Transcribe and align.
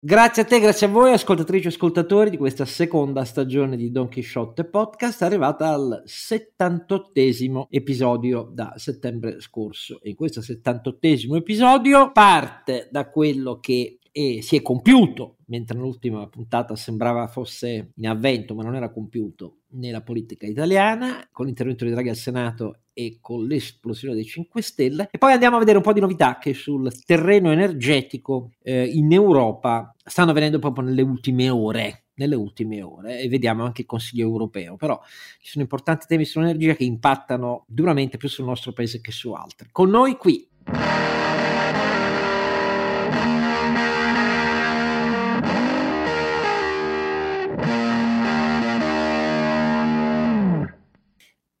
Grazie 0.00 0.42
a 0.42 0.44
te, 0.44 0.60
grazie 0.60 0.86
a 0.86 0.90
voi, 0.90 1.10
ascoltatrici 1.10 1.66
e 1.66 1.70
ascoltatori 1.70 2.30
di 2.30 2.36
questa 2.36 2.64
seconda 2.64 3.24
stagione 3.24 3.76
di 3.76 3.90
Don 3.90 4.08
Quixote 4.08 4.62
Podcast, 4.62 5.22
arrivata 5.22 5.70
al 5.70 6.02
78 6.04 7.66
episodio 7.68 8.48
da 8.52 8.74
settembre 8.76 9.40
scorso. 9.40 10.00
E 10.00 10.10
in 10.10 10.14
questo 10.14 10.40
78 10.40 11.34
episodio 11.34 12.12
parte 12.12 12.88
da 12.92 13.10
quello 13.10 13.58
che 13.58 13.98
è, 14.12 14.38
si 14.40 14.54
è 14.54 14.62
compiuto, 14.62 15.38
mentre 15.46 15.76
nell'ultima 15.76 16.28
puntata 16.28 16.76
sembrava 16.76 17.26
fosse 17.26 17.90
in 17.96 18.06
avvento, 18.06 18.54
ma 18.54 18.62
non 18.62 18.76
era 18.76 18.92
compiuto, 18.92 19.62
nella 19.70 20.02
politica 20.02 20.46
italiana, 20.46 21.28
con 21.32 21.46
l'intervento 21.46 21.84
di 21.84 21.90
Draghi 21.90 22.10
al 22.10 22.14
Senato 22.14 22.82
e 22.98 23.18
con 23.20 23.46
l'esplosione 23.46 24.16
dei 24.16 24.24
5 24.24 24.60
Stelle. 24.60 25.08
E 25.12 25.18
poi 25.18 25.32
andiamo 25.32 25.54
a 25.54 25.60
vedere 25.60 25.76
un 25.76 25.84
po' 25.84 25.92
di 25.92 26.00
novità 26.00 26.36
che 26.38 26.52
sul 26.52 26.92
terreno 27.04 27.52
energetico 27.52 28.50
eh, 28.60 28.86
in 28.86 29.12
Europa 29.12 29.94
stanno 30.04 30.30
avvenendo 30.30 30.58
proprio 30.58 30.84
nelle 30.84 31.02
ultime 31.02 31.48
ore 31.48 32.02
nelle 32.18 32.34
ultime 32.34 32.82
ore 32.82 33.20
e 33.20 33.28
vediamo 33.28 33.62
anche 33.62 33.82
il 33.82 33.86
Consiglio 33.86 34.26
europeo, 34.26 34.74
però 34.74 35.00
ci 35.40 35.50
sono 35.50 35.62
importanti 35.62 36.06
temi 36.08 36.24
sull'energia 36.24 36.74
che 36.74 36.82
impattano 36.82 37.64
duramente 37.68 38.16
più 38.16 38.28
sul 38.28 38.44
nostro 38.44 38.72
paese 38.72 39.00
che 39.00 39.12
su 39.12 39.30
altri. 39.30 39.68
Con 39.70 39.88
noi 39.88 40.16
qui 40.16 40.44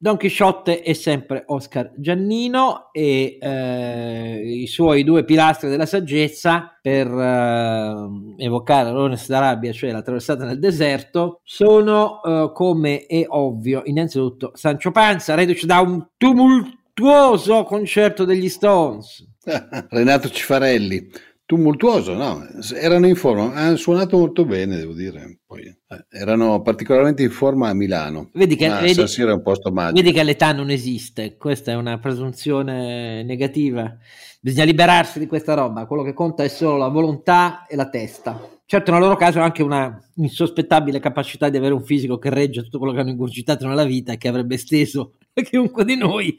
Don 0.00 0.16
Chisciotte 0.16 0.82
è 0.82 0.92
sempre 0.92 1.42
Oscar 1.46 1.90
Giannino 1.96 2.90
e 2.92 3.36
eh, 3.40 4.40
i 4.44 4.68
suoi 4.68 5.02
due 5.02 5.24
pilastri 5.24 5.68
della 5.68 5.86
saggezza 5.86 6.78
per 6.80 7.08
eh, 7.08 8.44
evocare 8.44 8.92
l'Onest 8.92 9.26
d'Arabia, 9.26 9.72
cioè 9.72 9.90
la 9.90 10.02
traversata 10.02 10.44
nel 10.44 10.60
deserto, 10.60 11.40
sono 11.42 12.22
eh, 12.22 12.52
come 12.54 13.06
è 13.06 13.24
ovvio, 13.26 13.82
innanzitutto 13.86 14.52
Sancio 14.54 14.92
Panza, 14.92 15.34
reduce 15.34 15.66
da 15.66 15.80
un 15.80 16.06
tumultuoso 16.16 17.64
concerto 17.64 18.24
degli 18.24 18.48
Stones. 18.48 19.26
Renato 19.90 20.28
Cifarelli, 20.28 21.10
tumultuoso, 21.48 22.12
no? 22.12 22.46
Erano 22.74 23.06
in 23.06 23.16
forma, 23.16 23.54
hanno 23.54 23.76
suonato 23.76 24.18
molto 24.18 24.44
bene, 24.44 24.76
devo 24.76 24.92
dire. 24.92 25.38
Poi, 25.46 25.62
eh, 25.62 26.06
erano 26.10 26.60
particolarmente 26.60 27.22
in 27.22 27.30
forma 27.30 27.70
a 27.70 27.72
Milano. 27.72 28.28
Vedi 28.34 28.54
che, 28.54 28.68
ma 28.68 28.80
vedi, 28.80 29.00
è 29.00 29.32
un 29.32 29.42
posto 29.42 29.72
magico. 29.72 29.98
Vedi 29.98 30.12
che 30.12 30.22
l'età 30.24 30.52
non 30.52 30.68
esiste, 30.68 31.38
questa 31.38 31.72
è 31.72 31.74
una 31.74 31.98
presunzione 31.98 33.22
negativa. 33.22 33.96
Bisogna 34.42 34.64
liberarsi 34.64 35.18
di 35.18 35.26
questa 35.26 35.54
roba, 35.54 35.86
quello 35.86 36.02
che 36.02 36.12
conta 36.12 36.44
è 36.44 36.48
solo 36.48 36.76
la 36.76 36.88
volontà 36.88 37.64
e 37.66 37.76
la 37.76 37.88
testa. 37.88 38.38
Certo, 38.66 38.90
nel 38.90 39.00
loro 39.00 39.16
caso 39.16 39.40
anche 39.40 39.62
una 39.62 39.98
insospettabile 40.16 41.00
capacità 41.00 41.48
di 41.48 41.56
avere 41.56 41.72
un 41.72 41.82
fisico 41.82 42.18
che 42.18 42.28
regge 42.28 42.62
tutto 42.62 42.76
quello 42.76 42.92
che 42.92 43.00
hanno 43.00 43.08
ingurgitato 43.08 43.66
nella 43.66 43.84
vita 43.84 44.12
e 44.12 44.18
che 44.18 44.28
avrebbe 44.28 44.56
esteso 44.56 45.14
chiunque 45.32 45.86
di 45.86 45.96
noi 45.96 46.36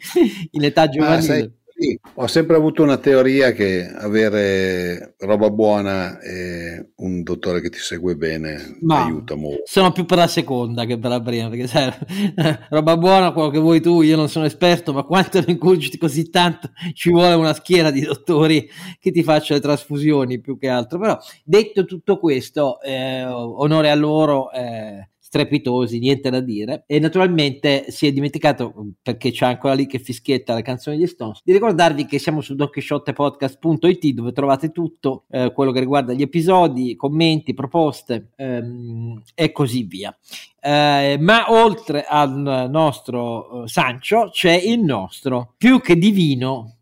in 0.52 0.63
età 0.63 0.87
giovanile. 0.87 1.58
Sì, 1.80 1.97
ho 2.16 2.27
sempre 2.27 2.58
avuto 2.58 2.83
una 2.83 2.97
teoria 2.97 3.53
che 3.53 3.89
avere 3.89 5.16
roba 5.19 5.49
buona 5.49 6.19
e 6.19 6.91
un 6.97 7.23
dottore 7.23 7.61
che 7.61 7.69
ti 7.69 7.77
segue 7.77 8.17
bene 8.17 8.75
Ma 8.81 9.05
aiuta 9.05 9.36
molto. 9.36 9.61
Sono 9.63 9.94
più 9.94 10.03
per 10.03 10.17
la 10.17 10.27
seconda 10.27 10.83
che 10.83 10.99
per 10.99 11.09
la 11.09 11.21
prima, 11.21 11.47
perché 11.47 11.67
sai, 11.67 11.89
roba 12.67 12.97
buona, 12.97 13.31
quello 13.31 13.49
che 13.49 13.59
vuoi 13.59 13.80
tu, 13.80 14.02
io 14.02 14.17
non 14.17 14.27
sono 14.27 14.44
esperto, 14.44 14.91
ma 14.91 15.03
quanto 15.03 15.39
ne 15.39 15.53
incugiti 15.53 15.97
così 15.97 16.30
tanto, 16.30 16.69
ci 16.94 17.11
vuole 17.11 17.36
una 17.36 17.53
schiera 17.53 17.91
di 17.91 18.02
dottori 18.02 18.69
che 18.99 19.11
ti 19.11 19.23
faccia 19.23 19.53
le 19.53 19.61
trasfusioni 19.61 20.41
più 20.41 20.58
che 20.58 20.67
altro. 20.67 20.99
Però 20.99 21.17
detto 21.45 21.86
tutto 21.86 22.19
questo, 22.19 22.81
eh, 22.81 23.23
onore 23.23 23.89
a 23.89 23.95
loro. 23.95 24.52
Eh, 24.52 25.11
strepitosi, 25.30 25.99
niente 25.99 26.31
da 26.31 26.39
dire. 26.39 26.83
E 26.88 26.99
naturalmente 26.99 27.85
si 27.89 28.08
è 28.08 28.11
dimenticato, 28.11 28.73
perché 29.02 29.31
c'è 29.31 29.45
ancora 29.45 29.75
lì 29.75 29.86
che 29.86 29.99
fischietta 29.99 30.55
la 30.55 30.64
canzone 30.64 30.98
di 30.98 31.05
Stones, 31.05 31.42
di 31.43 31.54
ricordarvi 31.54 32.05
che 32.05 32.17
siamo 32.17 32.42
su 32.42 32.55
donchisciottepodcast.it 32.55 34.08
dove 34.14 34.31
trovate 34.31 34.71
tutto 34.71 35.26
eh, 35.30 35.52
quello 35.54 35.71
che 35.71 35.80
riguarda 35.80 36.14
gli 36.14 36.23
episodi, 36.23 36.95
commenti, 36.95 37.54
proposte 37.54 38.31
ehm, 38.36 39.21
e 39.36 39.52
così 39.52 39.83
via. 39.83 40.17
Eh, 40.59 41.17
ma 41.20 41.52
oltre 41.52 42.04
al 42.04 42.67
nostro 42.70 43.61
uh, 43.61 43.65
Sancio 43.67 44.30
c'è 44.31 44.54
il 44.54 44.81
nostro 44.81 45.54
più 45.58 45.80
che 45.80 45.95
divino 45.95 46.79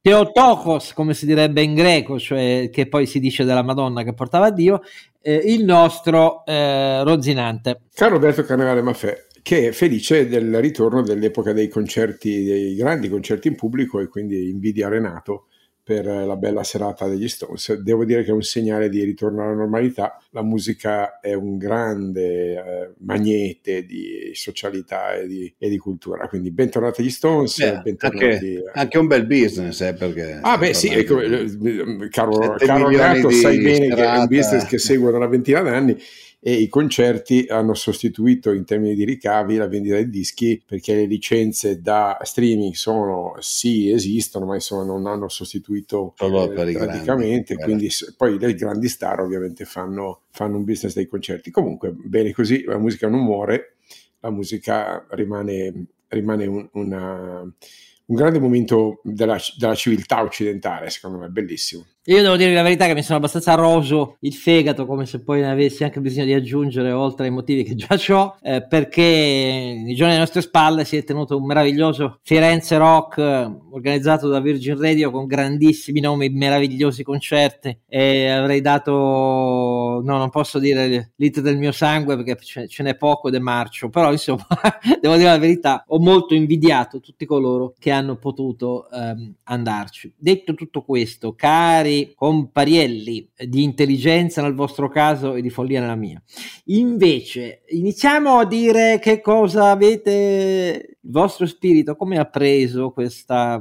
Teotokos, 0.00 0.92
come 0.94 1.12
si 1.12 1.26
direbbe 1.26 1.62
in 1.62 1.74
greco, 1.74 2.18
cioè 2.18 2.70
che 2.72 2.88
poi 2.88 3.06
si 3.06 3.18
dice 3.18 3.44
della 3.44 3.62
Madonna 3.62 4.02
che 4.04 4.14
portava 4.14 4.50
Dio, 4.50 4.82
eh, 5.20 5.34
il 5.34 5.64
nostro 5.64 6.44
eh, 6.46 7.02
Rozzinante. 7.02 7.82
Caro 7.92 8.14
Roberto 8.14 8.44
Carnevale 8.44 8.80
Maffè, 8.80 9.26
che 9.42 9.68
è 9.68 9.72
felice 9.72 10.28
del 10.28 10.60
ritorno 10.60 11.02
dell'epoca 11.02 11.52
dei 11.52 11.68
concerti, 11.68 12.44
dei 12.44 12.74
grandi 12.74 13.08
concerti 13.08 13.48
in 13.48 13.56
pubblico 13.56 13.98
e 14.00 14.08
quindi 14.08 14.48
invidia 14.48 14.88
Renato 14.88 15.48
per 15.88 16.04
la 16.04 16.36
bella 16.36 16.62
serata 16.64 17.08
degli 17.08 17.28
Stones. 17.28 17.72
Devo 17.76 18.04
dire 18.04 18.22
che 18.22 18.28
è 18.28 18.34
un 18.34 18.42
segnale 18.42 18.90
di 18.90 19.02
ritorno 19.04 19.42
alla 19.42 19.54
normalità. 19.54 20.20
La 20.32 20.42
musica 20.42 21.18
è 21.18 21.32
un 21.32 21.56
grande 21.56 22.52
eh, 22.52 22.90
magnete 22.98 23.86
di 23.86 24.32
socialità 24.34 25.14
e 25.14 25.26
di, 25.26 25.54
e 25.56 25.70
di, 25.70 25.78
cultura. 25.78 26.28
Quindi 26.28 26.50
bentornati 26.50 27.00
agli 27.00 27.08
Stones. 27.08 27.58
Beh, 27.58 27.80
bentornati, 27.80 28.26
anche, 28.26 28.62
anche, 28.74 28.98
un 28.98 29.06
bel 29.06 29.24
business, 29.24 29.80
eh, 29.80 29.94
perché... 29.94 30.38
Ah 30.42 30.58
beh 30.58 30.74
sì, 30.74 30.88
ecco, 30.88 31.22
eh, 31.22 32.08
caro, 32.10 32.56
caro 32.58 32.88
Renato, 32.88 33.30
sai 33.30 33.56
bene 33.56 33.86
serata. 33.86 33.94
che 33.94 34.16
è 34.16 34.18
un 34.18 34.26
business 34.26 34.66
che 34.66 34.76
segue 34.76 35.10
da 35.10 35.16
una 35.16 35.26
ventina 35.26 35.62
d'anni 35.62 35.96
e 36.40 36.52
i 36.52 36.68
concerti 36.68 37.46
hanno 37.48 37.74
sostituito 37.74 38.52
in 38.52 38.64
termini 38.64 38.94
di 38.94 39.04
ricavi 39.04 39.56
la 39.56 39.66
vendita 39.66 39.96
dei 39.96 40.08
dischi 40.08 40.62
perché 40.64 40.94
le 40.94 41.06
licenze 41.06 41.80
da 41.80 42.16
streaming 42.22 42.74
sono 42.74 43.34
sì 43.40 43.90
esistono 43.90 44.46
ma 44.46 44.54
insomma 44.54 44.84
non 44.84 45.06
hanno 45.06 45.28
sostituito 45.28 46.14
eh, 46.18 46.52
praticamente. 46.52 47.54
grandi, 47.54 47.56
quindi 47.56 47.90
poi 48.16 48.38
le 48.38 48.54
grandi 48.54 48.88
star 48.88 49.20
ovviamente 49.20 49.64
fanno, 49.64 50.22
fanno 50.30 50.56
un 50.56 50.64
business 50.64 50.94
dei 50.94 51.06
concerti. 51.06 51.50
Comunque 51.50 51.92
bene 51.92 52.32
così 52.32 52.62
la 52.62 52.78
musica 52.78 53.08
non 53.08 53.24
muore 53.24 53.74
la 54.20 54.30
musica 54.30 55.06
rimane, 55.10 55.86
rimane 56.08 56.46
un, 56.46 56.68
una, 56.72 57.40
un 57.40 58.16
grande 58.16 58.38
momento 58.38 59.00
della, 59.02 59.38
della 59.56 59.74
civiltà 59.74 60.22
occidentale 60.22 60.90
secondo 60.90 61.18
me 61.18 61.28
bellissimo 61.28 61.86
io 62.08 62.22
devo 62.22 62.36
dire 62.36 62.54
la 62.54 62.62
verità 62.62 62.86
che 62.86 62.94
mi 62.94 63.02
sono 63.02 63.18
abbastanza 63.18 63.54
roso 63.54 64.16
il 64.20 64.32
fegato, 64.32 64.86
come 64.86 65.04
se 65.04 65.20
poi 65.20 65.42
ne 65.42 65.50
avessi 65.50 65.84
anche 65.84 66.00
bisogno 66.00 66.24
di 66.24 66.32
aggiungere 66.32 66.90
oltre 66.90 67.26
ai 67.26 67.30
motivi 67.30 67.64
che 67.64 67.74
già 67.74 67.98
ho, 68.14 68.36
eh, 68.40 68.66
perché 68.66 69.02
nei 69.02 69.94
giorni 69.94 70.12
alle 70.12 70.22
nostre 70.22 70.40
spalle 70.40 70.86
si 70.86 70.96
è 70.96 71.04
tenuto 71.04 71.36
un 71.36 71.44
meraviglioso 71.44 72.20
Firenze 72.22 72.78
Rock 72.78 73.18
eh, 73.18 73.50
organizzato 73.72 74.28
da 74.28 74.40
Virgin 74.40 74.78
Radio 74.78 75.10
con 75.10 75.26
grandissimi 75.26 76.00
nomi, 76.00 76.30
meravigliosi 76.30 77.02
concerti 77.02 77.78
e 77.86 78.28
avrei 78.28 78.62
dato, 78.62 80.00
no 80.02 80.16
non 80.16 80.30
posso 80.30 80.58
dire 80.58 81.12
l'it 81.16 81.40
del 81.40 81.58
mio 81.58 81.72
sangue 81.72 82.16
perché 82.16 82.38
ce, 82.42 82.68
ce 82.68 82.82
n'è 82.82 82.96
poco 82.96 83.28
ed 83.28 83.34
è 83.34 83.38
marcio, 83.38 83.90
però 83.90 84.10
insomma 84.12 84.46
devo 84.98 85.16
dire 85.16 85.28
la 85.28 85.38
verità, 85.38 85.84
ho 85.86 85.98
molto 85.98 86.34
invidiato 86.34 87.00
tutti 87.00 87.26
coloro 87.26 87.74
che 87.78 87.90
hanno 87.90 88.16
potuto 88.16 88.88
ehm, 88.90 89.34
andarci. 89.42 90.14
Detto 90.16 90.54
tutto 90.54 90.80
questo, 90.80 91.34
cari 91.34 91.97
comparielli 92.14 93.30
di 93.46 93.62
intelligenza 93.62 94.42
nel 94.42 94.54
vostro 94.54 94.88
caso 94.88 95.34
e 95.34 95.42
di 95.42 95.50
follia 95.50 95.80
nella 95.80 95.94
mia. 95.94 96.22
Invece, 96.66 97.62
iniziamo 97.68 98.38
a 98.38 98.46
dire 98.46 98.98
che 99.00 99.20
cosa 99.20 99.70
avete 99.70 100.98
il 101.00 101.10
vostro 101.10 101.46
spirito, 101.46 101.96
come 101.96 102.18
ha 102.18 102.24
preso 102.24 102.90
questa 102.90 103.60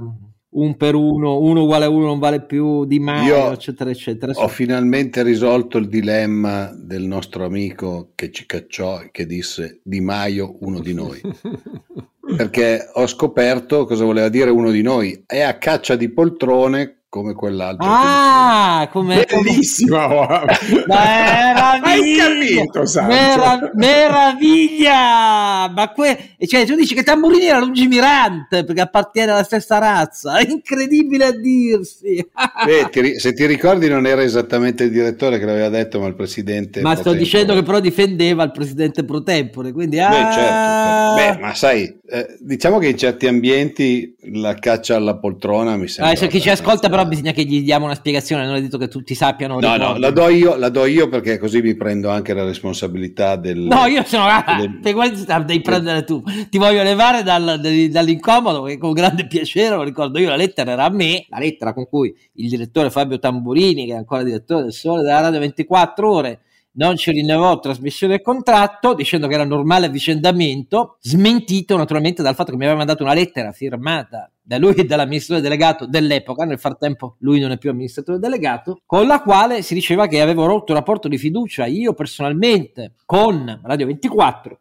un 0.49 0.75
per 0.75 0.95
uno, 0.95 1.39
uno 1.39 1.63
uguale 1.63 1.85
a 1.85 1.89
uno 1.89 2.05
non 2.05 2.19
vale 2.19 2.43
più 2.43 2.85
di 2.85 2.99
Maio, 2.99 3.35
Io 3.35 3.51
eccetera, 3.51 3.89
eccetera. 3.89 4.31
Ho 4.35 4.47
finalmente 4.47 5.21
risolto 5.23 5.77
il 5.77 5.87
dilemma 5.87 6.71
del 6.73 7.03
nostro 7.03 7.45
amico 7.45 8.11
che 8.15 8.31
ci 8.31 8.45
cacciò 8.45 9.01
e 9.01 9.09
che 9.11 9.25
disse 9.25 9.81
Di 9.83 9.99
Maio, 10.01 10.57
uno 10.61 10.79
di 10.79 10.93
noi. 10.93 11.21
Perché 12.37 12.89
ho 12.93 13.07
scoperto 13.07 13.85
cosa 13.85 14.03
voleva 14.03 14.29
dire 14.29 14.49
uno 14.49 14.71
di 14.71 14.81
noi. 14.81 15.23
È 15.25 15.39
a 15.41 15.57
caccia 15.57 15.95
di 15.95 16.09
poltrone 16.09 16.96
come 17.09 17.33
quell'altro. 17.33 17.87
Ah, 17.89 18.89
come 18.91 19.25
bellissima! 19.27 20.07
meraviglia! 20.87 22.25
Hai 22.25 22.67
capito, 22.67 22.83
Merav- 23.07 23.71
meraviglia! 23.73 25.69
Ma 25.73 25.91
que- 25.95 26.35
cioè, 26.45 26.65
tu 26.65 26.75
dici 26.75 26.93
che 26.93 27.03
Tamburini 27.03 27.45
era 27.45 27.59
lungimirante 27.59 28.65
perché 28.65 28.81
appartiene 28.81 29.31
alla 29.31 29.43
stessa 29.43 29.77
razza, 29.77 30.37
è 30.37 30.49
incredibile 30.49 31.25
a 31.25 31.31
dirsi. 31.31 32.25
Beh, 32.65 32.89
ti, 32.91 33.19
se 33.19 33.33
ti 33.33 33.45
ricordi, 33.45 33.87
non 33.87 34.05
era 34.05 34.21
esattamente 34.21 34.83
il 34.83 34.91
direttore 34.91 35.39
che 35.39 35.45
l'aveva 35.45 35.69
detto, 35.69 35.99
ma 35.99 36.07
il 36.07 36.15
presidente. 36.15 36.81
Ma 36.81 36.95
sto 36.95 37.13
dicendo 37.13 37.53
che 37.53 37.63
però 37.63 37.79
difendeva 37.79 38.43
il 38.43 38.51
presidente 38.51 39.05
pro 39.05 39.23
tempore, 39.23 39.71
quindi. 39.71 39.99
Ah... 39.99 40.09
Beh, 40.09 40.33
certo, 40.33 40.71
certo. 40.83 41.15
Beh, 41.15 41.41
ma 41.41 41.53
sai, 41.55 41.99
eh, 42.09 42.37
diciamo 42.39 42.79
che 42.79 42.87
in 42.87 42.97
certi 42.97 43.27
ambienti 43.27 44.15
la 44.33 44.55
caccia 44.55 44.95
alla 44.95 45.17
poltrona 45.17 45.77
mi 45.77 45.87
sembra. 45.87 46.13
Ah, 46.13 46.15
se 46.15 46.27
chi 46.27 46.41
ci 46.41 46.49
ascolta 46.49 46.89
però 46.89 46.96
bisogna 47.05 47.31
che 47.31 47.43
gli 47.43 47.63
diamo 47.63 47.85
una 47.85 47.95
spiegazione, 47.95 48.45
non 48.45 48.55
è 48.55 48.61
detto 48.61 48.77
che 48.77 48.87
tutti 48.87 49.15
sappiano. 49.15 49.59
No, 49.59 49.77
no, 49.77 49.97
la 49.97 50.11
do, 50.11 50.29
io, 50.29 50.55
la 50.55 50.69
do 50.69 50.85
io 50.85 51.09
perché 51.09 51.37
così 51.37 51.61
mi 51.61 51.75
prendo 51.75 52.09
anche 52.09 52.33
la 52.33 52.43
responsabilità 52.43 53.35
del... 53.35 53.59
No, 53.59 53.85
io 53.85 54.03
sono... 54.05 54.25
Del... 54.57 54.79
Te 54.81 54.93
guardi, 54.93 55.25
devi 55.25 55.61
prendere 55.61 56.03
tu. 56.03 56.23
Ti 56.49 56.57
voglio 56.57 56.83
levare 56.83 57.23
dal, 57.23 57.59
dall'incomodo 57.89 58.63
che 58.63 58.77
con 58.77 58.93
grande 58.93 59.27
piacere, 59.27 59.75
lo 59.75 59.83
ricordo 59.83 60.19
io, 60.19 60.29
la 60.29 60.35
lettera 60.35 60.71
era 60.71 60.85
a 60.85 60.89
me, 60.89 61.25
la 61.29 61.39
lettera 61.39 61.73
con 61.73 61.87
cui 61.87 62.15
il 62.33 62.49
direttore 62.49 62.89
Fabio 62.89 63.19
Tamburini, 63.19 63.85
che 63.85 63.93
è 63.93 63.97
ancora 63.97 64.23
direttore 64.23 64.63
del 64.63 64.73
Sole 64.73 65.03
della 65.03 65.21
Radio 65.21 65.39
24 65.39 66.11
Ore, 66.11 66.39
non 66.77 66.95
ci 66.95 67.11
rinnovò 67.11 67.59
trasmissione 67.59 68.15
del 68.15 68.21
contratto 68.23 68.93
dicendo 68.93 69.27
che 69.27 69.33
era 69.33 69.45
normale 69.45 69.87
avvicendamento, 69.87 70.97
smentito 71.01 71.77
naturalmente 71.77 72.21
dal 72.21 72.35
fatto 72.35 72.51
che 72.51 72.57
mi 72.57 72.63
aveva 72.63 72.77
mandato 72.77 73.03
una 73.03 73.13
lettera 73.13 73.51
firmata 73.51 74.31
da 74.41 74.57
lui 74.57 74.73
e 74.75 74.85
dall'amministratore 74.85 75.41
delegato 75.41 75.85
dell'epoca, 75.85 76.45
nel 76.45 76.59
frattempo 76.59 77.17
lui 77.19 77.39
non 77.39 77.51
è 77.51 77.57
più 77.57 77.69
amministratore 77.69 78.19
delegato, 78.19 78.81
con 78.85 79.05
la 79.05 79.21
quale 79.21 79.61
si 79.61 79.73
diceva 79.73 80.07
che 80.07 80.21
avevo 80.21 80.45
rotto 80.45 80.71
un 80.71 80.77
rapporto 80.77 81.07
di 81.07 81.17
fiducia 81.17 81.65
io 81.65 81.93
personalmente 81.93 82.93
con 83.05 83.59
Radio 83.63 83.87
24 83.87 84.59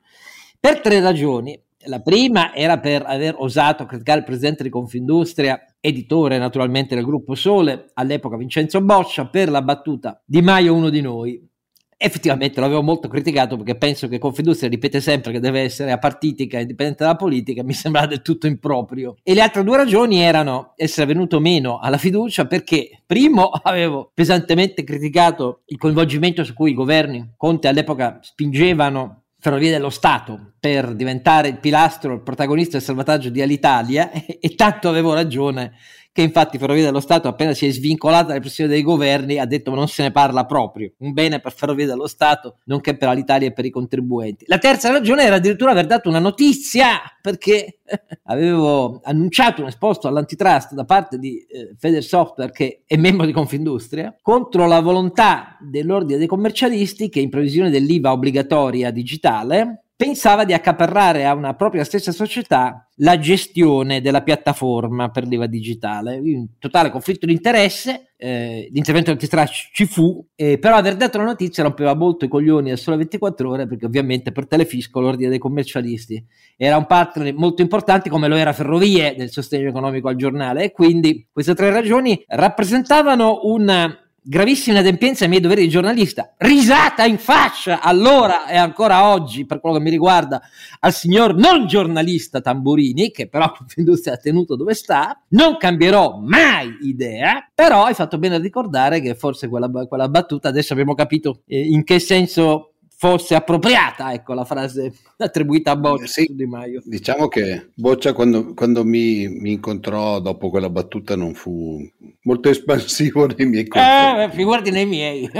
per 0.58 0.80
tre 0.80 1.00
ragioni. 1.00 1.58
La 1.88 2.00
prima 2.00 2.52
era 2.52 2.80
per 2.80 3.04
aver 3.06 3.36
osato 3.38 3.86
criticare 3.86 4.18
il 4.18 4.24
presidente 4.24 4.64
di 4.64 4.70
Confindustria, 4.70 5.60
editore 5.78 6.36
naturalmente 6.36 6.96
del 6.96 7.04
gruppo 7.04 7.36
Sole, 7.36 7.90
all'epoca 7.94 8.36
Vincenzo 8.36 8.80
Boccia, 8.80 9.28
per 9.28 9.48
la 9.50 9.62
battuta 9.62 10.20
di 10.24 10.42
Maio 10.42 10.74
uno 10.74 10.88
di 10.88 11.00
noi 11.00 11.54
effettivamente 11.98 12.60
l'avevo 12.60 12.82
molto 12.82 13.08
criticato 13.08 13.56
perché 13.56 13.76
penso 13.76 14.08
che 14.08 14.18
Confindustria 14.18 14.68
ripete 14.68 15.00
sempre 15.00 15.32
che 15.32 15.40
deve 15.40 15.60
essere 15.60 15.92
apartitica, 15.92 16.58
indipendente 16.58 17.04
dalla 17.04 17.16
politica, 17.16 17.62
mi 17.62 17.72
sembrava 17.72 18.06
del 18.06 18.22
tutto 18.22 18.46
improprio. 18.46 19.16
E 19.22 19.34
le 19.34 19.40
altre 19.40 19.64
due 19.64 19.76
ragioni 19.76 20.20
erano 20.20 20.72
essere 20.76 21.06
venuto 21.06 21.40
meno 21.40 21.78
alla 21.78 21.98
fiducia 21.98 22.46
perché, 22.46 23.02
primo, 23.06 23.48
avevo 23.62 24.10
pesantemente 24.12 24.84
criticato 24.84 25.62
il 25.66 25.78
coinvolgimento 25.78 26.44
su 26.44 26.54
cui 26.54 26.70
i 26.70 26.74
governi 26.74 27.34
Conte 27.36 27.68
all'epoca 27.68 28.18
spingevano 28.20 29.22
Ferrovie 29.38 29.70
dello 29.70 29.90
Stato 29.90 30.54
per 30.58 30.94
diventare 30.94 31.48
il 31.48 31.58
pilastro, 31.58 32.14
il 32.14 32.22
protagonista 32.22 32.78
del 32.78 32.86
salvataggio 32.86 33.28
di 33.28 33.40
Alitalia 33.40 34.10
e, 34.10 34.38
e 34.40 34.54
tanto 34.54 34.88
avevo 34.88 35.14
ragione 35.14 35.74
che 36.16 36.22
infatti 36.22 36.56
Ferrovie 36.56 36.82
dello 36.82 37.00
Stato 37.00 37.28
appena 37.28 37.52
si 37.52 37.66
è 37.66 37.70
svincolata 37.70 38.28
dalle 38.28 38.40
pressioni 38.40 38.70
dei 38.70 38.80
governi 38.80 39.38
ha 39.38 39.44
detto 39.44 39.74
non 39.74 39.86
se 39.86 40.02
ne 40.02 40.12
parla 40.12 40.46
proprio, 40.46 40.90
un 41.00 41.12
bene 41.12 41.40
per 41.40 41.52
Ferrovie 41.52 41.84
dello 41.84 42.06
Stato 42.06 42.60
nonché 42.64 42.96
per 42.96 43.14
l'Italia 43.14 43.48
e 43.48 43.52
per 43.52 43.66
i 43.66 43.70
contribuenti. 43.70 44.46
La 44.48 44.56
terza 44.56 44.90
ragione 44.90 45.24
era 45.24 45.34
addirittura 45.34 45.72
aver 45.72 45.84
dato 45.84 46.08
una 46.08 46.18
notizia 46.18 47.02
perché 47.20 47.80
avevo 48.24 49.02
annunciato 49.04 49.60
un 49.60 49.68
esposto 49.68 50.08
all'antitrust 50.08 50.72
da 50.72 50.86
parte 50.86 51.18
di 51.18 51.36
eh, 51.36 51.74
Feder 51.76 52.02
Software 52.02 52.50
che 52.50 52.84
è 52.86 52.96
membro 52.96 53.26
di 53.26 53.32
Confindustria 53.32 54.16
contro 54.22 54.66
la 54.66 54.80
volontà 54.80 55.58
dell'ordine 55.60 56.16
dei 56.16 56.26
commercialisti 56.26 57.10
che 57.10 57.20
in 57.20 57.28
previsione 57.28 57.68
dell'IVA 57.68 58.12
obbligatoria 58.12 58.90
digitale 58.90 59.82
pensava 59.96 60.44
di 60.44 60.52
accaparrare 60.52 61.24
a 61.24 61.34
una 61.34 61.54
propria 61.54 61.82
stessa 61.82 62.12
società 62.12 62.86
la 62.96 63.18
gestione 63.18 64.02
della 64.02 64.22
piattaforma 64.22 65.10
per 65.10 65.26
l'IVA 65.26 65.46
digitale. 65.46 66.16
In 66.16 66.58
totale 66.58 66.90
conflitto 66.90 67.24
di 67.24 67.32
interesse, 67.32 68.10
eh, 68.18 68.68
l'intervento 68.72 69.10
antitrust 69.10 69.70
ci 69.72 69.86
fu, 69.86 70.24
eh, 70.34 70.58
però 70.58 70.76
aver 70.76 70.96
dato 70.96 71.16
la 71.16 71.24
notizia 71.24 71.62
rompeva 71.62 71.94
molto 71.94 72.26
i 72.26 72.28
coglioni 72.28 72.70
a 72.70 72.76
sole 72.76 72.98
24 72.98 73.48
ore 73.48 73.66
perché 73.66 73.86
ovviamente 73.86 74.32
per 74.32 74.46
Telefisco 74.46 75.00
l'ordine 75.00 75.30
dei 75.30 75.38
commercialisti 75.38 76.22
era 76.56 76.76
un 76.76 76.86
partner 76.86 77.34
molto 77.34 77.62
importante 77.62 78.08
come 78.10 78.28
lo 78.28 78.36
era 78.36 78.52
Ferrovie 78.52 79.14
nel 79.16 79.30
sostegno 79.30 79.68
economico 79.68 80.08
al 80.08 80.16
giornale 80.16 80.64
e 80.64 80.72
quindi 80.72 81.26
queste 81.30 81.54
tre 81.54 81.70
ragioni 81.70 82.22
rappresentavano 82.26 83.40
un 83.44 84.04
gravissima 84.28 84.78
inadempienza 84.78 85.22
ai 85.22 85.30
miei 85.30 85.40
doveri 85.40 85.62
di 85.62 85.68
giornalista, 85.68 86.34
risata 86.38 87.04
in 87.04 87.18
faccia 87.18 87.80
allora 87.80 88.48
e 88.48 88.56
ancora 88.56 89.10
oggi, 89.10 89.46
per 89.46 89.60
quello 89.60 89.76
che 89.76 89.82
mi 89.82 89.90
riguarda, 89.90 90.42
al 90.80 90.92
signor 90.92 91.34
non 91.36 91.66
giornalista 91.66 92.40
Tamburini, 92.40 93.10
che 93.12 93.28
però 93.28 93.52
Confindustria 93.56 94.14
ha 94.14 94.18
tenuto 94.18 94.56
dove 94.56 94.74
sta, 94.74 95.22
non 95.28 95.56
cambierò 95.56 96.18
mai 96.18 96.76
idea, 96.82 97.48
però 97.54 97.84
hai 97.84 97.94
fatto 97.94 98.18
bene 98.18 98.34
a 98.34 98.38
ricordare 98.40 99.00
che 99.00 99.14
forse 99.14 99.48
quella, 99.48 99.68
quella 99.86 100.08
battuta, 100.08 100.48
adesso 100.48 100.72
abbiamo 100.72 100.94
capito 100.94 101.42
eh, 101.46 101.60
in 101.60 101.84
che 101.84 102.00
senso 102.00 102.72
fosse 102.98 103.34
appropriata, 103.34 104.14
ecco 104.14 104.32
la 104.32 104.46
frase 104.46 104.90
attribuita 105.18 105.72
a 105.72 105.76
Boccia 105.76 106.06
sì, 106.06 106.28
Di 106.30 106.46
Maio. 106.46 106.80
Diciamo 106.82 107.28
che 107.28 107.72
Boccia 107.74 108.14
quando, 108.14 108.54
quando 108.54 108.84
mi, 108.84 109.28
mi, 109.28 109.52
incontrò 109.52 110.18
dopo 110.18 110.48
quella 110.48 110.70
battuta 110.70 111.14
non 111.14 111.34
fu 111.34 111.78
molto 112.22 112.48
espansivo 112.48 113.26
nei 113.36 113.46
miei 113.46 113.66
confronti. 113.66 114.22
Eh, 114.22 114.30
figurati 114.30 114.70
nei 114.70 114.86
miei. 114.86 115.28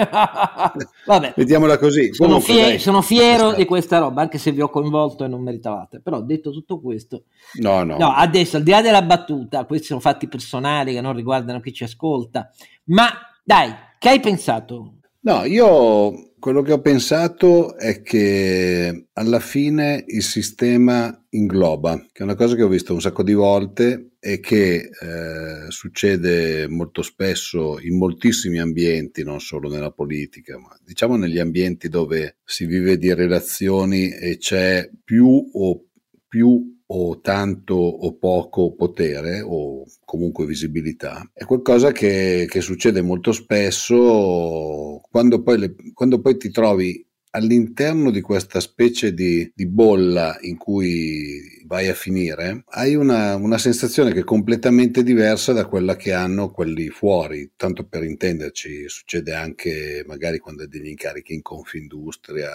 Vabbè. 1.07 1.33
Mettiamola 1.35 1.79
così. 1.79 2.13
Sono, 2.13 2.41
fie- 2.41 2.79
sono 2.79 3.01
fiero 3.01 3.55
di 3.55 3.65
questa 3.65 3.99
roba, 3.99 4.21
anche 4.21 4.37
se 4.37 4.53
vi 4.53 4.61
ho 4.61 4.69
coinvolto 4.69 5.25
e 5.25 5.29
non 5.29 5.43
meritavate. 5.43 6.01
Però 6.01 6.21
detto 6.21 6.51
tutto 6.51 6.79
questo... 6.79 7.25
No, 7.55 7.85
no. 7.85 7.97
no 7.97 8.13
adesso, 8.13 8.59
al 8.59 8.65
di 8.65 8.71
là 8.71 8.83
della 8.83 9.03
battuta, 9.03 9.65
questi 9.65 9.87
sono 9.87 10.01
fatti 10.01 10.29
personali 10.29 10.93
che 10.93 11.01
non 11.01 11.15
riguardano 11.15 11.61
chi 11.61 11.73
ci 11.73 11.85
ascolta, 11.85 12.51
ma 12.85 13.09
dai, 13.43 13.73
che 13.99 14.11
hai 14.11 14.21
pensato? 14.21 14.97
No, 15.21 15.45
io 15.45 16.26
quello 16.39 16.63
che 16.63 16.73
ho 16.73 16.81
pensato 16.81 17.77
è 17.77 18.03
che 18.03 19.07
alla 19.13 19.41
fine 19.41 20.05
il 20.07 20.23
sistema 20.23 21.25
ingloba, 21.31 21.99
che 22.13 22.21
è 22.21 22.23
una 22.23 22.35
cosa 22.35 22.55
che 22.55 22.63
ho 22.63 22.69
visto 22.69 22.93
un 22.93 23.01
sacco 23.01 23.23
di 23.23 23.33
volte 23.33 24.13
e 24.21 24.41
che 24.41 24.91
eh, 24.91 25.71
succede 25.71 26.69
molto 26.69 27.03
spesso 27.03 27.79
in 27.81 27.97
moltissimi 27.97 28.59
ambienti, 28.59 29.23
non 29.23 29.41
solo 29.41 29.69
nella 29.69 29.91
politica, 29.91 30.59
ma 30.59 30.77
diciamo 30.85 31.17
negli 31.17 31.39
ambienti 31.39 31.89
dove 31.89 32.37
si 32.45 32.67
vive 32.67 32.99
di 32.99 33.13
relazioni 33.15 34.11
e 34.11 34.37
c'è 34.39 34.91
più 35.05 35.51
o 35.53 35.85
più 36.29 36.76
o 36.89 37.21
tanto 37.21 37.75
o 37.75 38.17
poco 38.17 38.75
potere 38.75 39.41
o 39.41 39.85
comunque 40.05 40.47
visibilità 40.47 41.29
è 41.33 41.45
qualcosa 41.45 41.91
che, 41.91 42.47
che 42.49 42.61
succede 42.61 43.03
molto 43.03 43.33
spesso 43.33 45.01
quando 45.11 45.43
poi, 45.43 45.59
le, 45.59 45.75
quando 45.93 46.21
poi 46.21 46.37
ti 46.37 46.51
trovi 46.51 47.05
all'interno 47.37 48.11
di 48.11 48.23
questa 48.23 48.61
specie 48.61 49.13
di, 49.13 49.51
di, 49.55 49.67
bolla 49.67 50.39
in 50.41 50.57
cui 50.57 51.63
vai 51.67 51.89
a 51.89 51.95
finire, 51.95 52.65
hai 52.69 52.95
una, 52.95 53.37
una, 53.37 53.59
sensazione 53.59 54.13
che 54.13 54.21
è 54.21 54.25
completamente 54.25 55.03
diversa 55.03 55.53
da 55.53 55.67
quella 55.67 55.97
che 55.97 56.15
hanno 56.15 56.51
quelli 56.51 56.89
fuori. 56.89 57.53
Tanto 57.55 57.85
per 57.87 58.05
intenderci, 58.05 58.89
succede 58.89 59.35
anche 59.35 60.03
magari 60.07 60.39
quando 60.39 60.63
hai 60.63 60.69
degli 60.69 60.89
incarichi 60.89 61.35
in 61.35 61.43
Confindustria, 61.43 62.51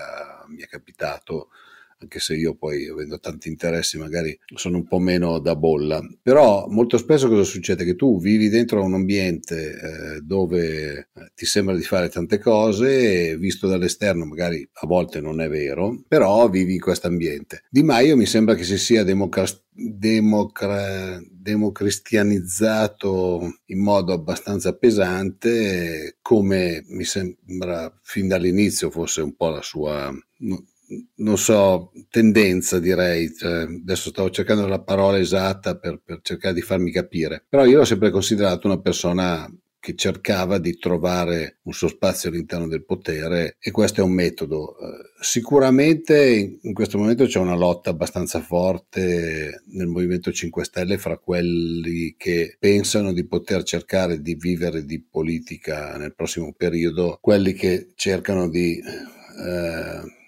mi 0.47 0.61
è 0.61 0.67
capitato 0.67 1.49
anche 2.01 2.19
se 2.19 2.35
io 2.35 2.55
poi 2.55 2.87
avendo 2.87 3.19
tanti 3.19 3.47
interessi 3.47 3.97
magari 3.97 4.37
sono 4.55 4.77
un 4.77 4.87
po' 4.87 4.99
meno 4.99 5.39
da 5.39 5.55
bolla, 5.55 6.01
però 6.21 6.67
molto 6.67 6.97
spesso 6.97 7.27
cosa 7.27 7.43
succede? 7.43 7.85
Che 7.85 7.95
tu 7.95 8.19
vivi 8.19 8.49
dentro 8.49 8.83
un 8.83 8.95
ambiente 8.95 9.71
eh, 9.71 10.21
dove 10.21 11.09
eh, 11.13 11.31
ti 11.35 11.45
sembra 11.45 11.75
di 11.75 11.83
fare 11.83 12.09
tante 12.09 12.39
cose 12.39 13.37
visto 13.37 13.67
dall'esterno 13.67 14.25
magari 14.25 14.67
a 14.73 14.87
volte 14.87 15.21
non 15.21 15.41
è 15.41 15.49
vero, 15.49 16.01
però 16.07 16.49
vivi 16.49 16.73
in 16.73 16.79
questo 16.79 17.05
ambiente. 17.07 17.63
Di 17.69 17.83
Maio 17.83 18.17
mi 18.17 18.25
sembra 18.25 18.55
che 18.55 18.63
si 18.63 18.77
sia 18.77 19.03
democra- 19.03 19.45
democra- 19.69 21.21
democristianizzato 21.29 23.59
in 23.65 23.79
modo 23.79 24.13
abbastanza 24.13 24.75
pesante 24.75 26.17
come 26.21 26.83
mi 26.87 27.03
sembra 27.03 27.93
fin 28.01 28.27
dall'inizio 28.27 28.89
fosse 28.89 29.21
un 29.21 29.35
po' 29.35 29.49
la 29.49 29.61
sua 29.61 30.11
non 31.15 31.37
so, 31.37 31.90
tendenza 32.11 32.77
direi, 32.79 33.33
cioè, 33.33 33.61
adesso 33.63 34.09
stavo 34.09 34.29
cercando 34.29 34.67
la 34.67 34.81
parola 34.81 35.17
esatta 35.17 35.77
per, 35.77 36.01
per, 36.03 36.19
cercare 36.21 36.53
di 36.53 36.61
farmi 36.61 36.91
capire, 36.91 37.43
però 37.47 37.65
io 37.65 37.77
l'ho 37.77 37.85
sempre 37.85 38.11
considerato 38.11 38.67
una 38.67 38.79
persona 38.79 39.49
che 39.79 39.95
cercava 39.95 40.59
di 40.59 40.77
trovare 40.77 41.57
un 41.63 41.73
suo 41.73 41.87
spazio 41.87 42.29
all'interno 42.29 42.67
del 42.67 42.85
potere 42.85 43.55
e 43.59 43.71
questo 43.71 44.01
è 44.01 44.03
un 44.03 44.11
metodo. 44.11 44.77
Eh, 44.77 45.09
sicuramente 45.21 46.59
in 46.61 46.73
questo 46.73 46.99
momento 46.99 47.25
c'è 47.25 47.39
una 47.39 47.55
lotta 47.55 47.89
abbastanza 47.89 48.41
forte 48.41 49.63
nel 49.71 49.87
Movimento 49.87 50.31
5 50.31 50.65
Stelle 50.65 50.99
fra 50.99 51.17
quelli 51.17 52.13
che 52.15 52.57
pensano 52.59 53.11
di 53.11 53.25
poter 53.25 53.63
cercare 53.63 54.21
di 54.21 54.35
vivere 54.35 54.85
di 54.85 55.01
politica 55.01 55.97
nel 55.97 56.13
prossimo 56.13 56.53
periodo, 56.55 57.17
quelli 57.19 57.53
che 57.53 57.93
cercano 57.95 58.49
di... 58.49 58.77
Eh, 58.77 60.19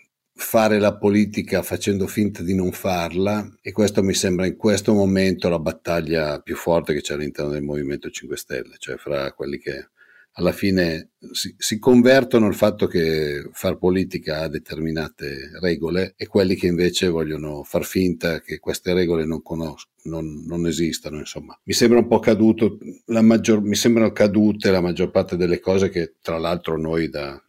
fare 0.43 0.77
la 0.77 0.95
politica 0.95 1.63
facendo 1.63 2.05
finta 2.05 2.43
di 2.43 2.53
non 2.53 2.71
farla 2.71 3.57
e 3.61 3.71
questo 3.71 4.03
mi 4.03 4.13
sembra 4.13 4.45
in 4.45 4.57
questo 4.57 4.93
momento 4.93 5.49
la 5.49 5.57
battaglia 5.57 6.39
più 6.41 6.55
forte 6.55 6.93
che 6.93 7.01
c'è 7.01 7.15
all'interno 7.15 7.51
del 7.51 7.63
Movimento 7.63 8.09
5 8.09 8.37
Stelle, 8.37 8.75
cioè 8.77 8.97
fra 8.97 9.31
quelli 9.31 9.57
che 9.57 9.87
alla 10.33 10.51
fine 10.51 11.11
si, 11.31 11.53
si, 11.57 11.77
convertono 11.79 12.47
il 12.47 12.55
fatto 12.55 12.87
che 12.87 13.49
far 13.51 13.77
politica 13.77 14.41
ha 14.41 14.47
determinate 14.47 15.51
regole 15.59 16.13
e 16.17 16.27
quelli 16.27 16.55
che 16.55 16.67
invece 16.67 17.07
vogliono 17.07 17.63
far 17.63 17.85
finta 17.85 18.41
che 18.41 18.59
queste 18.59 18.93
regole 18.93 19.25
non 19.25 19.41
conoscono. 19.41 19.91
Non, 20.05 20.43
non 20.45 20.67
esistano, 20.67 21.17
insomma. 21.17 21.57
Mi 21.63 21.71
sembra 21.71 21.99
un 21.99 22.07
po' 22.07 22.19
caduto, 22.19 22.77
la 23.05 23.21
maggior, 23.21 23.61
mi 23.61 23.75
sembrano 23.75 24.11
cadute 24.11 24.69
la 24.69 24.81
maggior 24.81 25.11
parte 25.11 25.37
delle 25.37 25.61
cose 25.61 25.87
che 25.87 26.15
tra 26.21 26.37
l'altro 26.37 26.77
noi 26.77 27.07
da, 27.07 27.41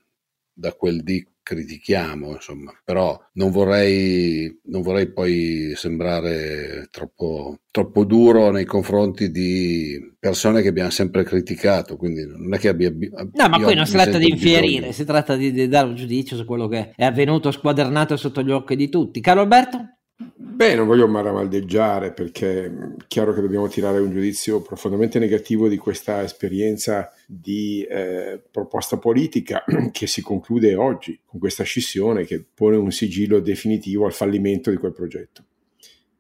da 0.52 0.72
quel 0.74 1.02
di 1.02 1.26
critichiamo, 1.44 2.32
insomma, 2.32 2.72
però 2.82 3.16
non 3.34 3.50
vorrei, 3.50 4.60
non 4.64 4.82
vorrei 4.82 5.12
poi 5.12 5.74
sembrare 5.76 6.88
troppo, 6.90 7.58
troppo, 7.70 8.04
duro 8.04 8.50
nei 8.50 8.64
confronti 8.64 9.30
di 9.30 10.16
persone 10.18 10.62
che 10.62 10.68
abbiamo 10.68 10.90
sempre 10.90 11.22
criticato, 11.22 11.96
quindi 11.96 12.26
non 12.26 12.54
è 12.54 12.58
che 12.58 12.68
abbia... 12.68 12.90
No, 12.90 13.48
ma 13.48 13.60
poi 13.60 13.74
non 13.74 13.86
si 13.86 13.92
tratta 13.92 14.18
di 14.18 14.30
infierire, 14.30 14.86
bisogno. 14.86 14.92
si 14.92 15.04
tratta 15.04 15.36
di, 15.36 15.52
di, 15.52 15.68
dare 15.68 15.86
un 15.86 15.94
giudizio 15.94 16.36
su 16.36 16.46
quello 16.46 16.66
che 16.66 16.92
è 16.96 17.04
avvenuto 17.04 17.50
squadernato 17.50 18.16
sotto 18.16 18.42
gli 18.42 18.50
occhi 18.50 18.74
di 18.74 18.88
tutti. 18.88 19.20
Caro 19.20 19.42
Alberto? 19.42 19.98
Beh, 20.37 20.75
non 20.75 20.87
voglio 20.87 21.09
maramaldeggiare 21.09 22.12
perché 22.12 22.66
è 22.66 22.73
chiaro 23.09 23.33
che 23.35 23.40
dobbiamo 23.40 23.69
tirare 23.69 23.99
un 23.99 24.11
giudizio 24.11 24.62
profondamente 24.62 25.19
negativo 25.19 25.69
di 25.69 25.76
questa 25.76 26.23
esperienza 26.23 27.12
di 27.26 27.83
eh, 27.83 28.40
proposta 28.50 28.99
politica 28.99 29.64
che 29.90 30.07
si 30.07 30.23
conclude 30.23 30.75
oggi 30.76 31.21
con 31.25 31.40
questa 31.40 31.64
scissione 31.64 32.25
che 32.25 32.45
pone 32.54 32.76
un 32.76 32.93
sigillo 32.93 33.40
definitivo 33.40 34.07
al 34.07 34.12
fallimento 34.12 34.71
di 34.71 34.76
quel 34.76 34.93
progetto. 34.93 35.45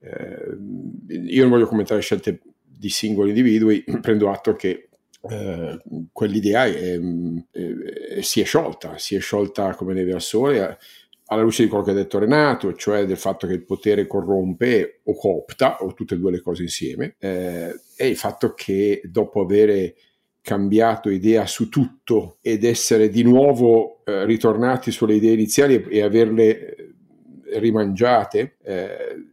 Eh, 0.00 0.56
io 1.08 1.42
non 1.42 1.50
voglio 1.50 1.66
commentare 1.66 2.00
scelte 2.00 2.40
di 2.62 2.88
singoli 2.88 3.28
individui, 3.30 3.84
prendo 4.02 4.30
atto 4.30 4.54
che 4.54 4.88
eh, 5.28 5.80
quell'idea 6.12 6.64
è, 6.66 6.98
è, 7.50 8.20
si 8.20 8.40
è 8.40 8.44
sciolta, 8.44 8.98
si 8.98 9.14
è 9.14 9.20
sciolta 9.20 9.74
come 9.74 9.94
neve 9.94 10.12
al 10.12 10.20
sole 10.20 10.78
alla 11.34 11.42
luce 11.42 11.62
di 11.62 11.68
quello 11.68 11.84
che 11.84 11.90
ha 11.90 11.94
detto 11.94 12.18
Renato, 12.18 12.72
cioè 12.74 13.04
del 13.04 13.16
fatto 13.16 13.46
che 13.46 13.52
il 13.52 13.64
potere 13.64 14.06
corrompe 14.06 15.00
o 15.04 15.14
coopta, 15.14 15.78
o 15.80 15.92
tutte 15.92 16.14
e 16.14 16.18
due 16.18 16.30
le 16.30 16.40
cose 16.40 16.62
insieme, 16.62 17.16
eh, 17.18 17.74
e 17.96 18.08
il 18.08 18.16
fatto 18.16 18.54
che 18.54 19.02
dopo 19.04 19.40
avere 19.42 19.94
cambiato 20.40 21.10
idea 21.10 21.46
su 21.46 21.68
tutto 21.68 22.36
ed 22.42 22.64
essere 22.64 23.08
di 23.08 23.22
nuovo 23.22 24.04
eh, 24.04 24.24
ritornati 24.26 24.90
sulle 24.90 25.14
idee 25.14 25.32
iniziali 25.32 25.74
e, 25.74 25.86
e 25.88 26.02
averle 26.02 26.76
eh, 26.76 26.92
rimangiate, 27.58 28.56
eh, 28.62 29.24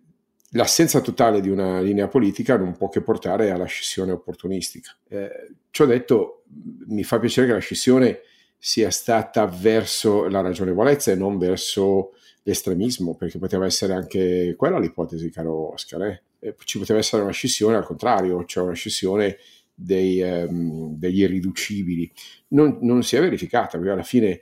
l'assenza 0.52 1.02
totale 1.02 1.42
di 1.42 1.50
una 1.50 1.82
linea 1.82 2.08
politica 2.08 2.58
non 2.58 2.76
può 2.78 2.90
che 2.90 3.02
portare 3.02 3.52
alla 3.52 3.66
scissione 3.66 4.12
opportunistica. 4.12 4.96
Eh, 5.08 5.50
ciò 5.70 5.86
detto, 5.86 6.44
mi 6.88 7.04
fa 7.04 7.20
piacere 7.20 7.48
che 7.48 7.54
la 7.54 7.60
scissione 7.60 8.22
sia 8.64 8.92
stata 8.92 9.48
verso 9.48 10.28
la 10.28 10.42
ragionevolezza 10.42 11.12
e 11.12 11.16
non 11.16 11.40
verso 11.40 12.12
l'estremismo, 12.44 13.16
perché 13.16 13.40
poteva 13.40 13.66
essere 13.66 13.94
anche 13.94 14.54
quella 14.56 14.78
l'ipotesi, 14.78 15.32
caro 15.32 15.74
Oscar. 15.74 16.04
Eh? 16.04 16.56
ci 16.64 16.78
poteva 16.78 17.00
essere 17.00 17.24
una 17.24 17.32
scissione 17.32 17.76
al 17.76 17.86
contrario, 17.86 18.46
cioè 18.46 18.64
una 18.64 18.74
scissione 18.74 19.38
dei, 19.74 20.22
um, 20.22 20.96
degli 20.96 21.22
irriducibili. 21.22 22.12
Non, 22.50 22.78
non, 22.82 23.02
si 23.02 23.16
è 23.16 23.20
verificata, 23.20 23.80
perché 23.80 23.94
alla 23.94 24.04
fine, 24.04 24.28
eh, 24.30 24.42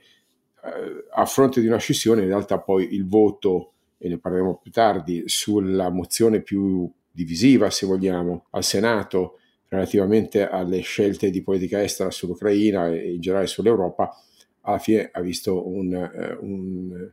a 1.14 1.24
fronte 1.24 1.62
di 1.62 1.66
una 1.66 1.78
scissione, 1.78 2.20
in 2.20 2.28
realtà 2.28 2.58
poi 2.58 2.94
il 2.94 3.06
voto, 3.06 3.72
e 3.96 4.08
ne 4.10 4.18
parleremo 4.18 4.58
più 4.62 4.70
tardi, 4.70 5.22
sulla 5.28 5.88
mozione 5.88 6.42
più 6.42 6.90
divisiva, 7.10 7.70
se 7.70 7.86
vogliamo, 7.86 8.48
al 8.50 8.64
Senato, 8.64 9.38
relativamente 9.70 10.48
alle 10.48 10.80
scelte 10.80 11.30
di 11.30 11.42
politica 11.42 11.82
estera 11.82 12.10
sull'Ucraina 12.10 12.88
e 12.88 13.12
in 13.14 13.20
generale 13.20 13.46
sull'Europa, 13.46 14.14
alla 14.62 14.78
fine 14.78 15.08
ha 15.12 15.20
visto 15.20 15.66
un, 15.66 15.94
eh, 15.94 16.36
un, 16.40 17.10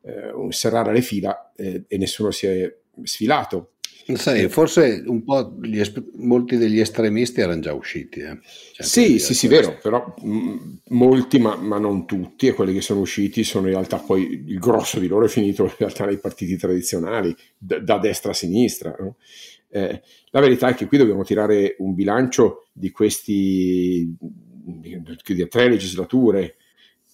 eh, 0.00 0.32
un 0.32 0.50
serrare 0.50 0.94
le 0.94 1.02
fila 1.02 1.52
eh, 1.54 1.84
e 1.86 1.98
nessuno 1.98 2.30
si 2.30 2.46
è 2.46 2.74
sfilato. 3.04 3.72
Sai, 4.14 4.48
forse 4.48 5.04
un 5.06 5.22
po' 5.22 5.54
gli, 5.62 5.80
molti 6.14 6.56
degli 6.56 6.80
estremisti 6.80 7.42
erano 7.42 7.60
già 7.60 7.74
usciti. 7.74 8.20
Eh. 8.20 8.38
Cioè, 8.72 8.86
sì, 8.86 9.18
sì, 9.18 9.34
sì, 9.34 9.46
vero, 9.46 9.78
però 9.80 10.14
m- 10.22 10.78
molti, 10.88 11.38
ma, 11.38 11.54
ma, 11.54 11.78
non 11.78 12.06
tutti, 12.06 12.48
e 12.48 12.54
quelli 12.54 12.72
che 12.72 12.80
sono 12.80 13.00
usciti 13.00 13.44
sono 13.44 13.66
in 13.66 13.74
realtà 13.74 13.98
poi 13.98 14.42
il 14.46 14.58
grosso 14.58 14.98
di 14.98 15.06
loro 15.06 15.26
è 15.26 15.28
finito 15.28 15.64
in 15.64 15.74
realtà 15.76 16.06
nei 16.06 16.18
partiti 16.18 16.56
tradizionali, 16.56 17.36
d- 17.56 17.80
da 17.80 17.98
destra 17.98 18.30
a 18.32 18.34
sinistra. 18.34 18.96
No? 18.98 19.16
Eh, 19.72 20.02
la 20.30 20.40
verità 20.40 20.68
è 20.68 20.74
che 20.74 20.86
qui 20.86 20.98
dobbiamo 20.98 21.22
tirare 21.22 21.76
un 21.78 21.94
bilancio 21.94 22.66
di 22.72 22.90
questi 22.90 24.16
di 24.80 25.48
tre 25.48 25.68
legislature 25.68 26.56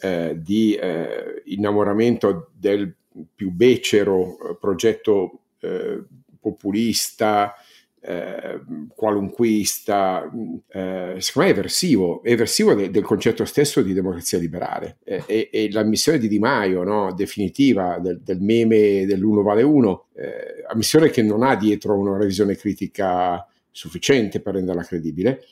eh, 0.00 0.36
di 0.38 0.74
eh, 0.74 1.42
innamoramento 1.46 2.50
del 2.54 2.94
più 3.34 3.50
becero 3.50 4.38
eh, 4.38 4.56
progetto 4.58 5.40
eh, 5.60 6.02
populista, 6.40 7.54
eh, 8.00 8.60
qualunquista, 8.94 10.30
eh, 10.68 11.16
secondo 11.18 11.48
me 11.48 11.54
è 11.54 11.58
eversivo, 11.58 12.22
eversivo 12.22 12.74
de- 12.74 12.90
del 12.90 13.02
concetto 13.02 13.44
stesso 13.44 13.82
di 13.82 13.92
democrazia 13.92 14.38
liberale. 14.38 14.98
E, 15.04 15.48
e, 15.50 15.68
la 15.72 15.82
missione 15.82 16.18
di 16.18 16.28
Di 16.28 16.38
Maio, 16.38 16.84
no, 16.84 17.12
definitiva 17.14 17.98
del, 17.98 18.20
del, 18.22 18.40
meme 18.40 19.06
dell'uno 19.06 19.42
vale 19.42 19.62
uno, 19.62 20.06
eh, 20.14 20.64
ammissione 20.68 21.10
che 21.10 21.22
non 21.22 21.42
ha 21.42 21.56
dietro 21.56 21.98
una 21.98 22.16
revisione 22.16 22.54
critica 22.56 23.44
sufficiente 23.70 24.40
per 24.40 24.54
renderla 24.54 24.82
credibile, 24.84 25.42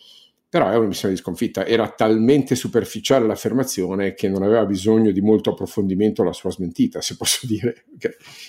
però 0.49 0.71
è 0.71 0.77
una 0.77 0.87
missione 0.87 1.15
di 1.15 1.21
sconfitta. 1.21 1.67
Era 1.67 1.89
talmente 1.91 2.55
superficiale 2.55 3.27
l'affermazione 3.27 4.15
che 4.15 4.29
non 4.29 4.45
aveva 4.45 4.65
bisogno 4.65 5.11
di 5.11 5.21
molto 5.21 5.51
approfondimento 5.51 6.23
la 6.23 6.33
sua 6.33 6.53
smentita, 6.53 7.01
se 7.01 7.17
posso 7.17 7.45
dire. 7.49 7.87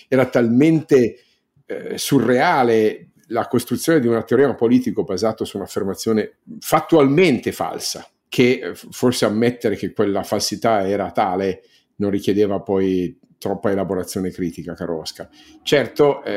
Era 0.08 0.28
talmente 0.28 1.18
eh, 1.66 1.98
surreale 1.98 3.10
la 3.28 3.48
costruzione 3.48 4.00
di 4.00 4.08
un 4.08 4.22
teoria 4.26 4.54
politico 4.54 5.04
basato 5.04 5.46
su 5.46 5.58
un'affermazione 5.58 6.38
fattualmente 6.60 7.52
falsa, 7.52 8.08
che 8.28 8.60
eh, 8.62 8.76
forse 8.76 9.26
ammettere 9.26 9.76
che 9.76 9.94
quella 9.94 10.24
falsità 10.24 10.88
era 10.88 11.12
tale 11.12 11.64
non 11.98 12.10
richiedeva 12.10 12.62
poi 12.62 13.18
troppa 13.38 13.72
elaborazione 13.72 14.32
critica, 14.32 14.74
caro 14.74 15.00
Oscar. 15.00 15.30
Certo, 15.62 16.24
eh, 16.24 16.34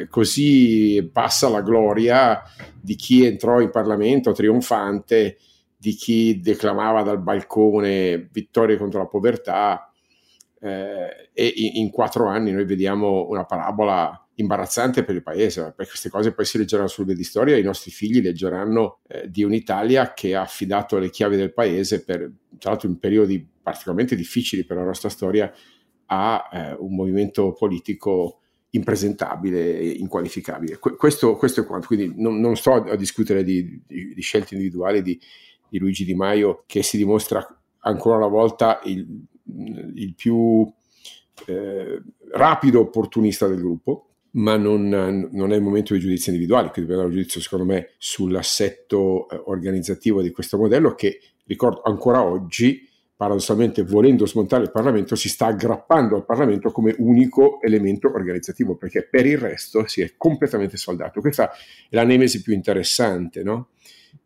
eh, 0.00 0.08
così 0.08 1.08
passa 1.12 1.48
la 1.48 1.62
gloria 1.62 2.42
di 2.80 2.96
chi 2.96 3.24
entrò 3.24 3.60
in 3.60 3.70
Parlamento 3.70 4.32
trionfante, 4.32 5.38
di 5.76 5.92
chi 5.92 6.40
declamava 6.40 7.02
dal 7.02 7.20
balcone 7.20 8.28
vittorie 8.30 8.76
contro 8.76 9.00
la 9.00 9.06
povertà, 9.06 9.90
eh, 10.60 11.30
e 11.32 11.52
in, 11.56 11.82
in 11.82 11.90
quattro 11.90 12.26
anni 12.26 12.52
noi 12.52 12.64
vediamo 12.64 13.26
una 13.28 13.44
parabola 13.44 14.23
imbarazzante 14.36 15.04
per 15.04 15.14
il 15.14 15.22
paese, 15.22 15.62
perché 15.62 15.90
queste 15.90 16.08
cose 16.08 16.32
poi 16.32 16.44
si 16.44 16.58
leggeranno 16.58 16.88
sul 16.88 17.04
libro 17.04 17.18
di 17.18 17.24
storia 17.26 17.54
e 17.54 17.60
i 17.60 17.64
nostri 17.64 17.90
figli 17.90 18.20
leggeranno 18.20 19.00
eh, 19.06 19.28
di 19.30 19.42
un'Italia 19.42 20.12
che 20.12 20.34
ha 20.34 20.42
affidato 20.42 20.98
le 20.98 21.10
chiavi 21.10 21.36
del 21.36 21.52
paese 21.52 22.04
per, 22.04 22.30
tra 22.58 22.70
l'altro 22.70 22.88
in 22.88 22.98
periodi 22.98 23.46
particolarmente 23.62 24.16
difficili 24.16 24.64
per 24.64 24.76
la 24.76 24.84
nostra 24.84 25.08
storia, 25.08 25.52
a 26.06 26.48
eh, 26.52 26.76
un 26.78 26.94
movimento 26.94 27.52
politico 27.52 28.40
impresentabile 28.70 29.78
e 29.78 29.88
inqualificabile. 29.90 30.78
questo, 30.78 31.36
questo, 31.36 31.60
è 31.60 31.64
quanto, 31.64 31.86
quindi 31.86 32.12
non, 32.20 32.40
non 32.40 32.56
sto 32.56 32.72
a, 32.72 32.96
discutere 32.96 33.44
di, 33.44 33.82
di, 33.86 34.12
di 34.14 34.20
scelte 34.20 34.54
individuali 34.54 35.00
di, 35.00 35.18
di, 35.68 35.78
Luigi 35.78 36.04
Di 36.04 36.14
Maio 36.14 36.64
che 36.66 36.82
si 36.82 36.96
dimostra 36.96 37.46
ancora 37.80 38.16
una 38.16 38.26
volta 38.26 38.80
il, 38.84 39.06
il 39.94 40.14
più 40.14 40.70
eh, 41.46 42.02
rapido 42.32 42.80
opportunista 42.80 43.46
del 43.46 43.58
gruppo, 43.58 44.13
ma 44.34 44.56
non, 44.56 44.88
non, 45.30 45.52
è 45.52 45.56
il 45.56 45.62
momento 45.62 45.94
di 45.94 46.00
giudizi 46.00 46.30
individuali, 46.30 46.70
quindi 46.70 46.90
dobbiamo 46.90 47.02
dare 47.02 47.14
un 47.14 47.16
giudizio 47.16 47.40
secondo 47.40 47.64
me 47.64 47.90
sull'assetto 47.98 49.28
eh, 49.28 49.40
organizzativo 49.46 50.22
di 50.22 50.30
questo 50.30 50.56
modello 50.56 50.94
che 50.94 51.20
ricordo 51.46 51.82
ancora 51.82 52.22
oggi 52.22 52.88
paradossalmente 53.16 53.84
volendo 53.84 54.26
smontare 54.26 54.64
il 54.64 54.72
Parlamento 54.72 55.14
si 55.14 55.28
sta 55.28 55.46
aggrappando 55.46 56.16
al 56.16 56.24
Parlamento 56.24 56.72
come 56.72 56.94
unico 56.98 57.60
elemento 57.62 58.12
organizzativo 58.12 58.74
perché 58.76 59.06
per 59.08 59.24
il 59.24 59.38
resto 59.38 59.86
si 59.86 60.00
è 60.00 60.14
completamente 60.16 60.76
soldato. 60.76 61.20
Questa 61.20 61.50
è 61.50 61.56
la 61.90 62.04
nemesi 62.04 62.42
più 62.42 62.52
interessante, 62.54 63.44
no? 63.44 63.68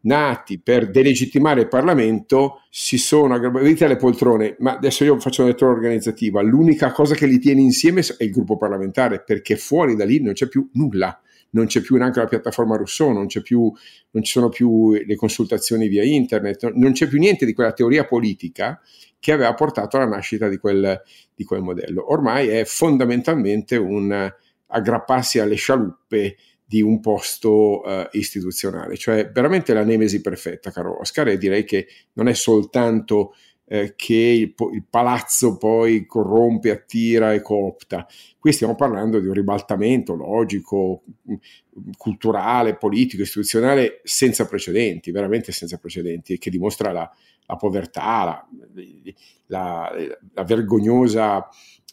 Nati 0.02 0.61
per 0.61 0.90
delegittimare 0.90 1.62
il 1.62 1.68
Parlamento 1.68 2.62
si 2.71 2.99
sono 2.99 3.35
aggravati 3.35 3.85
alle 3.85 3.97
poltrone, 3.97 4.57
ma 4.61 4.76
adesso 4.76 5.04
io 5.04 5.18
faccio 5.18 5.42
una 5.42 5.50
lettura 5.50 5.71
organizzativa, 5.71 6.40
l'unica 6.42 6.92
cosa 6.92 7.14
che 7.14 7.26
li 7.26 7.38
tiene 7.38 7.61
insieme 7.61 8.00
è 8.00 8.25
il 8.25 8.30
gruppo 8.30 8.57
parlamentare, 8.57 9.23
perché 9.23 9.57
fuori 9.57 9.97
da 9.97 10.04
lì 10.04 10.21
non 10.21 10.33
c'è 10.35 10.49
più 10.49 10.68
nulla, 10.75 11.21
non 11.50 11.66
c'è 11.66 11.80
più 11.80 11.97
neanche 11.97 12.21
la 12.21 12.26
piattaforma 12.26 12.76
Rousseau, 12.76 13.12
non, 13.12 13.26
più, 13.26 13.73
non 14.11 14.23
ci 14.23 14.33
sono 14.33 14.49
più 14.49 14.92
le 14.92 15.16
consultazioni 15.16 15.88
via 15.88 16.04
internet, 16.04 16.71
non 16.75 16.92
c'è 16.92 17.07
più 17.07 17.18
niente 17.18 17.47
di 17.47 17.54
quella 17.54 17.73
teoria 17.73 18.04
politica 18.04 18.80
che 19.18 19.33
aveva 19.33 19.52
portato 19.54 19.97
alla 19.97 20.07
nascita 20.07 20.49
di 20.49 20.59
quel, 20.59 21.00
di 21.35 21.45
quel 21.45 21.62
modello. 21.62 22.12
Ormai 22.12 22.49
è 22.49 22.64
fondamentalmente 22.64 23.76
un 23.76 24.30
aggrapparsi 24.71 25.38
alle 25.38 25.54
scialuppe 25.54 26.37
di 26.69 26.83
un 26.83 27.01
posto 27.01 27.81
uh, 27.81 28.07
istituzionale, 28.13 28.99
cioè 28.99 29.31
veramente 29.33 29.73
la 29.73 29.85
nemesi 29.85 30.21
perfetta, 30.21 30.71
caro 30.71 31.01
Oscar, 31.01 31.29
e 31.29 31.39
direi 31.39 31.65
che 31.65 31.87
non 32.13 32.29
è 32.29 32.35
soltanto 32.35 33.33
eh, 33.65 33.95
che 33.97 34.15
il, 34.15 34.55
il, 34.75 34.85
palazzo 34.89 35.57
poi 35.57 36.05
corrompe, 36.05 36.71
attira 36.71 37.33
e 37.33 37.41
coopta. 37.41 38.07
Qui 38.39 38.53
stiamo 38.53 38.75
parlando 38.75 39.19
di 39.19 39.29
un 39.29 39.33
ribaltamento 39.33 40.15
logico, 40.15 41.05
culturale, 41.97 42.77
politico, 42.77 43.23
istituzionale 43.23 44.01
senza 44.05 44.47
precedenti, 44.47 45.11
veramente 45.11 45.53
senza 45.53 45.79
precedenti, 45.79 46.39
che 46.39 46.51
dimostra 46.51 46.93
la, 46.93 47.11
la 47.47 47.57
povertà, 47.57 48.25
la, 48.25 48.49
la, 49.47 49.93
la 50.35 50.45
vergognosa 50.45 51.49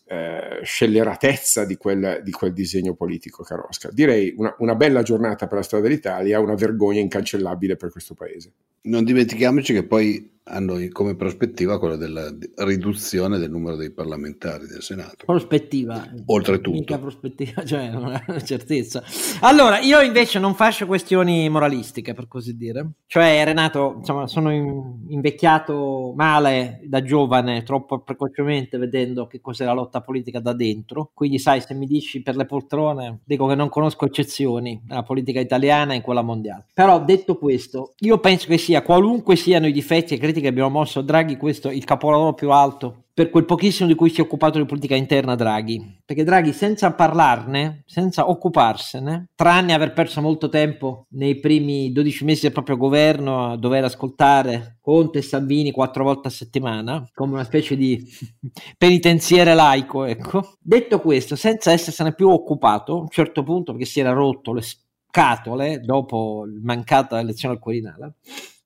eh, 0.07 0.59
scelleratezza 0.61 1.65
di 1.65 1.77
quel, 1.77 2.21
di 2.23 2.31
quel, 2.31 2.53
disegno 2.53 2.93
politico, 2.93 3.43
caro 3.43 3.65
Oscar. 3.67 3.91
Direi 3.91 4.33
una, 4.37 4.55
una 4.59 4.75
bella 4.75 5.01
giornata 5.01 5.47
per 5.47 5.57
la 5.57 5.63
storia 5.63 5.87
dell'Italia, 5.87 6.39
una 6.39 6.55
vergogna 6.55 6.99
incancellabile 6.99 7.75
per 7.75 7.89
questo 7.91 8.13
paese. 8.13 8.51
Non 8.83 9.03
dimentichiamoci 9.03 9.73
che 9.73 9.83
poi 9.83 10.33
hanno 10.47 10.77
come 10.91 11.15
prospettiva 11.15 11.79
quella 11.79 11.95
della 11.95 12.31
riduzione 12.57 13.39
del 13.39 13.49
numero 13.49 13.75
dei 13.75 13.89
parlamentari 13.89 14.67
del 14.67 14.83
Senato. 14.83 15.25
Prospettiva. 15.25 16.07
Oltretutto. 16.27 16.77
Mica 16.77 16.99
prospettiva, 16.99 17.63
cioè 17.65 17.89
una 17.89 18.23
certezza. 18.43 19.03
Allora, 19.41 19.74
io 19.79 20.01
invece 20.01 20.39
non 20.39 20.53
faccio 20.53 20.85
questioni 20.85 21.47
moralistiche, 21.49 22.13
per 22.13 22.27
così 22.27 22.55
dire. 22.55 22.91
Cioè, 23.07 23.43
Renato, 23.43 23.95
insomma, 23.97 24.27
sono 24.27 24.51
in, 24.51 25.05
invecchiato 25.09 26.13
male 26.15 26.81
da 26.83 27.01
giovane, 27.01 27.63
troppo 27.63 27.99
precocemente, 27.99 28.77
vedendo 28.77 29.27
che 29.27 29.41
cos'è 29.41 29.65
la 29.65 29.73
lotta 29.73 30.01
politica 30.01 30.39
da 30.39 30.53
dentro. 30.53 31.11
Quindi, 31.13 31.39
sai, 31.39 31.61
se 31.61 31.73
mi 31.73 31.87
dici 31.87 32.21
per 32.21 32.35
le 32.35 32.45
poltrone, 32.45 33.19
dico 33.23 33.45
che 33.47 33.55
non 33.55 33.69
conosco 33.69 34.05
eccezioni 34.05 34.81
nella 34.87 35.03
politica 35.03 35.39
italiana 35.39 35.93
e 35.93 35.97
in 35.97 36.01
quella 36.01 36.21
mondiale. 36.21 36.65
Però, 36.73 37.03
detto 37.03 37.37
questo, 37.37 37.93
io 37.99 38.19
penso 38.19 38.47
che 38.47 38.57
sia, 38.57 38.81
qualunque 38.81 39.35
siano 39.35 39.67
i 39.67 39.71
difetti 39.71 40.13
e 40.13 40.17
critiche 40.17 40.41
che 40.41 40.47
abbiamo 40.47 40.69
mosso 40.69 40.99
a 40.99 41.03
Draghi, 41.03 41.37
questo 41.37 41.69
è 41.69 41.73
il 41.73 41.83
capolavoro 41.83 42.33
più 42.33 42.51
alto 42.51 43.04
per 43.15 43.29
quel 43.29 43.45
pochissimo 43.45 43.87
di 43.87 43.95
cui 43.95 44.09
si 44.09 44.19
è 44.19 44.23
occupato 44.23 44.59
di 44.59 44.65
politica 44.65 44.93
interna 44.93 45.35
Draghi. 45.35 46.01
Perché 46.03 46.25
Draghi, 46.25 46.51
senza 46.51 46.91
parlarne, 46.91 47.83
senza 47.85 48.29
occuparsene, 48.29 49.29
tranne 49.35 49.73
aver 49.73 49.93
perso 49.93 50.19
molto 50.19 50.49
tempo 50.49 51.05
nei 51.11 51.39
primi 51.39 51.93
12 51.93 52.25
mesi 52.25 52.41
del 52.41 52.51
proprio 52.51 52.75
governo 52.75 53.51
a 53.51 53.57
dover 53.57 53.85
ascoltare 53.85 54.79
Conte 54.81 55.19
e 55.19 55.21
Salvini 55.21 55.71
quattro 55.71 56.03
volte 56.03 56.27
a 56.27 56.31
settimana, 56.31 57.09
come 57.13 57.35
una 57.35 57.45
specie 57.45 57.77
di 57.77 58.05
penitenziere 58.77 59.53
laico, 59.53 60.03
ecco. 60.03 60.57
Detto 60.59 60.99
questo, 60.99 61.37
senza 61.37 61.71
essersene 61.71 62.13
più 62.13 62.27
occupato, 62.27 62.97
a 62.97 62.99
un 62.99 63.09
certo 63.09 63.43
punto, 63.43 63.71
perché 63.71 63.87
si 63.87 64.01
era 64.01 64.11
rotto 64.11 64.51
le 64.51 64.61
scatole 64.61 65.79
dopo 65.79 66.43
la 66.45 66.59
mancata 66.61 67.17
elezione 67.21 67.53
al 67.53 67.61
Quirinale, 67.61 68.15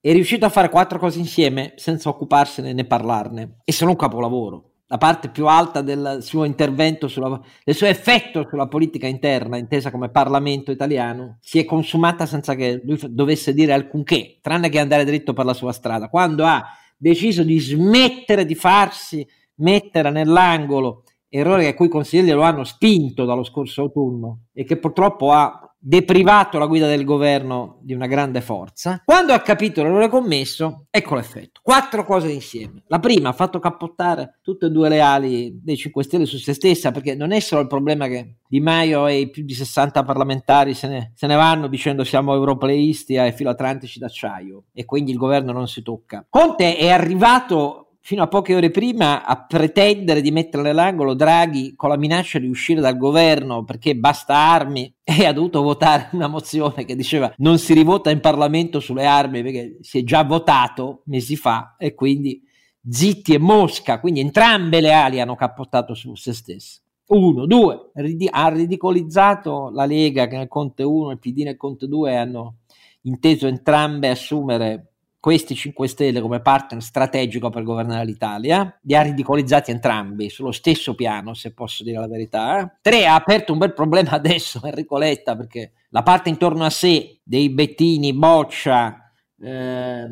è 0.02 0.14
riuscito 0.14 0.46
a 0.46 0.50
fare 0.50 0.70
quattro 0.70 0.98
cose 0.98 1.20
insieme 1.20 1.74
senza 1.76 2.10
occuparsene 2.10 2.72
né 2.72 2.86
parlarne 2.86 3.58
e 3.66 3.72
sono 3.72 3.92
un 3.92 3.98
capolavoro. 3.98 4.66
La 4.92 4.98
parte 4.98 5.30
più 5.30 5.46
alta 5.46 5.82
del 5.82 6.18
suo 6.22 6.46
intervento, 6.46 7.08
sulla, 7.08 7.40
del 7.64 7.76
suo 7.76 7.86
effetto 7.86 8.48
sulla 8.50 8.68
politica 8.68 9.06
interna, 9.06 9.58
intesa 9.58 9.92
come 9.92 10.10
Parlamento 10.10 10.72
italiano, 10.72 11.38
si 11.42 11.60
è 11.60 11.66
consumata 11.66 12.26
senza 12.26 12.56
che 12.56 12.82
lui 12.84 12.98
dovesse 13.10 13.54
dire 13.54 13.74
alcunché, 13.74 14.40
tranne 14.42 14.70
che 14.70 14.80
andare 14.80 15.06
dritto 15.06 15.34
per 15.34 15.46
la 15.46 15.54
sua 15.54 15.74
strada. 15.74 16.10
Quando 16.10 16.44
ha 16.44 16.66
deciso 16.98 17.44
di 17.44 17.60
smettere 17.60 18.46
di 18.46 18.56
farsi 18.56 19.28
mettere 19.56 20.10
nell'angolo 20.10 21.04
errori 21.30 21.68
a 21.68 21.74
cui 21.74 21.86
i 21.86 21.90
consiglieri 21.90 22.32
lo 22.32 22.42
hanno 22.42 22.64
spinto 22.64 23.26
dallo 23.26 23.44
scorso 23.44 23.82
autunno 23.82 24.46
e 24.54 24.64
che 24.64 24.78
purtroppo 24.78 25.32
ha 25.32 25.70
deprivato 25.82 26.58
la 26.58 26.66
guida 26.66 26.88
del 26.88 27.06
governo 27.06 27.80
di 27.82 27.94
una 27.94 28.08
grande 28.08 28.42
forza. 28.42 29.02
Quando 29.06 29.32
ha 29.32 29.40
capito 29.40 29.82
l'errore 29.82 30.10
commesso, 30.10 30.88
ecco 30.90 31.16
l'effetto. 31.16 31.62
Quattro 31.64 32.04
cose 32.04 32.30
insieme. 32.30 32.84
La 32.88 33.00
prima 33.00 33.30
ha 33.30 33.34
fatto 33.34 33.60
cappottare 33.60 34.40
tutte 34.42 34.66
e 34.66 34.70
due 34.72 34.90
le 34.90 35.00
ali 35.00 35.58
dei 35.64 35.78
5 35.78 36.04
Stelle 36.04 36.26
su 36.26 36.38
se 36.38 36.54
stessa, 36.54 36.92
perché 36.92 37.16
non 37.16 37.32
è 37.32 37.40
solo 37.40 37.62
il 37.62 37.68
problema 37.68 38.08
che 38.08 38.40
Di 38.48 38.60
Maio 38.60 39.08
e 39.08 39.20
i 39.20 39.30
più 39.30 39.44
di 39.46 39.54
60 39.54 40.04
parlamentari 40.04 40.74
se 40.74 40.88
ne, 40.88 41.12
se 41.16 41.28
ne 41.28 41.36
vanno 41.36 41.68
dicendo 41.68 42.04
siamo 42.04 42.34
europeisti 42.34 43.14
e 43.14 43.32
filoatlantici 43.32 44.00
d'acciaio 44.00 44.66
e 44.74 44.84
quindi 44.84 45.12
il 45.12 45.18
governo 45.18 45.54
non 45.54 45.68
si 45.68 45.82
tocca. 45.82 46.26
Conte 46.30 46.76
è 46.76 46.90
arrivato 46.90 47.89
fino 48.02 48.24
a 48.24 48.28
poche 48.28 48.56
ore 48.56 48.72
prima 48.72 49.26
a 49.26 49.46
pretendere 49.46 50.22
di 50.22 50.32
mettere 50.32 50.64
nell'angolo 50.64 51.14
Draghi 51.14 51.76
con 51.76 51.90
la 51.90 51.98
minaccia 51.98 52.40
di 52.40 52.48
uscire 52.48 52.82
dal 52.82 52.98
governo 52.98 53.64
perché 53.64 53.96
basta 53.96 54.36
armi 54.36 54.92
e 55.04 55.26
ha 55.26 55.34
dovuto 55.34 55.62
votare 55.62 56.10
una 56.14 56.28
mozione 56.28 56.86
che 56.86 56.96
diceva 56.96 57.32
non 57.38 57.60
si 57.60 57.74
rivota 57.74 58.10
in 58.10 58.20
Parlamento 58.20 58.80
sulle 58.80 59.06
armi 59.06 59.44
perché 59.44 59.78
si 59.82 60.00
è 60.00 60.04
già 60.04 60.24
votato 60.24 61.02
mesi 61.06 61.36
fa 61.36 61.76
e 61.78 61.94
quindi 61.94 62.42
Zitti 62.88 63.34
e 63.34 63.40
Mosca, 63.40 64.00
quindi 64.00 64.20
entrambe 64.20 64.80
le 64.80 64.94
ali 64.94 65.20
hanno 65.20 65.36
cappottato 65.36 65.94
su 65.94 66.16
se 66.16 66.34
stesse. 66.34 66.82
Uno, 67.08 67.46
due, 67.46 67.92
ha 68.32 68.50
ridicolizzato 68.50 69.70
la 69.72 69.86
Lega 69.86 70.28
che 70.28 70.38
nel 70.38 70.48
Conte 70.48 70.84
1 70.84 71.10
e 71.10 71.14
il 71.14 71.20
PD 71.20 71.42
nel 71.42 71.58
Conte 71.58 71.88
2 71.88 72.16
hanno 72.16 72.58
inteso 73.02 73.48
entrambe 73.48 74.10
assumere 74.10 74.94
questi 75.20 75.54
5 75.54 75.88
Stelle 75.88 76.22
come 76.22 76.40
partner 76.42 76.82
strategico 76.82 77.50
per 77.50 77.64
governare 77.64 78.06
l'Italia, 78.06 78.78
li 78.84 78.96
ha 78.96 79.02
ridicolizzati 79.02 79.72
entrambi 79.72 80.30
sullo 80.30 80.52
stesso 80.52 80.96
piano, 80.96 81.34
se 81.34 81.54
posso 81.54 81.84
dire 81.84 82.00
la 82.00 82.08
verità. 82.08 82.78
Tre, 82.82 83.06
ha 83.06 83.16
aperto 83.16 83.52
un 83.52 83.60
bel 83.60 83.74
problema 83.74 84.12
adesso 84.12 84.62
Enrico 84.66 84.98
Letta, 84.98 85.36
perché 85.36 85.74
la 85.90 86.04
parte 86.04 86.30
intorno 86.30 86.64
a 86.64 86.70
sé 86.70 87.20
dei 87.24 87.50
Bettini, 87.50 88.14
Boccia, 88.14 89.10
eh, 89.42 90.08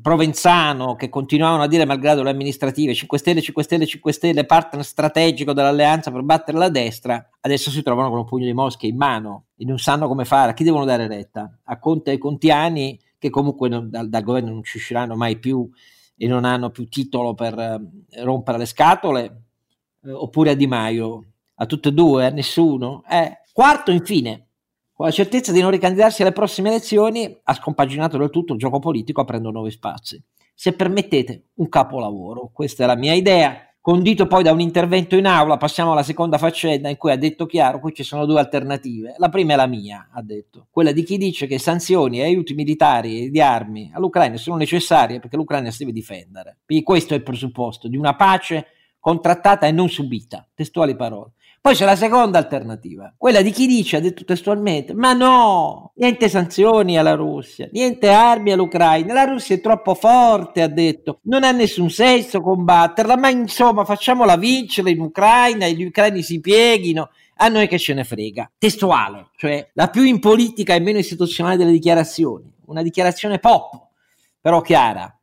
Provenzano, 0.00 0.94
che 0.96 1.08
continuavano 1.08 1.62
a 1.62 1.68
dire, 1.68 1.84
malgrado 1.84 2.22
le 2.22 2.30
amministrative, 2.30 2.94
5 2.94 3.18
Stelle, 3.18 3.40
5 3.40 3.62
Stelle, 3.62 3.86
5 3.86 4.12
Stelle, 4.12 4.44
partner 4.44 4.84
strategico 4.84 5.52
dell'alleanza 5.52 6.10
per 6.10 6.22
battere 6.22 6.58
la 6.58 6.68
destra, 6.68 7.30
adesso 7.40 7.70
si 7.70 7.82
trovano 7.82 8.10
con 8.10 8.18
un 8.18 8.26
pugno 8.26 8.46
di 8.46 8.52
mosche 8.52 8.86
in 8.86 8.96
mano 8.96 9.46
e 9.56 9.64
non 9.64 9.78
sanno 9.78 10.08
come 10.08 10.24
fare. 10.24 10.50
A 10.50 10.54
chi 10.54 10.64
devono 10.64 10.84
dare 10.84 11.06
retta? 11.06 11.58
A 11.64 11.78
Conte 11.78 12.12
e 12.12 12.18
Contiani 12.18 12.98
che 13.22 13.30
comunque 13.30 13.68
non, 13.68 13.88
dal, 13.88 14.08
dal, 14.08 14.24
governo 14.24 14.50
non 14.50 14.64
ci 14.64 14.78
usciranno 14.78 15.14
mai 15.14 15.38
più 15.38 15.70
e 16.16 16.26
non 16.26 16.44
hanno 16.44 16.70
più 16.70 16.88
titolo 16.88 17.34
per 17.34 17.56
eh, 17.56 17.80
rompere 18.24 18.58
le 18.58 18.66
scatole, 18.66 19.42
eh, 20.02 20.10
oppure 20.10 20.50
a 20.50 20.54
Di 20.54 20.66
Maio, 20.66 21.26
a 21.54 21.66
tutte 21.66 21.90
e 21.90 21.92
due, 21.92 22.26
a 22.26 22.30
nessuno. 22.30 23.04
Eh. 23.08 23.42
Quarto, 23.52 23.92
infine, 23.92 24.48
con 24.92 25.06
la 25.06 25.12
certezza 25.12 25.52
di 25.52 25.60
non 25.60 25.70
ricandidarsi 25.70 26.22
alle 26.22 26.32
prossime 26.32 26.70
elezioni, 26.70 27.40
ha 27.44 27.54
scompaginato 27.54 28.18
del 28.18 28.30
tutto 28.30 28.54
il 28.54 28.58
gioco 28.58 28.80
politico 28.80 29.20
aprendo 29.20 29.52
nuovi 29.52 29.70
spazi. 29.70 30.20
Se 30.52 30.72
permettete, 30.72 31.50
un 31.54 31.68
capolavoro, 31.68 32.50
questa 32.52 32.82
è 32.82 32.86
la 32.88 32.96
mia 32.96 33.14
idea 33.14 33.71
condito 33.82 34.28
poi 34.28 34.44
da 34.44 34.52
un 34.52 34.60
intervento 34.60 35.16
in 35.16 35.26
aula, 35.26 35.56
passiamo 35.56 35.90
alla 35.90 36.04
seconda 36.04 36.38
faccenda 36.38 36.88
in 36.88 36.96
cui 36.96 37.10
ha 37.10 37.16
detto 37.16 37.46
chiaro, 37.46 37.80
qui 37.80 37.92
ci 37.92 38.04
sono 38.04 38.26
due 38.26 38.38
alternative. 38.38 39.16
La 39.18 39.28
prima 39.28 39.54
è 39.54 39.56
la 39.56 39.66
mia, 39.66 40.08
ha 40.12 40.22
detto, 40.22 40.68
quella 40.70 40.92
di 40.92 41.02
chi 41.02 41.18
dice 41.18 41.48
che 41.48 41.58
sanzioni 41.58 42.20
e 42.20 42.22
aiuti 42.22 42.54
militari 42.54 43.24
e 43.24 43.28
di 43.28 43.40
armi 43.40 43.90
all'Ucraina 43.92 44.36
sono 44.36 44.56
necessarie 44.56 45.18
perché 45.18 45.36
l'Ucraina 45.36 45.70
si 45.72 45.78
deve 45.78 45.92
difendere. 45.92 46.60
Quindi 46.64 46.84
questo 46.84 47.14
è 47.14 47.16
il 47.16 47.24
presupposto 47.24 47.88
di 47.88 47.96
una 47.96 48.14
pace 48.14 48.68
contrattata 49.00 49.66
e 49.66 49.72
non 49.72 49.88
subita, 49.88 50.48
testuali 50.54 50.94
parole. 50.94 51.32
Poi 51.62 51.76
c'è 51.76 51.84
la 51.84 51.94
seconda 51.94 52.38
alternativa, 52.38 53.14
quella 53.16 53.40
di 53.40 53.52
chi 53.52 53.68
dice, 53.68 53.98
ha 53.98 54.00
detto 54.00 54.24
testualmente, 54.24 54.94
ma 54.94 55.12
no, 55.12 55.92
niente 55.94 56.28
sanzioni 56.28 56.98
alla 56.98 57.14
Russia, 57.14 57.68
niente 57.70 58.08
armi 58.08 58.50
all'Ucraina, 58.50 59.12
la 59.12 59.22
Russia 59.22 59.54
è 59.54 59.60
troppo 59.60 59.94
forte, 59.94 60.60
ha 60.60 60.66
detto, 60.66 61.20
non 61.26 61.44
ha 61.44 61.52
nessun 61.52 61.88
senso 61.88 62.40
combatterla, 62.40 63.16
ma 63.16 63.28
insomma 63.28 63.84
facciamola 63.84 64.36
vincere 64.36 64.90
in 64.90 64.98
Ucraina 64.98 65.66
e 65.66 65.74
gli 65.74 65.84
ucraini 65.84 66.20
si 66.22 66.40
pieghino, 66.40 67.10
a 67.36 67.46
noi 67.46 67.68
che 67.68 67.78
ce 67.78 67.94
ne 67.94 68.02
frega. 68.02 68.50
Testuale, 68.58 69.28
cioè 69.36 69.70
la 69.74 69.86
più 69.86 70.02
in 70.02 70.18
politica 70.18 70.74
e 70.74 70.80
meno 70.80 70.98
istituzionale 70.98 71.56
delle 71.56 71.70
dichiarazioni, 71.70 72.52
una 72.66 72.82
dichiarazione 72.82 73.38
pop, 73.38 73.86
però 74.40 74.60
chiara, 74.62 75.16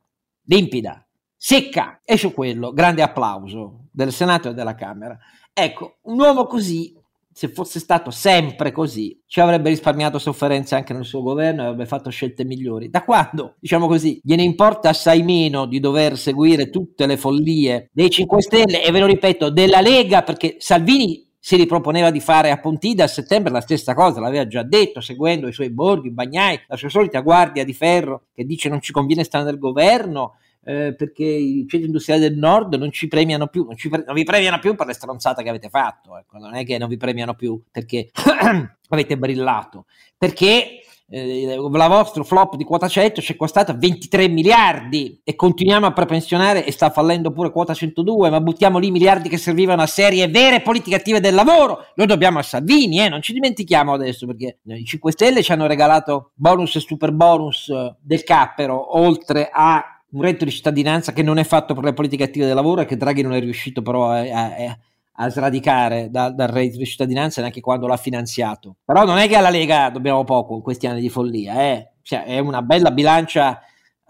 limpida, 0.44 1.06
secca, 1.36 2.00
e 2.02 2.16
su 2.16 2.32
quello 2.32 2.72
grande 2.72 3.02
applauso 3.02 3.88
del 3.92 4.10
Senato 4.10 4.48
e 4.48 4.54
della 4.54 4.74
Camera. 4.74 5.18
Ecco, 5.52 5.98
un 6.02 6.18
uomo 6.18 6.46
così, 6.46 6.94
se 7.32 7.48
fosse 7.48 7.78
stato 7.78 8.10
sempre 8.10 8.72
così, 8.72 9.20
ci 9.26 9.40
avrebbe 9.40 9.68
risparmiato 9.68 10.18
sofferenze 10.18 10.74
anche 10.74 10.92
nel 10.92 11.04
suo 11.04 11.22
governo 11.22 11.62
e 11.62 11.64
avrebbe 11.66 11.86
fatto 11.86 12.10
scelte 12.10 12.44
migliori. 12.44 12.90
Da 12.90 13.02
quando, 13.04 13.56
diciamo 13.58 13.86
così, 13.86 14.20
gliene 14.22 14.42
importa 14.42 14.88
assai 14.90 15.22
meno 15.22 15.66
di 15.66 15.80
dover 15.80 16.16
seguire 16.18 16.70
tutte 16.70 17.06
le 17.06 17.16
follie 17.16 17.90
dei 17.92 18.10
5 18.10 18.42
Stelle 18.42 18.84
e 18.84 18.90
ve 18.90 19.00
lo 19.00 19.06
ripeto, 19.06 19.50
della 19.50 19.80
Lega, 19.80 20.22
perché 20.22 20.56
Salvini 20.58 21.26
si 21.38 21.56
riproponeva 21.56 22.10
di 22.10 22.20
fare 22.20 22.50
a 22.50 22.60
Pontida 22.60 23.04
a 23.04 23.08
settembre 23.08 23.50
la 23.50 23.62
stessa 23.62 23.94
cosa, 23.94 24.20
l'aveva 24.20 24.46
già 24.46 24.62
detto, 24.62 25.00
seguendo 25.00 25.48
i 25.48 25.52
suoi 25.52 25.70
borghi, 25.70 26.10
Bagnai, 26.10 26.60
la 26.68 26.76
sua 26.76 26.90
solita 26.90 27.20
guardia 27.20 27.64
di 27.64 27.72
ferro 27.72 28.24
che 28.34 28.44
dice 28.44 28.68
non 28.68 28.82
ci 28.82 28.92
conviene 28.92 29.24
stare 29.24 29.44
nel 29.44 29.58
governo, 29.58 30.34
eh, 30.64 30.94
perché 30.94 31.24
i 31.24 31.64
centri 31.68 31.86
industriali 31.86 32.20
del 32.20 32.36
nord 32.36 32.74
non 32.74 32.90
ci 32.90 33.08
premiano 33.08 33.46
più, 33.46 33.64
non, 33.64 33.76
pre- 33.76 34.04
non 34.06 34.14
vi 34.14 34.24
premiano 34.24 34.58
più 34.58 34.74
per 34.74 34.86
le 34.86 34.92
stronzate 34.92 35.42
che 35.42 35.48
avete 35.48 35.68
fatto, 35.68 36.16
ecco. 36.18 36.38
non 36.38 36.54
è 36.54 36.64
che 36.64 36.78
non 36.78 36.88
vi 36.88 36.96
premiano 36.96 37.34
più 37.34 37.60
perché 37.70 38.10
avete 38.88 39.16
brillato, 39.16 39.86
perché 40.16 40.82
eh, 41.12 41.56
la 41.56 41.88
vostra 41.88 42.22
flop 42.22 42.54
di 42.54 42.62
quota 42.62 42.86
100 42.86 43.20
ci 43.20 43.32
è 43.32 43.36
costata 43.36 43.72
23 43.72 44.28
miliardi 44.28 45.20
e 45.24 45.34
continuiamo 45.34 45.86
a 45.86 45.92
prepensionare 45.92 46.64
e 46.64 46.70
sta 46.70 46.90
fallendo 46.90 47.32
pure 47.32 47.50
quota 47.50 47.74
102 47.74 48.30
ma 48.30 48.40
buttiamo 48.40 48.78
lì 48.78 48.92
miliardi 48.92 49.28
che 49.28 49.36
servivano 49.36 49.82
a 49.82 49.86
serie 49.86 50.28
vere 50.28 50.62
politiche 50.62 50.94
attive 50.94 51.18
del 51.18 51.34
lavoro 51.34 51.86
lo 51.96 52.06
dobbiamo 52.06 52.38
a 52.38 52.42
Salvini 52.42 53.00
eh? 53.00 53.08
non 53.08 53.22
ci 53.22 53.32
dimentichiamo 53.32 53.92
adesso 53.92 54.24
perché 54.24 54.58
i 54.66 54.84
5 54.84 55.10
Stelle 55.10 55.42
ci 55.42 55.50
hanno 55.50 55.66
regalato 55.66 56.30
bonus 56.34 56.76
e 56.76 56.80
super 56.80 57.10
bonus 57.10 57.68
eh, 57.70 57.96
del 58.00 58.22
cappero 58.22 58.96
oltre 58.96 59.50
a 59.52 59.99
un 60.12 60.22
reddito 60.22 60.44
di 60.44 60.50
cittadinanza 60.50 61.12
che 61.12 61.22
non 61.22 61.38
è 61.38 61.44
fatto 61.44 61.74
per 61.74 61.84
le 61.84 61.92
politiche 61.92 62.24
attive 62.24 62.46
del 62.46 62.54
lavoro 62.54 62.80
e 62.80 62.84
che 62.84 62.96
Draghi 62.96 63.22
non 63.22 63.32
è 63.32 63.40
riuscito 63.40 63.82
però 63.82 64.10
a, 64.10 64.20
a, 64.20 64.78
a 65.12 65.28
sradicare 65.28 66.10
da, 66.10 66.30
dal 66.30 66.48
reddito 66.48 66.78
di 66.78 66.86
cittadinanza 66.86 67.40
neanche 67.40 67.60
quando 67.60 67.86
l'ha 67.86 67.96
finanziato. 67.96 68.76
Però 68.84 69.04
non 69.04 69.18
è 69.18 69.28
che 69.28 69.36
alla 69.36 69.50
Lega 69.50 69.90
dobbiamo 69.90 70.24
poco 70.24 70.54
in 70.54 70.62
questi 70.62 70.86
anni 70.86 71.00
di 71.00 71.08
follia, 71.08 71.62
eh? 71.62 71.90
cioè, 72.02 72.24
è 72.24 72.38
una 72.38 72.62
bella 72.62 72.90
bilancia 72.90 73.60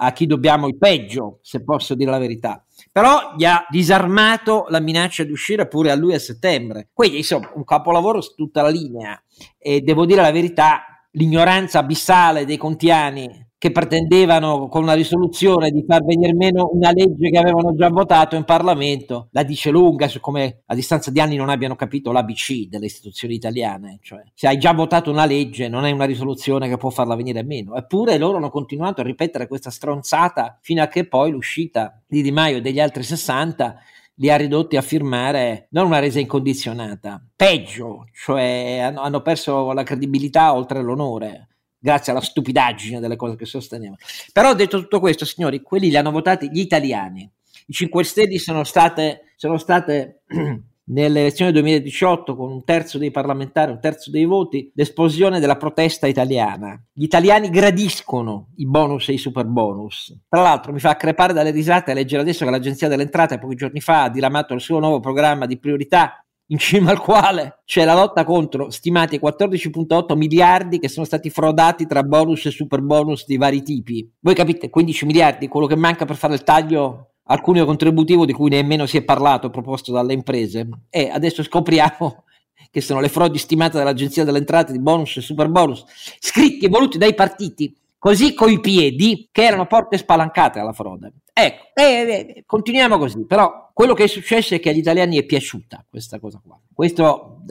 a 0.03 0.13
chi 0.13 0.27
dobbiamo 0.27 0.67
il 0.67 0.79
peggio, 0.79 1.41
se 1.43 1.63
posso 1.63 1.95
dire 1.95 2.11
la 2.11 2.19
verità. 2.19 2.65
Però 2.91 3.35
gli 3.37 3.45
ha 3.45 3.67
disarmato 3.69 4.65
la 4.69 4.81
minaccia 4.81 5.25
di 5.25 5.33
uscire 5.33 5.69
pure 5.69 5.91
a 5.91 5.95
lui 5.95 6.15
a 6.15 6.19
settembre. 6.19 6.89
Quindi, 6.95 7.19
insomma, 7.19 7.51
un 7.55 7.65
capolavoro 7.65 8.23
su 8.23 8.35
tutta 8.35 8.63
la 8.63 8.71
linea. 8.71 9.23
E 9.59 9.83
devo 9.83 10.07
dire 10.07 10.23
la 10.23 10.33
verità, 10.33 11.07
l'ignoranza 11.13 11.81
abissale 11.81 12.47
dei 12.47 12.57
contiani 12.57 13.49
che 13.61 13.73
pretendevano 13.73 14.69
con 14.69 14.85
una 14.85 14.95
risoluzione 14.95 15.71
di 15.71 15.85
far 15.87 16.03
venire 16.03 16.33
meno 16.33 16.71
una 16.73 16.93
legge 16.93 17.29
che 17.29 17.37
avevano 17.37 17.75
già 17.75 17.91
votato 17.91 18.35
in 18.35 18.45
Parlamento, 18.45 19.29
la 19.33 19.43
dice 19.43 19.69
lunga 19.69 20.09
su 20.09 20.19
come 20.19 20.63
a 20.65 20.75
distanza 20.75 21.11
di 21.11 21.21
anni 21.21 21.37
non 21.37 21.51
abbiano 21.51 21.77
capito 21.77 22.11
l'ABC 22.11 22.69
delle 22.71 22.87
istituzioni 22.87 23.35
italiane, 23.35 23.99
cioè 24.01 24.23
se 24.33 24.47
hai 24.47 24.57
già 24.57 24.73
votato 24.73 25.11
una 25.11 25.27
legge 25.27 25.69
non 25.69 25.85
è 25.85 25.91
una 25.91 26.07
risoluzione 26.07 26.71
che 26.71 26.79
può 26.79 26.89
farla 26.89 27.15
venire 27.15 27.43
meno, 27.43 27.75
eppure 27.75 28.17
loro 28.17 28.39
hanno 28.39 28.49
continuato 28.49 29.03
a 29.03 29.05
ripetere 29.05 29.47
questa 29.47 29.69
stronzata 29.69 30.59
fino 30.63 30.83
a 30.83 30.87
che 30.87 31.07
poi 31.07 31.31
l'uscita 31.31 32.01
di 32.07 32.23
Di 32.23 32.33
Maio 32.33 32.57
e 32.57 32.61
degli 32.63 32.81
altri 32.81 33.03
60 33.03 33.77
li 34.15 34.31
ha 34.31 34.37
ridotti 34.37 34.79
a 34.79 34.83
firmare 34.83 35.67
non 35.73 35.85
una 35.85 35.99
resa 35.99 36.19
incondizionata, 36.19 37.23
peggio, 37.37 38.07
cioè 38.15 38.79
hanno, 38.85 39.03
hanno 39.03 39.21
perso 39.21 39.73
la 39.73 39.83
credibilità 39.83 40.55
oltre 40.55 40.81
l'onore 40.81 41.49
grazie 41.81 42.13
alla 42.13 42.21
stupidaggine 42.21 43.01
delle 43.01 43.17
cose 43.17 43.37
che 43.37 43.47
sosteneva. 43.47 43.97
Però 44.33 44.55
detto 44.55 44.79
tutto 44.79 45.01
questo, 45.01 45.25
signori, 45.25 45.63
quelli 45.63 45.89
li 45.89 45.97
hanno 45.97 46.11
votati 46.11 46.51
gli 46.51 46.61
italiani. 46.61 47.29
I 47.67 47.73
5 47.73 48.05
Stelle 48.05 48.39
sono 48.39 48.65
state, 48.65 49.33
sono 49.37 49.57
state 49.57 50.23
nelle 50.91 51.21
elezioni 51.21 51.53
2018 51.53 52.37
con 52.37 52.51
un 52.51 52.65
terzo 52.65 52.99
dei 52.99 53.11
parlamentari, 53.11 53.71
un 53.71 53.81
terzo 53.81 54.11
dei 54.11 54.25
voti, 54.25 54.71
l'esplosione 54.75 55.41
della 55.41 55.57
protesta 55.57 56.07
italiana. 56.07 56.81
Gli 56.93 57.05
italiani 57.05 57.49
gradiscono 57.49 58.49
i 58.57 58.67
bonus 58.67 59.09
e 59.09 59.15
i 59.15 59.19
super 59.19 59.47
bonus. 59.47 60.25
Tra 60.29 60.43
l'altro 60.43 60.73
mi 60.73 60.81
fa 60.81 60.97
crepare 60.97 61.33
dalle 61.33 61.51
risate 61.51 61.95
leggere 61.95 62.23
adesso 62.23 62.45
che 62.45 62.51
l'Agenzia 62.51 62.89
delle 62.89 63.03
Entrate 63.03 63.39
pochi 63.39 63.55
giorni 63.55 63.81
fa 63.81 64.05
ha 64.05 64.11
diramato 64.11 64.53
il 64.53 64.61
suo 64.61 64.81
nuovo 64.81 65.01
programma 65.01 65.47
di 65.47 65.59
priorità 65.59 66.25
in 66.51 66.59
cima 66.59 66.91
al 66.91 67.01
quale 67.01 67.61
c'è 67.65 67.85
la 67.85 67.95
lotta 67.95 68.25
contro 68.25 68.71
stimati 68.71 69.19
14.8 69.19 70.17
miliardi 70.17 70.79
che 70.79 70.89
sono 70.89 71.07
stati 71.07 71.31
frodati 71.31 71.87
tra 71.87 72.03
bonus 72.03 72.47
e 72.47 72.51
super 72.51 72.81
bonus 72.81 73.25
di 73.27 73.37
vari 73.37 73.63
tipi. 73.63 74.09
Voi 74.21 74.35
capite, 74.35 74.69
15 74.69 75.07
miliardi, 75.07 75.49
quello 75.49 75.67
che 75.67 75.77
manca 75.77 76.05
per 76.05 76.17
fare 76.17 76.35
il 76.35 76.43
taglio 76.43 77.13
al 77.25 77.41
cuneo 77.41 77.65
contributivo 77.65 78.25
di 78.25 78.33
cui 78.33 78.51
nemmeno 78.51 78.87
si 78.87 78.97
è 78.97 79.03
parlato 79.03 79.51
proposto 79.51 79.93
dalle 79.93 80.13
imprese. 80.13 80.69
E 80.91 81.09
adesso 81.09 81.43
scopriamo 81.45 82.25
che 82.71 82.81
sono 82.81 83.01
le 83.01 83.09
frodi 83.09 83.39
stimate 83.39 83.79
dall'Agenzia 83.79 84.25
delle 84.25 84.39
Entrate 84.39 84.73
di 84.73 84.81
bonus 84.81 85.19
e 85.19 85.21
super 85.21 85.49
bonus, 85.49 85.85
scritti 86.19 86.67
e 86.67 86.69
voluti 86.69 86.99
dai 86.99 87.15
partiti 87.15 87.73
così 88.01 88.33
coi 88.33 88.61
piedi 88.61 89.29
che 89.31 89.45
erano 89.45 89.67
porte 89.67 89.99
spalancate 89.99 90.59
alla 90.59 90.73
frode. 90.73 91.13
Ecco, 91.33 91.65
eh, 91.75 91.85
eh, 91.85 92.43
continuiamo 92.47 92.97
così, 92.97 93.27
però 93.27 93.71
quello 93.75 93.93
che 93.93 94.05
è 94.05 94.09
successo 94.09 94.55
è 94.55 94.61
che 94.61 94.71
agli 94.71 94.79
italiani 94.79 95.19
è 95.19 95.25
piaciuta 95.25 95.85
questa 95.89 96.19
cosa 96.19 96.41
qua. 96.43 96.59
Questo 96.73 97.43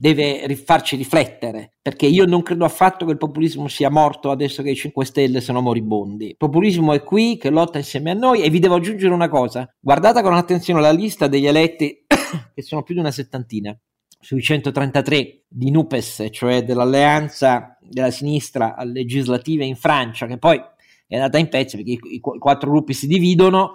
deve 0.00 0.54
farci 0.54 0.94
riflettere, 0.94 1.72
perché 1.82 2.06
io 2.06 2.24
non 2.24 2.42
credo 2.42 2.64
affatto 2.64 3.04
che 3.04 3.10
il 3.10 3.18
populismo 3.18 3.66
sia 3.66 3.90
morto 3.90 4.30
adesso 4.30 4.62
che 4.62 4.70
i 4.70 4.76
5 4.76 5.04
Stelle 5.04 5.40
sono 5.40 5.60
moribondi. 5.60 6.28
Il 6.28 6.36
populismo 6.36 6.92
è 6.92 7.02
qui, 7.02 7.36
che 7.36 7.50
lotta 7.50 7.78
insieme 7.78 8.12
a 8.12 8.14
noi 8.14 8.42
e 8.42 8.50
vi 8.50 8.60
devo 8.60 8.76
aggiungere 8.76 9.12
una 9.12 9.28
cosa, 9.28 9.68
guardate 9.80 10.22
con 10.22 10.34
attenzione 10.34 10.80
la 10.80 10.92
lista 10.92 11.26
degli 11.26 11.46
eletti, 11.46 12.04
che 12.54 12.62
sono 12.62 12.84
più 12.84 12.94
di 12.94 13.00
una 13.00 13.10
settantina, 13.10 13.76
sui 14.20 14.42
133 14.42 15.44
di 15.48 15.70
Nupes, 15.70 16.26
cioè 16.30 16.64
dell'alleanza 16.64 17.78
della 17.80 18.10
sinistra 18.10 18.74
legislativa 18.84 19.64
in 19.64 19.76
Francia, 19.76 20.26
che 20.26 20.38
poi 20.38 20.60
è 21.06 21.14
andata 21.14 21.38
in 21.38 21.48
pezzi 21.48 21.76
perché 21.76 21.92
i, 21.92 22.00
i, 22.02 22.14
i 22.16 22.38
quattro 22.38 22.70
gruppi 22.70 22.92
si 22.92 23.06
dividono, 23.06 23.74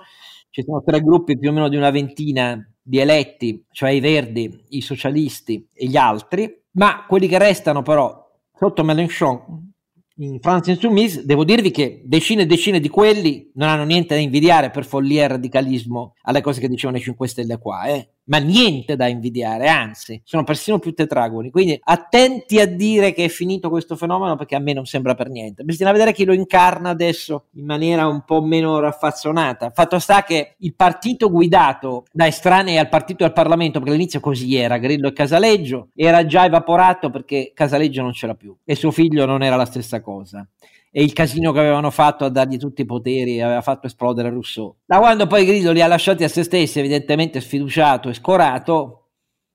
ci 0.49 0.63
sono 0.63 0.84
tre 0.84 1.01
gruppi 1.01 1.38
più 1.38 1.49
o 1.49 1.53
meno 1.53 1.69
di 1.69 1.77
una 1.77 1.89
ventina 1.89 2.62
di 2.82 2.99
eletti, 2.99 3.65
cioè 3.71 3.91
i 3.91 3.99
verdi, 3.99 4.65
i 4.69 4.82
socialisti 4.82 5.67
e 5.73 5.88
gli 5.88 5.97
altri, 5.97 6.62
ma 6.71 7.06
quelli 7.08 7.27
che 7.27 7.38
restano 7.38 7.82
però 7.82 8.21
sotto 8.53 8.84
Mélenchon 8.84 9.71
in 10.17 10.39
France 10.39 10.69
Insoumise, 10.69 11.25
devo 11.25 11.43
dirvi 11.43 11.71
che 11.71 12.03
decine 12.06 12.43
e 12.43 12.45
decine 12.45 12.79
di 12.79 12.89
quelli 12.89 13.49
non 13.56 13.69
hanno 13.69 13.84
niente 13.84 14.13
da 14.13 14.21
invidiare 14.21 14.69
per 14.69 14.86
follia 14.86 15.23
e 15.23 15.27
radicalismo 15.29 16.13
alle 16.21 16.41
cose 16.41 16.60
che 16.60 16.69
dicevano 16.69 16.99
i 16.99 17.01
5 17.01 17.27
Stelle 17.27 17.58
qua, 17.58 17.86
eh 17.86 18.12
ma 18.26 18.38
niente 18.38 18.96
da 18.96 19.08
invidiare, 19.08 19.68
anzi, 19.68 20.22
sono 20.24 20.44
persino 20.44 20.80
più 20.80 20.94
tetragoni. 20.94 21.52
Quindi 21.52 21.80
attenti 21.84 22.60
a 22.60 22.66
dire 22.66 23.14
che 23.14 23.26
è 23.26 23.28
finito 23.28 23.70
questo 23.70 23.96
fenomeno 23.96 24.36
perché 24.36 24.56
a 24.56 24.60
me 24.60 24.74
non 24.74 24.86
sembra 24.86 25.16
per 25.16 25.30
niente. 25.30 25.64
Bisogna 25.64 25.92
vedere 25.92 26.14
chi 26.14 26.24
lo 26.26 26.34
incarna 26.34 26.90
adesso 26.90 27.46
in 27.56 27.66
maniera 27.66 28.08
un 28.08 28.24
po' 28.24 28.42
meno 28.42 28.80
raffazzonata. 28.80 29.72
Fatto 29.72 30.00
sta 30.00 30.24
che 30.24 30.56
il 30.60 30.74
partito 30.76 31.30
guidato 31.30 32.06
da 32.12 32.28
estranei 32.28 32.78
al 32.78 32.90
partito 32.90 33.24
e 33.24 33.28
al 33.28 33.34
Parlamento, 33.34 33.80
perché 33.80 33.94
all'inizio 33.94 34.20
così 34.20 34.56
era, 34.56 34.78
Grillo 34.78 35.10
e 35.10 35.14
Casaleggio, 35.14 35.90
era 35.96 36.26
già 36.26 36.46
evaporato 36.46 37.10
perché 37.10 37.52
Casaleggio 37.54 38.02
non 38.02 38.12
c'era 38.12 38.36
più 38.36 38.56
e 38.64 38.76
suo 38.76 38.92
figlio 38.92 39.26
non 39.26 39.44
era 39.44 39.56
la 39.56 39.66
stessa 39.66 40.02
cosa 40.02 40.48
e 40.95 41.01
il 41.01 41.12
casino 41.12 41.51
che 41.51 41.60
avevano 41.60 41.89
fatto 41.89 42.23
a 42.23 42.29
dargli 42.29 42.58
tutti 42.58 42.82
i 42.82 42.86
poteri 42.86 43.41
aveva 43.41 43.62
fatto 43.62 43.88
esplodere 43.88 44.29
Rousseau. 44.29 44.75
Da 44.86 44.99
quando 44.99 45.25
poi 45.25 45.43
Grillo 45.43 45.71
li 45.71 45.82
ha 45.82 45.88
lasciati 45.88 46.23
a 46.23 46.27
se 46.27 46.43
stessi, 46.43 46.77
evidentemente 46.77 47.41
sfiduciato 47.41 48.10
e 48.10 48.13
scorato, 48.13 49.08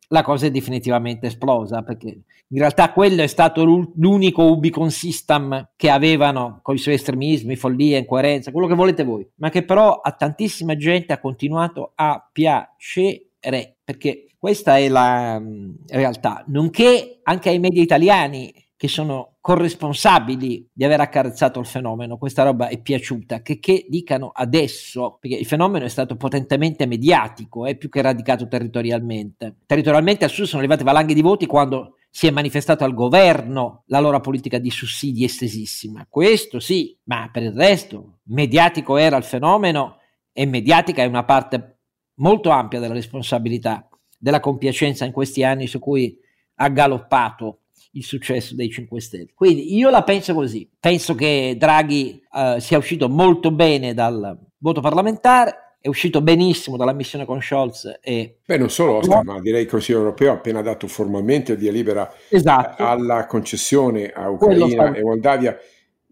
la 0.08 0.22
cosa 0.22 0.46
è 0.46 0.50
definitivamente 0.50 1.28
esplosa 1.28 1.82
perché 1.82 2.08
in 2.08 2.58
realtà 2.58 2.92
quello 2.92 3.22
è 3.22 3.28
stato 3.28 3.62
l'unico 3.64 4.42
ubicon 4.50 4.90
system 4.90 5.70
che 5.76 5.90
avevano 5.90 6.58
con 6.60 6.74
i 6.74 6.78
suoi 6.78 6.94
estremismi, 6.94 7.54
follia, 7.54 7.98
incoerenza, 7.98 8.50
quello 8.50 8.66
che 8.66 8.74
volete 8.74 9.04
voi, 9.04 9.24
ma 9.36 9.48
che 9.48 9.64
però 9.64 10.00
a 10.00 10.10
tantissima 10.12 10.76
gente 10.76 11.12
ha 11.12 11.20
continuato 11.20 11.92
a 11.94 12.28
piacere 12.32 13.76
perché 13.84 14.26
questa 14.36 14.78
è 14.78 14.88
la 14.88 15.40
realtà, 15.88 16.42
nonché 16.48 17.20
anche 17.22 17.48
ai 17.50 17.60
media 17.60 17.82
italiani 17.82 18.52
che 18.78 18.86
sono 18.86 19.38
corresponsabili 19.40 20.70
di 20.72 20.84
aver 20.84 21.00
accarezzato 21.00 21.58
il 21.58 21.66
fenomeno, 21.66 22.16
questa 22.16 22.44
roba 22.44 22.68
è 22.68 22.80
piaciuta, 22.80 23.42
che, 23.42 23.58
che 23.58 23.86
dicano 23.88 24.30
adesso, 24.32 25.18
perché 25.20 25.36
il 25.36 25.46
fenomeno 25.46 25.84
è 25.84 25.88
stato 25.88 26.14
potentemente 26.14 26.86
mediatico, 26.86 27.66
è 27.66 27.70
eh, 27.70 27.76
più 27.76 27.88
che 27.88 28.02
radicato 28.02 28.46
territorialmente. 28.46 29.56
Territorialmente 29.66 30.24
al 30.24 30.30
sud 30.30 30.44
sono 30.44 30.60
arrivate 30.60 30.84
valanghe 30.84 31.12
di 31.12 31.22
voti 31.22 31.44
quando 31.44 31.96
si 32.08 32.28
è 32.28 32.30
manifestato 32.30 32.84
al 32.84 32.94
governo 32.94 33.82
la 33.86 33.98
loro 33.98 34.20
politica 34.20 34.58
di 34.58 34.70
sussidi 34.70 35.24
estesissima. 35.24 36.06
Questo 36.08 36.60
sì, 36.60 36.96
ma 37.04 37.28
per 37.32 37.42
il 37.42 37.54
resto, 37.54 38.20
mediatico 38.26 38.96
era 38.96 39.16
il 39.16 39.24
fenomeno 39.24 39.96
e 40.32 40.46
mediatica 40.46 41.02
è 41.02 41.06
una 41.06 41.24
parte 41.24 41.80
molto 42.18 42.50
ampia 42.50 42.78
della 42.78 42.94
responsabilità, 42.94 43.88
della 44.16 44.38
compiacenza 44.38 45.04
in 45.04 45.10
questi 45.10 45.42
anni 45.42 45.66
su 45.66 45.80
cui 45.80 46.16
ha 46.60 46.68
galoppato 46.68 47.62
il 47.98 48.04
successo 48.04 48.54
dei 48.54 48.70
5 48.70 49.00
Stelle. 49.00 49.28
Quindi 49.34 49.76
io 49.76 49.90
la 49.90 50.02
penso 50.02 50.32
così, 50.32 50.68
penso 50.78 51.14
che 51.14 51.56
Draghi 51.58 52.22
eh, 52.32 52.56
sia 52.60 52.78
uscito 52.78 53.08
molto 53.08 53.50
bene 53.50 53.92
dal 53.92 54.38
voto 54.58 54.80
parlamentare, 54.80 55.76
è 55.80 55.88
uscito 55.88 56.20
benissimo 56.20 56.76
dalla 56.76 56.92
missione 56.92 57.24
con 57.24 57.40
Scholz 57.40 57.98
e... 58.00 58.38
Beh, 58.44 58.58
non 58.58 58.70
solo 58.70 58.94
Oscar, 58.96 59.24
ma 59.24 59.40
direi 59.40 59.62
il 59.62 59.68
Consiglio 59.68 59.98
europeo 59.98 60.32
ha 60.32 60.34
appena 60.34 60.62
dato 60.62 60.86
formalmente 60.86 61.52
il 61.52 61.58
via 61.58 61.70
libera 61.70 62.12
esatto. 62.28 62.84
alla 62.84 63.26
concessione 63.26 64.10
a 64.10 64.28
Ucraina 64.28 64.92
e 64.94 65.02
Moldavia 65.02 65.56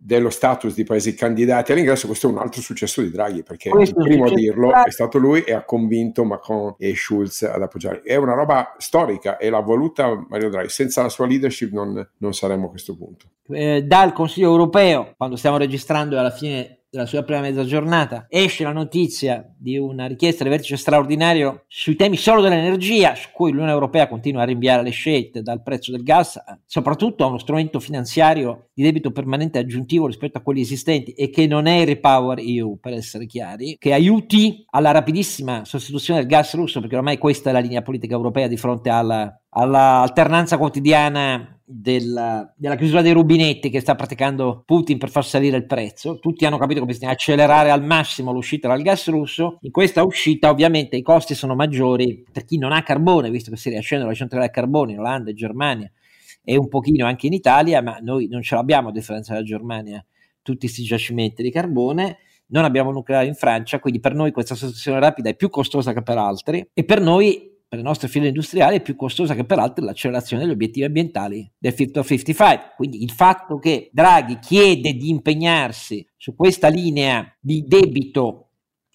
dello 0.07 0.31
status 0.31 0.73
di 0.73 0.85
paesi 0.85 1.15
candidati 1.15 1.73
all'ingresso, 1.73 2.07
questo 2.07 2.29
è 2.29 2.31
un 2.31 2.39
altro 2.39 2.61
successo 2.61 3.03
di 3.03 3.11
Draghi, 3.11 3.43
perché 3.43 3.71
questo 3.71 3.99
il 3.99 4.07
primo 4.07 4.27
a 4.27 4.31
dirlo 4.33 4.73
è 4.73 4.91
stato 4.93 5.19
lui 5.19 5.43
e 5.43 5.53
ha 5.53 5.65
convinto 5.65 6.23
Macron 6.23 6.77
e 6.79 6.95
Schulz 6.95 7.43
ad 7.43 7.61
appoggiare. 7.61 8.03
È 8.03 8.15
una 8.15 8.35
roba 8.35 8.77
storica 8.79 9.37
e 9.37 9.51
l'ha 9.51 9.59
voluta 9.59 10.25
Mario 10.29 10.49
Draghi, 10.49 10.69
senza 10.69 11.03
la 11.03 11.09
sua 11.09 11.27
leadership 11.27 11.73
non, 11.73 12.09
non 12.19 12.35
saremmo 12.35 12.67
a 12.67 12.71
questo 12.71 12.97
punto. 12.97 13.27
Eh, 13.49 13.83
dal 13.83 14.13
Consiglio 14.13 14.49
europeo, 14.49 15.13
quando 15.17 15.35
stiamo 15.35 15.57
registrando 15.57 16.17
alla 16.17 16.31
fine 16.31 16.85
della 16.97 17.09
sua 17.09 17.23
prima 17.23 17.41
mezza 17.41 17.65
giornata, 17.65 18.27
esce 18.29 18.65
la 18.65 18.73
notizia 18.73 19.49
di 19.57 19.79
una 19.79 20.07
richiesta 20.07 20.45
di 20.45 20.51
vertice 20.51 20.77
straordinario 20.77 21.65
sui 21.69 21.97
temi 21.97 22.17
solo 22.17 22.41
dell'energia, 22.41 23.15
su 23.15 23.29
cui 23.33 23.51
l'Unione 23.51 23.73
Europea 23.73 24.09
continua 24.09 24.43
a 24.43 24.47
rinviare 24.47 24.83
le 24.83 24.91
scelte 24.91 25.43
dal 25.43 25.63
prezzo 25.63 25.93
del 25.93 26.03
gas, 26.03 26.43
soprattutto 26.65 27.25
a 27.25 27.29
uno 27.29 27.39
strumento 27.39 27.81
finanziario 27.81 28.69
di 28.73 28.83
debito 28.83 29.11
permanente 29.11 29.59
aggiuntivo 29.59 30.07
rispetto 30.07 30.39
a 30.39 30.43
quelli 30.43 30.61
esistenti 30.61 31.13
e 31.13 31.31
che 31.31 31.47
non 31.47 31.67
è 31.67 31.77
il 31.77 31.87
Repower 31.87 32.39
EU, 32.39 32.79
per 32.81 32.93
essere 32.93 33.27
chiari, 33.27 33.77
che 33.79 33.93
aiuti 33.93 34.65
alla 34.71 34.91
rapidissima 34.91 35.65
sostituzione 35.65 36.21
del 36.21 36.29
gas 36.29 36.55
russo, 36.55 36.81
perché 36.81 36.97
ormai 36.97 37.19
questa 37.19 37.51
è 37.51 37.53
la 37.53 37.59
linea 37.59 37.83
politica 37.83 38.15
europea 38.15 38.49
di 38.49 38.57
fronte 38.57 38.91
alla, 38.91 39.41
alla 39.51 40.01
alternanza 40.01 40.59
quotidiana 40.59 41.56
della, 41.69 42.53
della, 42.57 42.77
chiusura 42.77 43.03
dei 43.03 43.11
rubinetti 43.13 43.71
che 43.71 43.81
sta 43.81 43.97
praticando 43.97 44.63
Putin 44.65 44.99
per 44.99 45.11
far 45.11 45.25
salire 45.25 45.57
il 45.57 45.67
prezzo. 45.67 46.21
Tutti 46.21 46.47
hanno 46.47 46.59
capito 46.59 46.81
che 46.81 46.87
bisogna 46.87 47.11
accelerare 47.11 47.71
al 47.71 47.85
massimo 47.85 48.33
l'uscita 48.33 48.69
dal 48.69 48.83
gas 48.83 49.09
russo. 49.09 49.59
In 49.63 49.73
questa 49.73 50.05
uscita, 50.05 50.49
ovviamente, 50.49 50.97
i 50.97 51.03
costi 51.03 51.35
sono 51.35 51.57
maggiori 51.57 52.25
per 52.31 52.45
chi 52.45 52.57
non 52.57 52.73
ha 52.73 52.83
carbone, 52.83 53.31
visto 53.31 53.51
che 53.51 53.57
si 53.57 53.69
riaccendono 53.69 54.11
le 54.11 54.17
centrali 54.17 54.47
a 54.47 54.51
carbone 54.51 54.93
in 54.93 55.01
Olanda 55.01 55.31
e 55.31 55.35
Germania 55.35 55.91
e 56.45 56.57
un 56.57 56.69
pochino 56.69 57.05
anche 57.05 57.27
in 57.27 57.33
Italia, 57.33 57.83
ma 57.83 57.99
noi 58.01 58.29
non 58.29 58.41
ce 58.41 58.55
l'abbiamo 58.55 58.91
a 58.91 58.93
differenza 58.93 59.33
della 59.33 59.45
Germania, 59.45 60.05
tutti 60.43 60.67
questi 60.67 60.85
giacimenti 60.85 61.43
di 61.43 61.51
carbone. 61.51 62.19
Non 62.49 62.63
abbiamo 62.63 62.93
nucleare 62.93 63.27
in 63.27 63.35
Francia, 63.35 63.81
quindi 63.81 63.99
per 63.99 64.15
noi 64.15 64.31
questa 64.31 64.55
sostituzione 64.55 65.01
rapida 65.01 65.29
è 65.29 65.35
più 65.35 65.49
costosa 65.49 65.93
che 65.93 66.03
per 66.03 66.17
altri 66.17 66.65
e 66.73 66.85
per 66.85 67.01
noi 67.01 67.56
per 67.69 67.79
le 67.79 67.85
nostre 67.85 68.09
file 68.09 68.29
industriali 68.29 68.77
è 68.77 68.83
più 68.83 68.95
costosa 68.95 69.35
che 69.35 69.45
per 69.45 69.59
altri 69.59 69.85
l'accelerazione 69.85 70.43
degli 70.43 70.53
obiettivi 70.53 70.87
ambientali 70.87 71.51
del 71.59 71.73
Fit 71.73 71.97
of 71.97 72.07
55. 72.07 72.75
Quindi 72.77 73.03
il 73.03 73.11
fatto 73.11 73.59
che 73.59 73.91
Draghi 73.93 74.39
chiede 74.39 74.93
di 74.93 75.09
impegnarsi 75.09 76.07
su 76.17 76.35
questa 76.35 76.69
linea 76.69 77.27
di 77.41 77.65
debito 77.67 78.47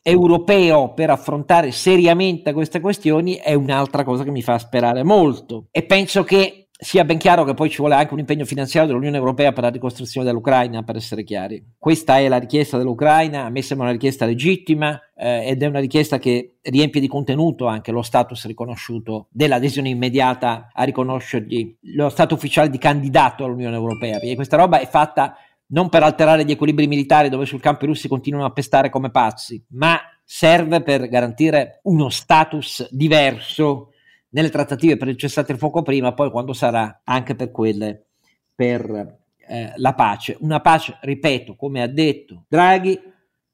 europeo 0.03 0.93
per 0.93 1.10
affrontare 1.12 1.71
seriamente 1.71 2.53
queste 2.53 2.79
questioni 2.79 3.36
è 3.36 3.53
un'altra 3.53 4.03
cosa 4.03 4.23
che 4.23 4.31
mi 4.31 4.41
fa 4.41 4.57
sperare 4.57 5.03
molto 5.03 5.67
e 5.69 5.84
penso 5.84 6.23
che 6.23 6.61
sia 6.83 7.05
ben 7.05 7.19
chiaro 7.19 7.43
che 7.43 7.53
poi 7.53 7.69
ci 7.69 7.77
vuole 7.77 7.93
anche 7.93 8.11
un 8.13 8.19
impegno 8.19 8.43
finanziario 8.43 8.89
dell'Unione 8.89 9.17
Europea 9.17 9.51
per 9.53 9.61
la 9.61 9.69
ricostruzione 9.69 10.25
dell'Ucraina, 10.25 10.81
per 10.81 10.95
essere 10.95 11.23
chiari. 11.23 11.63
Questa 11.77 12.17
è 12.17 12.27
la 12.27 12.39
richiesta 12.39 12.79
dell'Ucraina, 12.79 13.45
a 13.45 13.49
me 13.49 13.61
sembra 13.61 13.85
una 13.85 13.95
richiesta 13.95 14.25
legittima 14.25 14.99
eh, 15.15 15.45
ed 15.45 15.61
è 15.61 15.67
una 15.67 15.79
richiesta 15.79 16.17
che 16.17 16.55
riempie 16.59 16.99
di 16.99 17.07
contenuto 17.07 17.67
anche 17.67 17.91
lo 17.91 18.01
status 18.01 18.47
riconosciuto 18.47 19.27
dell'adesione 19.29 19.89
immediata 19.89 20.71
a 20.73 20.83
riconoscergli 20.83 21.77
lo 21.93 22.09
stato 22.09 22.33
ufficiale 22.33 22.71
di 22.71 22.79
candidato 22.79 23.45
all'Unione 23.45 23.75
Europea, 23.75 24.17
perché 24.17 24.33
questa 24.33 24.57
roba 24.57 24.79
è 24.79 24.87
fatta 24.87 25.35
non 25.67 25.87
per 25.87 26.01
alterare 26.01 26.43
gli 26.45 26.51
equilibri 26.51 26.87
militari 26.87 27.29
dove 27.29 27.45
sul 27.45 27.61
campo 27.61 27.83
i 27.83 27.89
russi 27.89 28.07
continuano 28.07 28.47
a 28.47 28.51
pestare 28.51 28.89
come 28.89 29.11
pazzi, 29.11 29.63
ma 29.73 29.99
serve 30.23 30.81
per 30.81 31.07
garantire 31.09 31.81
uno 31.83 32.09
status 32.09 32.87
diverso 32.89 33.90
nelle 34.31 34.49
trattative 34.49 34.97
per 34.97 35.07
il 35.07 35.17
cessate 35.17 35.53
il 35.53 35.57
fuoco 35.57 35.81
prima, 35.81 36.13
poi 36.13 36.29
quando 36.29 36.53
sarà 36.53 37.01
anche 37.03 37.35
per 37.35 37.51
quelle 37.51 38.05
per 38.53 39.19
eh, 39.47 39.73
la 39.75 39.93
pace. 39.93 40.37
Una 40.41 40.59
pace, 40.59 40.97
ripeto, 41.01 41.55
come 41.55 41.81
ha 41.81 41.87
detto 41.87 42.45
Draghi, 42.47 42.99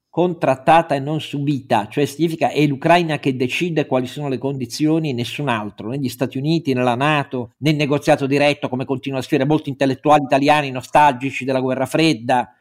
contrattata 0.09 0.95
e 0.95 0.99
non 0.99 1.21
subita, 1.21 1.87
cioè 1.89 2.05
significa 2.05 2.49
è 2.49 2.65
l'Ucraina 2.65 3.19
che 3.19 3.35
decide 3.35 3.85
quali 3.85 4.07
sono 4.07 4.29
le 4.29 4.39
condizioni 4.39 5.13
nessun 5.13 5.47
altro, 5.47 5.89
negli 5.89 6.09
Stati 6.09 6.39
Uniti, 6.39 6.73
nella 6.73 6.95
Nato, 6.95 7.51
nel 7.57 7.75
negoziato 7.75 8.25
diretto, 8.25 8.67
come 8.67 8.85
continuano 8.85 9.23
a 9.23 9.25
scrivere 9.27 9.47
molti 9.47 9.69
intellettuali 9.69 10.23
italiani 10.23 10.71
nostalgici 10.71 11.45
della 11.45 11.59
guerra 11.59 11.85
fredda. 11.85 12.51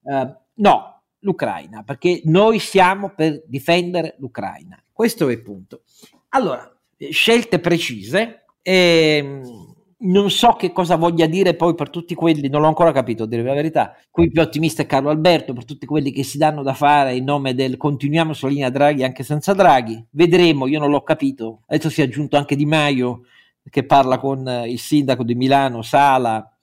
Uh, 0.00 0.34
no, 0.54 1.02
l'Ucraina, 1.20 1.82
perché 1.84 2.22
noi 2.24 2.58
siamo 2.58 3.10
per 3.10 3.42
difendere 3.46 4.16
l'Ucraina. 4.18 4.82
Questo 4.92 5.28
è 5.28 5.32
il 5.32 5.42
punto. 5.42 5.82
Allora, 6.30 6.75
scelte 7.10 7.58
precise. 7.58 8.44
E, 8.62 9.16
ehm, 9.18 9.66
non 9.98 10.30
so 10.30 10.52
che 10.52 10.72
cosa 10.72 10.96
voglia 10.96 11.26
dire 11.26 11.54
poi 11.54 11.74
per 11.74 11.88
tutti 11.88 12.14
quelli, 12.14 12.48
non 12.48 12.60
l'ho 12.60 12.66
ancora 12.66 12.92
capito, 12.92 13.22
a 13.22 13.26
dire 13.26 13.42
la 13.42 13.54
verità. 13.54 13.96
Qui 14.10 14.30
più 14.30 14.42
ottimista 14.42 14.82
è 14.82 14.86
Carlo 14.86 15.08
Alberto, 15.08 15.54
per 15.54 15.64
tutti 15.64 15.86
quelli 15.86 16.12
che 16.12 16.22
si 16.22 16.36
danno 16.36 16.62
da 16.62 16.74
fare 16.74 17.16
in 17.16 17.24
nome 17.24 17.54
del 17.54 17.76
continuiamo 17.76 18.34
sulla 18.34 18.52
linea 18.52 18.70
Draghi 18.70 19.04
anche 19.04 19.22
senza 19.22 19.54
Draghi. 19.54 20.04
Vedremo, 20.10 20.66
io 20.66 20.78
non 20.78 20.90
l'ho 20.90 21.02
capito. 21.02 21.62
Adesso 21.66 21.88
si 21.88 22.02
è 22.02 22.04
aggiunto 22.04 22.36
anche 22.36 22.56
Di 22.56 22.66
Maio 22.66 23.22
che 23.68 23.84
parla 23.84 24.18
con 24.18 24.64
il 24.66 24.78
sindaco 24.78 25.24
di 25.24 25.34
Milano, 25.34 25.82
Sala, 25.82 26.56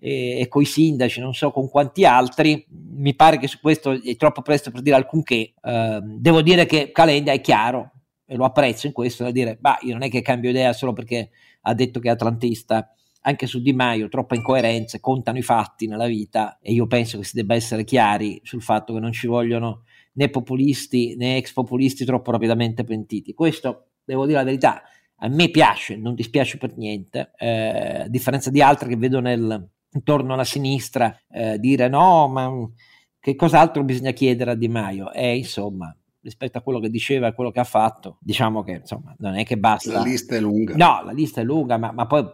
e, 0.00 0.40
e 0.40 0.48
con 0.48 0.62
i 0.62 0.66
sindaci, 0.66 1.20
non 1.20 1.34
so 1.34 1.50
con 1.50 1.68
quanti 1.68 2.04
altri. 2.04 2.64
Mi 2.68 3.14
pare 3.14 3.38
che 3.38 3.48
su 3.48 3.60
questo 3.60 3.92
è 3.92 4.16
troppo 4.16 4.42
presto 4.42 4.70
per 4.70 4.80
dire 4.80 4.96
alcunché. 4.96 5.52
Uh, 5.60 6.00
devo 6.02 6.42
dire 6.42 6.66
che 6.66 6.90
Calenda 6.92 7.32
è 7.32 7.40
chiaro, 7.40 7.92
e 8.30 8.36
lo 8.36 8.44
apprezzo 8.44 8.86
in 8.86 8.92
questo, 8.92 9.24
da 9.24 9.30
dire, 9.30 9.56
bah, 9.58 9.78
io 9.80 9.94
non 9.94 10.02
è 10.02 10.10
che 10.10 10.20
cambio 10.20 10.50
idea 10.50 10.74
solo 10.74 10.92
perché 10.92 11.30
ha 11.62 11.72
detto 11.72 11.98
che 11.98 12.08
è 12.08 12.10
atlantista, 12.10 12.92
anche 13.22 13.46
su 13.46 13.62
Di 13.62 13.72
Maio, 13.72 14.08
troppe 14.08 14.36
incoerenze, 14.36 15.00
contano 15.00 15.38
i 15.38 15.42
fatti 15.42 15.86
nella 15.86 16.06
vita 16.06 16.58
e 16.60 16.72
io 16.72 16.86
penso 16.86 17.16
che 17.16 17.24
si 17.24 17.36
debba 17.36 17.54
essere 17.54 17.84
chiari 17.84 18.38
sul 18.44 18.62
fatto 18.62 18.92
che 18.92 19.00
non 19.00 19.12
ci 19.12 19.26
vogliono 19.26 19.84
né 20.12 20.28
populisti 20.28 21.16
né 21.16 21.38
ex 21.38 21.54
populisti 21.54 22.04
troppo 22.04 22.30
rapidamente 22.30 22.84
pentiti. 22.84 23.32
Questo, 23.32 23.92
devo 24.04 24.26
dire 24.26 24.38
la 24.38 24.44
verità, 24.44 24.82
a 25.16 25.28
me 25.28 25.48
piace, 25.48 25.96
non 25.96 26.14
dispiace 26.14 26.58
per 26.58 26.76
niente, 26.76 27.32
eh, 27.38 28.02
a 28.02 28.08
differenza 28.08 28.50
di 28.50 28.60
altri 28.60 28.90
che 28.90 28.96
vedo 28.96 29.20
nel, 29.20 29.68
intorno 29.92 30.34
alla 30.34 30.44
sinistra 30.44 31.18
eh, 31.30 31.58
dire 31.58 31.88
no, 31.88 32.28
ma 32.28 32.50
che 33.18 33.34
cos'altro 33.34 33.82
bisogna 33.84 34.12
chiedere 34.12 34.50
a 34.50 34.54
Di 34.54 34.68
Maio? 34.68 35.12
E 35.12 35.36
insomma, 35.36 35.94
rispetto 36.20 36.58
a 36.58 36.62
quello 36.62 36.80
che 36.80 36.90
diceva 36.90 37.28
e 37.28 37.34
quello 37.34 37.50
che 37.50 37.60
ha 37.60 37.64
fatto, 37.64 38.18
diciamo 38.20 38.62
che 38.62 38.72
insomma 38.72 39.14
non 39.18 39.36
è 39.36 39.44
che 39.44 39.56
basta. 39.56 39.92
La 39.92 40.02
lista 40.02 40.36
è 40.36 40.40
lunga. 40.40 40.74
No, 40.74 41.02
la 41.04 41.12
lista 41.12 41.40
è 41.40 41.44
lunga, 41.44 41.76
ma, 41.76 41.92
ma 41.92 42.06
poi 42.06 42.26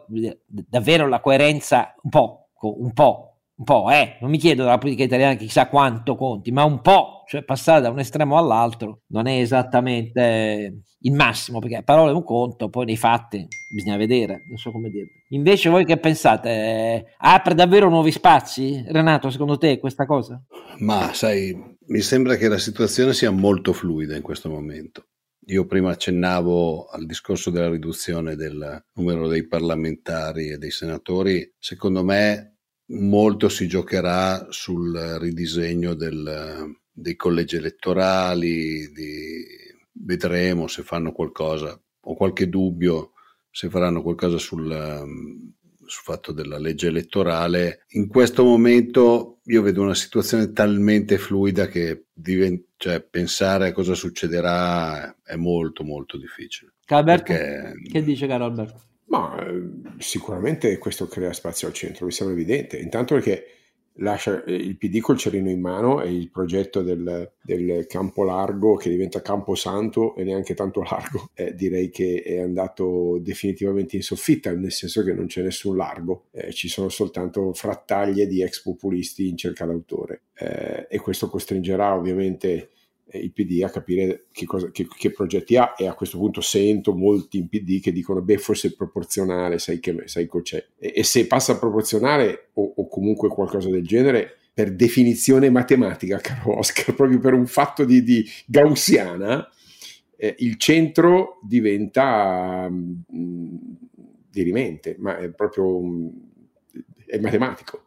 davvero 0.46 1.06
la 1.08 1.20
coerenza 1.20 1.94
un 2.02 2.10
po', 2.10 2.48
un 2.60 2.92
po', 2.92 3.33
un 3.56 3.64
po', 3.64 3.90
eh, 3.90 4.16
non 4.20 4.30
mi 4.30 4.38
chiedo 4.38 4.64
dalla 4.64 4.78
politica 4.78 5.04
italiana 5.04 5.34
chissà 5.34 5.68
quanto 5.68 6.16
conti, 6.16 6.50
ma 6.50 6.64
un 6.64 6.80
po', 6.80 7.22
cioè 7.28 7.44
passare 7.44 7.82
da 7.82 7.90
un 7.90 8.00
estremo 8.00 8.36
all'altro 8.36 9.02
non 9.08 9.26
è 9.26 9.38
esattamente 9.38 10.82
il 10.98 11.12
massimo, 11.12 11.60
perché 11.60 11.82
parole 11.84 12.10
è 12.10 12.14
un 12.14 12.24
conto, 12.24 12.68
poi 12.68 12.86
nei 12.86 12.96
fatti 12.96 13.46
bisogna 13.72 13.96
vedere, 13.96 14.44
non 14.48 14.56
so 14.56 14.72
come 14.72 14.88
dire. 14.88 15.06
Invece 15.28 15.68
voi 15.68 15.84
che 15.84 15.98
pensate? 15.98 16.48
Eh, 16.48 17.04
apre 17.18 17.54
davvero 17.54 17.88
nuovi 17.88 18.10
spazi? 18.10 18.82
Renato, 18.88 19.30
secondo 19.30 19.56
te 19.56 19.78
questa 19.78 20.06
cosa? 20.06 20.42
Ma 20.78 21.12
sai, 21.12 21.54
mi 21.86 22.00
sembra 22.00 22.36
che 22.36 22.48
la 22.48 22.58
situazione 22.58 23.12
sia 23.12 23.30
molto 23.30 23.72
fluida 23.72 24.16
in 24.16 24.22
questo 24.22 24.48
momento. 24.48 25.06
Io 25.48 25.66
prima 25.66 25.90
accennavo 25.90 26.86
al 26.86 27.04
discorso 27.04 27.50
della 27.50 27.68
riduzione 27.68 28.34
del 28.34 28.82
numero 28.94 29.28
dei 29.28 29.46
parlamentari 29.46 30.48
e 30.50 30.56
dei 30.56 30.70
senatori. 30.70 31.54
Secondo 31.58 32.02
me 32.02 32.53
molto 32.86 33.48
si 33.48 33.66
giocherà 33.66 34.46
sul 34.50 35.16
ridisegno 35.20 35.94
del, 35.94 36.76
dei 36.90 37.16
collegi 37.16 37.56
elettorali, 37.56 38.90
di, 38.92 39.44
vedremo 39.92 40.66
se 40.66 40.82
fanno 40.82 41.12
qualcosa, 41.12 41.80
ho 42.00 42.14
qualche 42.14 42.48
dubbio 42.48 43.12
se 43.50 43.70
faranno 43.70 44.02
qualcosa 44.02 44.36
sul, 44.36 44.68
sul 45.86 46.02
fatto 46.02 46.32
della 46.32 46.58
legge 46.58 46.88
elettorale. 46.88 47.84
In 47.90 48.08
questo 48.08 48.42
momento 48.44 49.38
io 49.44 49.62
vedo 49.62 49.82
una 49.82 49.94
situazione 49.94 50.52
talmente 50.52 51.18
fluida 51.18 51.68
che 51.68 52.06
divent- 52.12 52.66
cioè, 52.76 53.00
pensare 53.00 53.68
a 53.68 53.72
cosa 53.72 53.94
succederà 53.94 55.16
è 55.22 55.36
molto 55.36 55.84
molto 55.84 56.18
difficile. 56.18 56.74
Alberto, 56.86 57.32
perché... 57.32 57.74
che 57.90 58.02
dice 58.02 58.26
caro 58.26 58.44
Alberto? 58.44 58.82
Ma 59.14 59.46
eh, 59.46 59.62
sicuramente 59.98 60.76
questo 60.78 61.06
crea 61.06 61.32
spazio 61.32 61.68
al 61.68 61.72
centro, 61.72 62.04
mi 62.04 62.10
sembra 62.10 62.34
evidente. 62.34 62.78
Intanto 62.78 63.14
perché 63.14 63.46
lascia 63.98 64.42
eh, 64.42 64.54
il 64.54 64.76
PD 64.76 64.98
col 64.98 65.16
cerino 65.16 65.48
in 65.48 65.60
mano 65.60 66.02
e 66.02 66.12
il 66.12 66.30
progetto 66.30 66.82
del, 66.82 67.30
del, 67.40 67.86
campo 67.86 68.24
largo 68.24 68.74
che 68.74 68.90
diventa 68.90 69.22
campo 69.22 69.54
santo 69.54 70.16
e 70.16 70.24
neanche 70.24 70.54
tanto 70.54 70.82
largo 70.90 71.30
eh, 71.34 71.54
direi 71.54 71.90
che 71.90 72.24
è 72.24 72.40
andato 72.40 73.18
definitivamente 73.20 73.94
in 73.94 74.02
soffitta 74.02 74.50
nel 74.50 74.72
senso 74.72 75.04
che 75.04 75.12
non 75.12 75.26
c'è 75.26 75.42
nessun 75.42 75.76
largo 75.76 76.24
eh, 76.32 76.52
ci 76.52 76.66
sono 76.68 76.88
soltanto 76.88 77.52
frattaglie 77.52 78.26
di 78.26 78.42
ex 78.42 78.62
populisti 78.62 79.28
in 79.28 79.36
cerca 79.36 79.64
d'autore 79.64 80.22
eh, 80.34 80.88
e 80.90 80.98
questo 80.98 81.28
costringerà 81.28 81.94
ovviamente 81.94 82.70
il 83.18 83.32
PD 83.32 83.62
a 83.62 83.70
capire 83.70 84.26
che, 84.32 84.46
cosa, 84.46 84.70
che, 84.70 84.86
che, 84.88 85.10
progetti 85.10 85.56
ha 85.56 85.74
e 85.76 85.86
a 85.86 85.94
questo 85.94 86.18
punto 86.18 86.40
sento 86.40 86.94
molti 86.94 87.38
in 87.38 87.48
PD 87.48 87.80
che 87.80 87.92
dicono 87.92 88.22
beh 88.22 88.38
forse 88.38 88.68
è 88.68 88.72
proporzionale, 88.72 89.58
sai 89.58 89.80
che 89.80 90.02
sai 90.06 90.28
c'è 90.42 90.64
e, 90.78 90.92
e, 90.96 91.04
se 91.04 91.26
passa 91.26 91.58
proporzionale 91.58 92.50
o, 92.54 92.72
o, 92.76 92.88
comunque 92.88 93.28
qualcosa 93.28 93.68
del 93.70 93.86
genere 93.86 94.38
per 94.52 94.74
definizione 94.74 95.50
matematica 95.50 96.18
caro 96.18 96.58
Oscar 96.58 96.94
proprio 96.96 97.18
per 97.18 97.34
un 97.34 97.46
fatto 97.46 97.84
di, 97.84 98.02
di 98.02 98.28
gaussiana 98.46 99.48
eh, 100.16 100.34
il 100.38 100.56
centro 100.56 101.38
diventa 101.42 102.68
mh, 102.68 103.02
mm, 103.14 103.56
dirimente 104.30 104.96
ma 104.98 105.18
è 105.18 105.30
proprio 105.30 105.80
è 107.06 107.18
matematico 107.18 107.84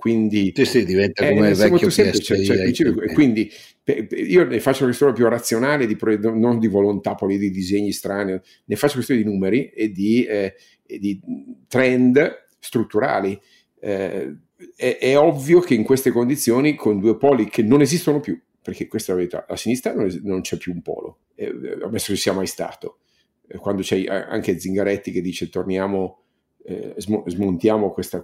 Quindi 0.00 0.50
sì, 0.54 0.64
sì, 0.64 0.84
diventa 0.86 1.28
come 1.28 1.50
il 1.50 1.56
vecchio 1.56 1.90
semplice, 1.90 2.42
cioè, 2.42 2.72
cioè, 2.72 3.12
quindi 3.12 3.52
io 3.84 4.44
ne 4.46 4.58
faccio 4.58 4.78
una 4.78 4.86
questione 4.86 5.12
più 5.12 5.28
razionale, 5.28 5.86
di, 5.86 5.98
non 6.22 6.58
di 6.58 6.68
volontà, 6.68 7.14
poi 7.14 7.36
di 7.36 7.50
disegni 7.50 7.92
strani, 7.92 8.40
ne 8.64 8.76
faccio 8.76 8.94
questione 8.94 9.22
di 9.22 9.28
numeri 9.28 9.68
e 9.68 9.90
di, 9.90 10.24
eh, 10.24 10.54
e 10.86 10.98
di 10.98 11.20
trend 11.68 12.46
strutturali. 12.58 13.38
Eh, 13.78 14.36
è, 14.74 14.96
è, 14.98 15.18
ovvio 15.18 15.60
che 15.60 15.74
in 15.74 15.84
queste 15.84 16.12
condizioni, 16.12 16.74
con 16.76 16.98
due 16.98 17.18
poli 17.18 17.50
che 17.50 17.62
non 17.62 17.82
esistono 17.82 18.20
più, 18.20 18.40
perché 18.62 18.86
questa 18.86 19.12
è 19.12 19.14
la 19.14 19.20
verità, 19.20 19.46
a 19.46 19.56
sinistra 19.56 19.92
non, 19.92 20.06
es- 20.06 20.22
non 20.22 20.40
c'è 20.40 20.56
più 20.56 20.72
un 20.72 20.80
polo, 20.80 21.18
eh, 21.34 21.52
ammesso 21.82 22.12
che 22.12 22.18
sia 22.18 22.32
mai 22.32 22.46
stato. 22.46 23.00
Eh, 23.46 23.58
quando 23.58 23.82
c'è 23.82 24.02
anche 24.06 24.58
Zingaretti 24.58 25.10
che 25.10 25.20
dice 25.20 25.50
torniamo, 25.50 26.22
eh, 26.70 26.94
sm- 26.96 27.26
smontiamo 27.26 27.90
questa, 27.90 28.22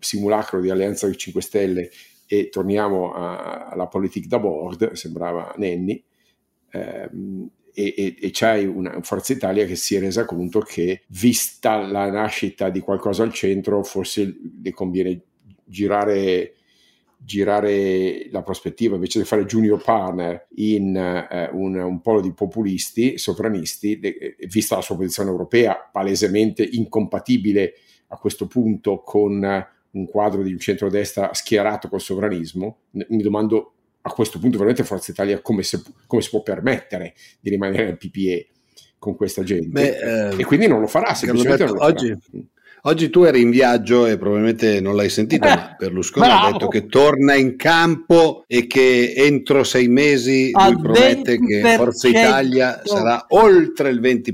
simulacro 0.00 0.60
di 0.60 0.70
alleanza 0.70 1.06
dei 1.06 1.16
5 1.16 1.40
Stelle 1.40 1.90
e 2.26 2.48
torniamo 2.48 3.12
a- 3.12 3.68
alla 3.68 3.86
politica 3.86 4.26
da 4.28 4.38
board, 4.38 4.92
sembrava 4.92 5.54
Nenni, 5.56 6.02
ehm, 6.70 7.48
e, 7.72 7.94
e, 7.96 8.16
e, 8.20 8.30
c'hai 8.32 8.66
una 8.66 9.00
Forza 9.02 9.32
Italia 9.32 9.64
che 9.64 9.76
si 9.76 9.94
è 9.94 10.00
resa 10.00 10.24
conto 10.24 10.60
che 10.60 11.02
vista 11.08 11.76
la 11.86 12.10
nascita 12.10 12.68
di 12.68 12.80
qualcosa 12.80 13.22
al 13.22 13.32
centro 13.32 13.84
forse 13.84 14.36
le 14.62 14.72
conviene 14.72 15.22
girare, 15.64 16.54
girare 17.22 18.28
la 18.30 18.42
prospettiva 18.42 18.94
invece 18.94 19.18
di 19.18 19.24
fare 19.24 19.44
junior 19.44 19.82
partner 19.82 20.46
in 20.56 20.96
eh, 20.96 21.50
un, 21.52 21.76
un, 21.76 22.00
polo 22.00 22.20
di 22.20 22.32
populisti, 22.32 23.18
sovranisti, 23.18 23.98
de, 23.98 24.36
vista 24.48 24.76
la 24.76 24.80
sua 24.80 24.96
posizione 24.96 25.30
europea 25.30 25.76
palesemente 25.92 26.62
incompatibile 26.62 27.74
a 28.08 28.16
questo 28.16 28.46
punto 28.46 29.02
con 29.02 29.66
un 29.92 30.06
quadro 30.06 30.42
di 30.42 30.52
un 30.52 30.58
centrodestra 30.58 31.34
schierato 31.34 31.88
col 31.88 32.00
sovranismo, 32.00 32.78
mi 32.90 33.22
domando 33.22 33.74
a 34.02 34.12
questo 34.12 34.38
punto 34.38 34.56
veramente 34.56 34.84
Forza 34.84 35.10
Italia 35.10 35.40
come, 35.40 35.62
se, 35.62 35.82
come 36.06 36.22
si 36.22 36.30
può 36.30 36.42
permettere 36.42 37.14
di 37.40 37.50
rimanere 37.50 37.84
nel 37.84 37.98
PPE 37.98 38.48
con 38.98 39.14
questa 39.14 39.42
gente 39.42 39.68
Beh, 39.68 40.36
e 40.36 40.44
quindi 40.44 40.66
non 40.66 40.80
lo 40.80 40.86
farà 40.86 41.14
semplicemente 41.14 41.64
non 41.64 41.72
lo 41.74 41.78
farà. 41.78 41.92
oggi 41.92 42.18
Oggi 42.82 43.10
tu 43.10 43.24
eri 43.24 43.42
in 43.42 43.50
viaggio 43.50 44.06
e 44.06 44.16
probabilmente 44.16 44.80
non 44.80 44.96
l'hai 44.96 45.10
sentito, 45.10 45.46
eh, 45.46 45.54
ma 45.54 45.76
Berlusconi 45.78 46.26
bravo. 46.26 46.46
ha 46.46 46.52
detto 46.52 46.68
che 46.68 46.86
torna 46.86 47.34
in 47.34 47.56
campo 47.56 48.44
e 48.46 48.66
che 48.66 49.12
entro 49.14 49.64
sei 49.64 49.88
mesi 49.88 50.50
Al 50.52 50.72
lui 50.72 50.82
promette 50.82 51.38
che 51.38 51.74
Forza 51.76 52.08
Italia 52.08 52.80
sarà 52.84 53.26
oltre 53.28 53.90
il 53.90 54.00
20%. 54.00 54.32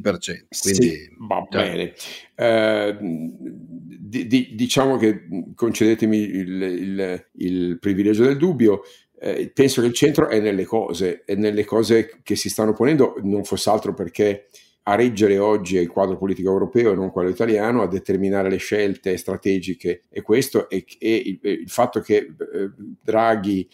Quindi, 0.61 0.89
sì, 0.91 1.11
va 1.27 1.47
cioè. 1.51 1.63
bene. 1.63 1.93
Eh, 2.37 2.97
di, 3.01 4.27
di, 4.29 4.51
diciamo 4.55 4.97
che 4.97 5.27
concedetemi 5.55 6.17
il, 6.17 6.63
il, 6.63 7.27
il 7.39 7.79
privilegio 7.81 8.23
del 8.23 8.37
dubbio. 8.37 8.83
Eh, 9.19 9.51
penso 9.53 9.81
che 9.81 9.89
il 9.89 9.95
centro 9.95 10.29
è 10.29 10.39
nelle 10.39 10.65
cose, 10.65 11.25
è 11.25 11.35
nelle 11.35 11.65
cose 11.65 12.21
che 12.23 12.37
si 12.37 12.49
stanno 12.49 12.75
ponendo, 12.75 13.15
non 13.23 13.43
fosse 13.43 13.71
altro 13.71 13.93
perché 13.93 14.47
a 14.89 14.95
reggere 14.95 15.39
oggi 15.39 15.77
il 15.77 15.89
quadro 15.89 16.17
politico 16.17 16.49
europeo 16.49 16.93
e 16.93 16.95
non 16.95 17.11
quello 17.11 17.29
italiano, 17.29 17.83
a 17.83 17.89
determinare 17.89 18.49
le 18.49 18.59
scelte 18.59 19.17
strategiche 19.17 20.03
e 20.09 20.23
questo 20.23 20.69
e 20.69 20.85
il, 20.99 21.39
il, 21.43 21.69
fatto 21.69 22.01
che 22.01 22.17
eh, 22.17 22.71
Draghi 23.03 23.69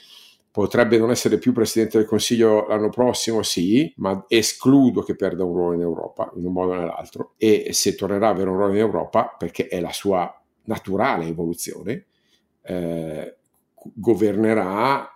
potrebbe 0.51 0.97
non 0.97 1.11
essere 1.11 1.37
più 1.37 1.53
Presidente 1.53 1.99
del 1.99 2.07
Consiglio 2.07 2.67
l'anno 2.67 2.89
prossimo, 2.89 3.43
sì, 3.43 3.93
ma 3.97 4.25
escludo 4.27 5.03
che 5.03 5.15
perda 5.15 5.45
un 5.45 5.55
ruolo 5.55 5.75
in 5.75 5.81
Europa, 5.81 6.33
in 6.37 6.47
un 6.47 6.53
modo 6.53 6.73
o 6.73 6.77
nell'altro, 6.77 7.33
e 7.37 7.69
se 7.73 7.95
tornerà 7.95 8.29
a 8.29 8.31
avere 8.31 8.49
un 8.49 8.57
ruolo 8.57 8.73
in 8.73 8.79
Europa, 8.79 9.35
perché 9.37 9.69
è 9.69 9.81
la 9.81 9.93
sua 9.93 10.35
naturale 10.65 11.27
evoluzione, 11.27 12.07
eh, 12.63 13.37
governerà 13.95 15.12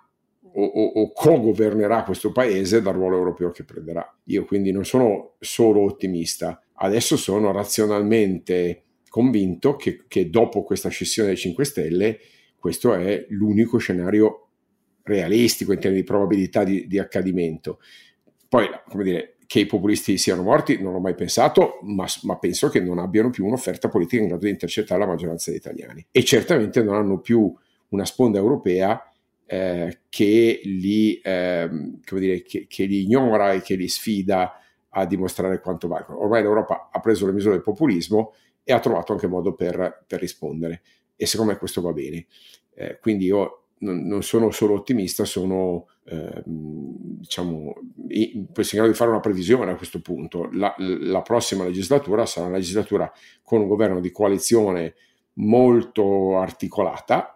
o, 0.56 0.64
o, 0.64 1.02
o 1.02 1.12
co-governerà 1.12 2.02
questo 2.02 2.32
paese 2.32 2.80
dal 2.80 2.94
ruolo 2.94 3.16
europeo 3.16 3.50
che 3.50 3.64
prenderà. 3.64 4.16
Io 4.24 4.44
quindi 4.44 4.72
non 4.72 4.84
sono 4.84 5.34
solo 5.38 5.82
ottimista, 5.82 6.62
adesso 6.74 7.16
sono 7.16 7.52
razionalmente 7.52 8.82
convinto 9.08 9.76
che, 9.76 10.04
che 10.08 10.30
dopo 10.30 10.62
questa 10.62 10.88
scissione 10.88 11.28
dei 11.28 11.38
5 11.38 11.64
Stelle 11.64 12.18
questo 12.58 12.94
è 12.94 13.26
l'unico 13.28 13.78
scenario 13.78 14.48
realistico 15.02 15.72
in 15.72 15.78
termini 15.78 16.02
di 16.02 16.06
probabilità 16.06 16.64
di, 16.64 16.86
di 16.88 16.98
accadimento. 16.98 17.78
Poi, 18.48 18.66
come 18.88 19.04
dire, 19.04 19.36
che 19.46 19.60
i 19.60 19.66
populisti 19.66 20.18
siano 20.18 20.42
morti 20.42 20.82
non 20.82 20.92
l'ho 20.92 20.98
mai 20.98 21.14
pensato, 21.14 21.78
ma, 21.82 22.06
ma, 22.22 22.38
penso 22.38 22.68
che 22.68 22.80
non 22.80 22.98
abbiano 22.98 23.30
più 23.30 23.46
un'offerta 23.46 23.88
politica 23.88 24.22
in 24.22 24.28
grado 24.28 24.44
di 24.44 24.50
intercettare 24.50 25.00
la 25.00 25.06
maggioranza 25.06 25.50
degli 25.50 25.60
italiani 25.60 26.04
e 26.10 26.24
certamente 26.24 26.82
non 26.82 26.96
hanno 26.96 27.20
più 27.20 27.54
una 27.90 28.04
sponda 28.04 28.38
europea 28.38 29.00
eh, 29.46 30.00
che, 30.08 30.60
li, 30.64 31.18
eh, 31.20 31.70
dire, 32.10 32.42
che, 32.42 32.66
che, 32.68 32.84
li, 32.84 33.04
ignora 33.04 33.52
e 33.52 33.62
che 33.62 33.76
li 33.76 33.88
sfida 33.88 34.60
a 34.88 35.06
dimostrare 35.06 35.60
quanto 35.60 35.88
valgono. 35.88 36.20
Ormai 36.20 36.42
l'Europa 36.42 36.90
ha 36.92 37.00
preso 37.00 37.26
le 37.26 37.32
misure 37.32 37.54
del 37.54 37.62
populismo 37.62 38.34
e 38.64 38.72
ha 38.72 38.80
trovato 38.80 39.12
anche 39.12 39.26
modo 39.26 39.54
per, 39.54 40.04
per 40.06 40.20
rispondere 40.20 40.82
e 41.16 41.26
secondo 41.26 41.52
me 41.52 41.58
questo 41.58 41.80
va 41.80 41.92
bene. 41.92 42.26
Eh, 42.74 42.98
quindi 43.00 43.26
io 43.26 43.62
non, 43.78 44.06
non, 44.06 44.22
sono 44.22 44.50
solo 44.50 44.74
ottimista, 44.74 45.24
sono 45.24 45.86
eh, 46.04 46.42
diciamo, 46.44 47.74
in 48.08 48.46
grado 48.52 48.88
di 48.88 48.94
fare 48.94 49.10
una 49.10 49.20
previsione 49.20 49.72
a 49.72 49.76
questo 49.76 50.00
punto. 50.00 50.48
La, 50.52 50.74
la, 50.78 51.22
prossima 51.22 51.64
legislatura 51.64 52.26
sarà 52.26 52.46
una 52.46 52.56
legislatura 52.56 53.10
con 53.42 53.60
un 53.60 53.68
governo 53.68 54.00
di 54.00 54.10
coalizione 54.10 54.94
molto 55.34 56.38
articolata, 56.38 57.35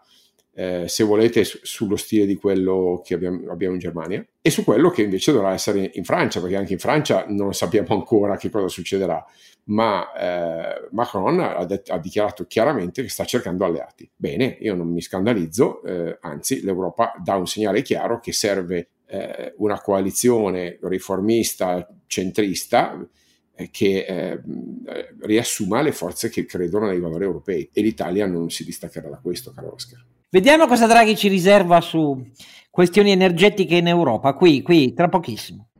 eh, 0.52 0.88
se 0.88 1.04
volete, 1.04 1.44
su, 1.44 1.58
sullo 1.62 1.96
stile 1.96 2.26
di 2.26 2.34
quello 2.34 3.00
che 3.04 3.14
abbiamo, 3.14 3.50
abbiamo, 3.50 3.74
in 3.74 3.80
Germania 3.80 4.24
e 4.40 4.50
su 4.50 4.64
quello 4.64 4.90
che 4.90 5.02
invece 5.02 5.32
dovrà 5.32 5.52
essere 5.52 5.90
in 5.94 6.04
Francia, 6.04 6.40
perché 6.40 6.56
anche 6.56 6.72
in 6.72 6.78
Francia 6.78 7.24
non 7.28 7.54
sappiamo 7.54 7.94
ancora 7.94 8.36
che 8.36 8.50
cosa 8.50 8.68
succederà, 8.68 9.24
ma 9.64 10.12
eh, 10.12 10.88
Macron 10.90 11.40
ha, 11.40 11.64
det- 11.64 11.88
ha, 11.90 11.98
dichiarato 11.98 12.46
chiaramente 12.46 13.02
che 13.02 13.08
sta 13.08 13.24
cercando 13.24 13.64
alleati. 13.64 14.10
Bene, 14.14 14.56
io 14.60 14.74
non 14.74 14.88
mi 14.88 15.00
scandalizzo, 15.00 15.82
eh, 15.84 16.18
anzi 16.20 16.62
l'Europa 16.62 17.14
dà 17.22 17.36
un 17.36 17.46
segnale 17.46 17.82
chiaro 17.82 18.20
che 18.20 18.32
serve 18.32 18.88
eh, 19.06 19.54
una 19.58 19.80
coalizione 19.80 20.78
riformista, 20.82 21.88
centrista, 22.06 22.98
eh, 23.54 23.70
che 23.70 24.04
eh, 24.04 24.40
riassuma 25.20 25.82
le 25.82 25.92
forze 25.92 26.28
che 26.28 26.44
credono 26.44 26.86
nei 26.86 27.00
valori 27.00 27.24
europei 27.24 27.68
e 27.72 27.82
l'Italia 27.82 28.26
non 28.26 28.50
si 28.50 28.64
distaccherà 28.64 29.08
da 29.08 29.18
questo, 29.18 29.52
caro 29.52 29.74
Oscar. 29.74 30.04
Vediamo 30.32 30.68
cosa 30.68 30.86
Draghi 30.86 31.16
ci 31.16 31.26
riserva 31.26 31.80
su 31.80 32.24
questioni 32.70 33.10
energetiche 33.10 33.74
in 33.74 33.88
Europa, 33.88 34.34
qui, 34.34 34.62
qui, 34.62 34.94
tra 34.94 35.08
pochissimo. 35.08 35.70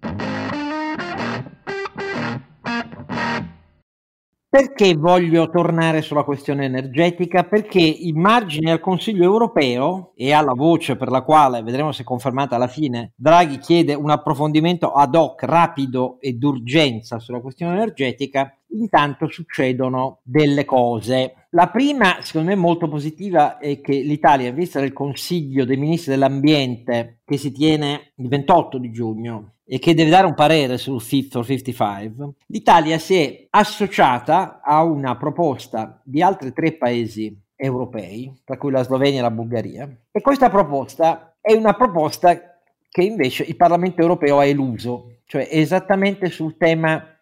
Perché 4.49 4.97
voglio 4.97 5.49
tornare 5.51 6.03
sulla 6.03 6.25
questione 6.25 6.65
energetica? 6.65 7.45
Perché 7.45 7.79
in 7.79 8.21
margine 8.21 8.73
al 8.73 8.81
Consiglio 8.81 9.23
europeo 9.23 10.11
e 10.17 10.33
alla 10.33 10.55
voce 10.55 10.97
per 10.97 11.11
la 11.11 11.23
quale, 11.23 11.63
vedremo 11.63 11.93
se 11.93 12.03
confermata 12.03 12.57
alla 12.57 12.67
fine, 12.67 13.13
Draghi 13.15 13.59
chiede 13.59 13.95
un 13.95 14.11
approfondimento 14.11 14.91
ad 14.91 15.15
hoc 15.15 15.45
rapido 15.45 16.19
e 16.19 16.33
d'urgenza 16.33 17.21
sulla 17.21 17.41
questione 17.41 17.75
energetica, 17.75 18.53
intanto 18.73 19.29
succedono 19.29 20.21
delle 20.23 20.65
cose. 20.65 21.47
La 21.51 21.69
prima, 21.69 22.19
secondo 22.23 22.51
me 22.51 22.57
molto 22.57 22.89
positiva, 22.89 23.59
è 23.59 23.81
che 23.81 24.01
l'Italia, 24.01 24.49
in 24.49 24.55
vista 24.55 24.81
del 24.81 24.93
Consiglio 24.93 25.65
dei 25.65 25.77
Ministri 25.77 26.13
dell'Ambiente 26.13 27.21
che 27.25 27.37
si 27.37 27.53
tiene 27.53 28.13
il 28.17 28.29
28 28.29 28.79
di 28.79 28.91
giugno 28.91 29.55
e 29.65 29.79
che 29.79 29.95
deve 29.95 30.11
dare 30.11 30.27
un 30.27 30.35
parere 30.35 30.79
sul 30.79 31.01
Fit 31.01 31.31
for 31.31 31.45
55, 31.45 32.35
l'Italia 32.47 32.99
si 32.99 33.15
è 33.15 33.47
associata 33.51 34.61
a 34.63 34.83
una 34.83 35.17
proposta 35.17 36.01
di 36.05 36.23
altri 36.23 36.53
tre 36.53 36.73
paesi 36.73 37.37
europei, 37.55 38.33
tra 38.45 38.57
cui 38.57 38.73
la 38.73 38.83
Slovenia 38.83 39.21
e 39.21 39.23
la 39.23 39.31
Bulgaria, 39.31 39.89
e 40.11 40.21
questa 40.21 40.51
proposta 40.51 41.37
è 41.41 41.53
una 41.53 41.75
proposta 41.75 42.59
che 42.89 43.03
invece 43.03 43.45
il 43.45 43.57
Parlamento 43.57 44.01
europeo 44.01 44.39
ha 44.39 44.45
eluso, 44.45 45.19
cioè 45.27 45.47
esattamente 45.49 46.31
sul 46.31 46.57
tema 46.57 47.20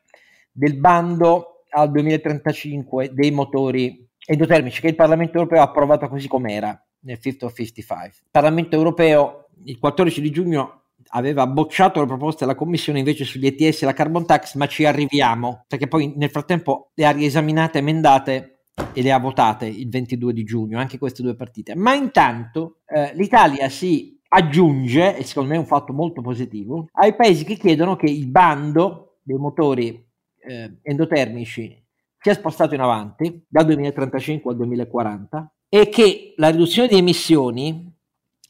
del 0.59 0.77
bando 0.77 1.62
al 1.71 1.90
2035 1.92 3.12
dei 3.14 3.31
motori 3.31 4.05
endotermici 4.27 4.81
che 4.81 4.88
il 4.88 4.97
Parlamento 4.97 5.38
europeo 5.38 5.61
ha 5.61 5.64
approvato 5.64 6.09
così 6.09 6.27
com'era 6.27 6.77
nel 7.03 7.16
Fit 7.16 7.44
of 7.44 7.55
55. 7.55 8.23
Il 8.25 8.29
Parlamento 8.31 8.75
europeo 8.75 9.51
il 9.64 9.79
14 9.79 10.21
di 10.21 10.31
giugno 10.31 10.83
aveva 11.11 11.47
bocciato 11.47 12.01
le 12.01 12.07
proposte 12.07 12.44
della 12.44 12.57
Commissione 12.57 12.99
invece 12.99 13.25
sugli 13.25 13.47
ETS 13.47 13.83
e 13.83 13.87
la 13.87 13.92
carbon 13.92 14.27
tax, 14.27 14.57
ma 14.57 14.66
ci 14.66 14.85
arriviamo, 14.85 15.64
perché 15.68 15.87
poi 15.87 16.12
nel 16.16 16.31
frattempo 16.31 16.90
le 16.94 17.07
ha 17.07 17.12
riesaminate, 17.12 17.79
emendate 17.79 18.64
e 18.92 19.01
le 19.01 19.12
ha 19.12 19.18
votate 19.21 19.66
il 19.66 19.88
22 19.88 20.33
di 20.33 20.42
giugno, 20.42 20.81
anche 20.81 20.99
queste 20.99 21.23
due 21.23 21.37
partite. 21.37 21.77
Ma 21.77 21.94
intanto 21.94 22.81
eh, 22.85 23.12
l'Italia 23.14 23.68
si 23.68 24.21
aggiunge, 24.29 25.17
e 25.17 25.23
secondo 25.23 25.50
me 25.50 25.54
è 25.54 25.61
un 25.61 25.67
fatto 25.67 25.92
molto 25.92 26.21
positivo, 26.21 26.88
ai 26.94 27.15
paesi 27.15 27.44
che 27.44 27.54
chiedono 27.54 27.94
che 27.94 28.06
il 28.06 28.27
bando 28.27 29.19
dei 29.23 29.38
motori 29.38 30.06
eh, 30.49 30.79
endotermici 30.83 31.85
sia 32.21 32.35
spostato 32.35 32.75
in 32.75 32.81
avanti 32.81 33.44
dal 33.46 33.67
2035 33.67 34.51
al 34.51 34.57
2040 34.57 35.53
è 35.69 35.88
che 35.88 36.33
la 36.37 36.49
riduzione 36.49 36.88
di 36.88 36.96
emissioni 36.96 37.94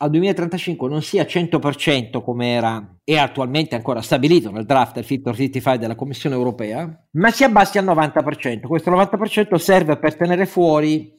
al 0.01 0.11
2035 0.11 0.89
non 0.89 1.03
sia 1.03 1.25
100% 1.25 2.23
come 2.23 2.53
era 2.53 2.97
e 3.03 3.19
attualmente 3.19 3.75
ancora 3.75 4.01
stabilito 4.01 4.53
nel 4.53 4.65
draft 4.65 4.95
del 4.95 5.05
Fit 5.05 5.25
for 5.25 5.35
55 5.35 5.79
della 5.81 5.97
Commissione 5.97 6.37
europea, 6.37 6.89
ma 7.13 7.31
si 7.33 7.43
abbassi 7.43 7.79
al 7.79 7.85
90%. 7.85 8.61
Questo 8.61 8.93
90% 8.93 9.57
serve 9.57 9.97
per 9.97 10.15
tenere 10.15 10.47
fuori 10.47 11.13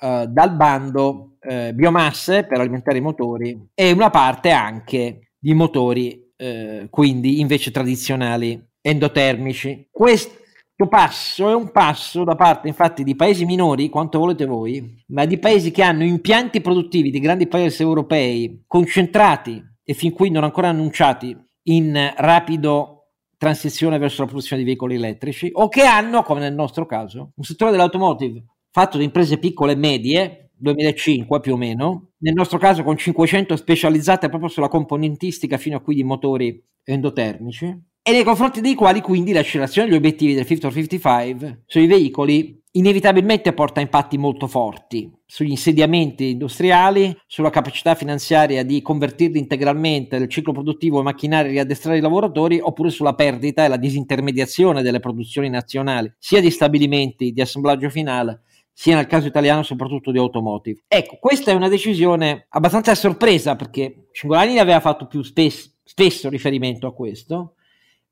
uh, 0.00 0.26
dal 0.26 0.54
bando 0.54 1.38
uh, 1.40 1.72
biomasse 1.74 2.44
per 2.44 2.60
alimentare 2.60 2.98
i 2.98 3.02
motori 3.02 3.68
e 3.74 3.90
una 3.90 4.10
parte 4.10 4.52
anche 4.52 5.32
di 5.36 5.54
motori, 5.54 6.32
uh, 6.36 6.88
quindi 6.90 7.40
invece 7.40 7.72
tradizionali 7.72 8.64
endotermici. 8.88 9.88
Questo 9.90 10.86
passo 10.88 11.48
è 11.48 11.54
un 11.54 11.70
passo 11.70 12.24
da 12.24 12.34
parte 12.34 12.68
infatti 12.68 13.02
di 13.02 13.16
paesi 13.16 13.44
minori, 13.44 13.88
quanto 13.88 14.18
volete 14.18 14.46
voi, 14.46 15.04
ma 15.08 15.24
di 15.24 15.38
paesi 15.38 15.70
che 15.70 15.82
hanno 15.82 16.04
impianti 16.04 16.60
produttivi 16.60 17.10
di 17.10 17.20
grandi 17.20 17.46
paesi 17.46 17.82
europei 17.82 18.64
concentrati 18.66 19.62
e 19.82 19.94
fin 19.94 20.12
qui 20.12 20.30
non 20.30 20.44
ancora 20.44 20.68
annunciati 20.68 21.36
in 21.64 22.12
rapido 22.16 22.94
transizione 23.36 23.98
verso 23.98 24.22
la 24.22 24.26
produzione 24.26 24.62
di 24.62 24.68
veicoli 24.68 24.96
elettrici 24.96 25.50
o 25.52 25.68
che 25.68 25.82
hanno, 25.82 26.22
come 26.22 26.40
nel 26.40 26.54
nostro 26.54 26.86
caso, 26.86 27.32
un 27.34 27.44
settore 27.44 27.70
dell'automotive 27.70 28.44
fatto 28.70 28.98
di 28.98 29.04
imprese 29.04 29.38
piccole 29.38 29.72
e 29.72 29.76
medie, 29.76 30.50
2005 30.56 31.40
più 31.40 31.54
o 31.54 31.56
meno, 31.56 32.10
nel 32.18 32.34
nostro 32.34 32.58
caso 32.58 32.82
con 32.82 32.96
500 32.96 33.56
specializzate 33.56 34.28
proprio 34.28 34.48
sulla 34.48 34.68
componentistica 34.68 35.56
fino 35.56 35.76
a 35.76 35.80
qui 35.80 35.94
di 35.94 36.04
motori 36.04 36.62
endotermici, 36.84 37.76
e 38.08 38.12
nei 38.12 38.24
confronti 38.24 38.62
dei 38.62 38.74
quali 38.74 39.02
quindi 39.02 39.32
l'accelerazione 39.32 39.86
degli 39.86 39.98
obiettivi 39.98 40.32
del 40.32 40.46
50 40.46 40.70
55 40.70 41.64
sui 41.66 41.86
veicoli 41.86 42.58
inevitabilmente 42.70 43.52
porta 43.52 43.82
impatti 43.82 44.16
molto 44.16 44.46
forti 44.46 45.12
sugli 45.26 45.50
insediamenti 45.50 46.30
industriali, 46.30 47.14
sulla 47.26 47.50
capacità 47.50 47.94
finanziaria 47.94 48.64
di 48.64 48.80
convertirli 48.80 49.38
integralmente 49.38 50.18
nel 50.18 50.30
ciclo 50.30 50.52
produttivo 50.54 51.00
e 51.00 51.02
macchinari 51.02 51.48
e 51.48 51.50
riaddestrare 51.50 51.98
i 51.98 52.00
lavoratori, 52.00 52.58
oppure 52.58 52.88
sulla 52.88 53.14
perdita 53.14 53.66
e 53.66 53.68
la 53.68 53.76
disintermediazione 53.76 54.80
delle 54.80 55.00
produzioni 55.00 55.50
nazionali, 55.50 56.10
sia 56.16 56.40
di 56.40 56.50
stabilimenti 56.50 57.32
di 57.32 57.42
assemblaggio 57.42 57.90
finale, 57.90 58.40
sia 58.72 58.96
nel 58.96 59.06
caso 59.06 59.26
italiano 59.26 59.62
soprattutto 59.62 60.12
di 60.12 60.18
automotive. 60.18 60.80
Ecco, 60.88 61.18
questa 61.20 61.50
è 61.50 61.54
una 61.54 61.68
decisione 61.68 62.46
abbastanza 62.48 62.94
sorpresa 62.94 63.54
perché 63.54 64.08
Cingolani 64.12 64.58
aveva 64.58 64.80
fatto 64.80 65.06
più 65.06 65.20
spesso, 65.22 65.72
spesso 65.84 66.30
riferimento 66.30 66.86
a 66.86 66.94
questo, 66.94 67.52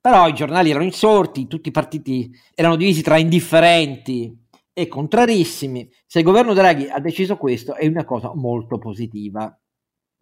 però 0.07 0.29
i 0.29 0.35
giornali 0.35 0.71
erano 0.71 0.85
insorti, 0.85 1.49
tutti 1.49 1.71
i 1.71 1.73
partiti 1.73 2.31
erano 2.55 2.77
divisi 2.77 3.03
tra 3.03 3.19
indifferenti 3.19 4.33
e 4.73 4.87
contrarissimi. 4.87 5.91
Se 6.07 6.21
il 6.21 6.25
governo 6.25 6.55
Draghi 6.55 6.87
ha 6.89 7.01
deciso 7.01 7.37
questo 7.37 7.75
è 7.75 7.89
una 7.89 8.05
cosa 8.05 8.33
molto 8.33 8.79
positiva, 8.79 9.53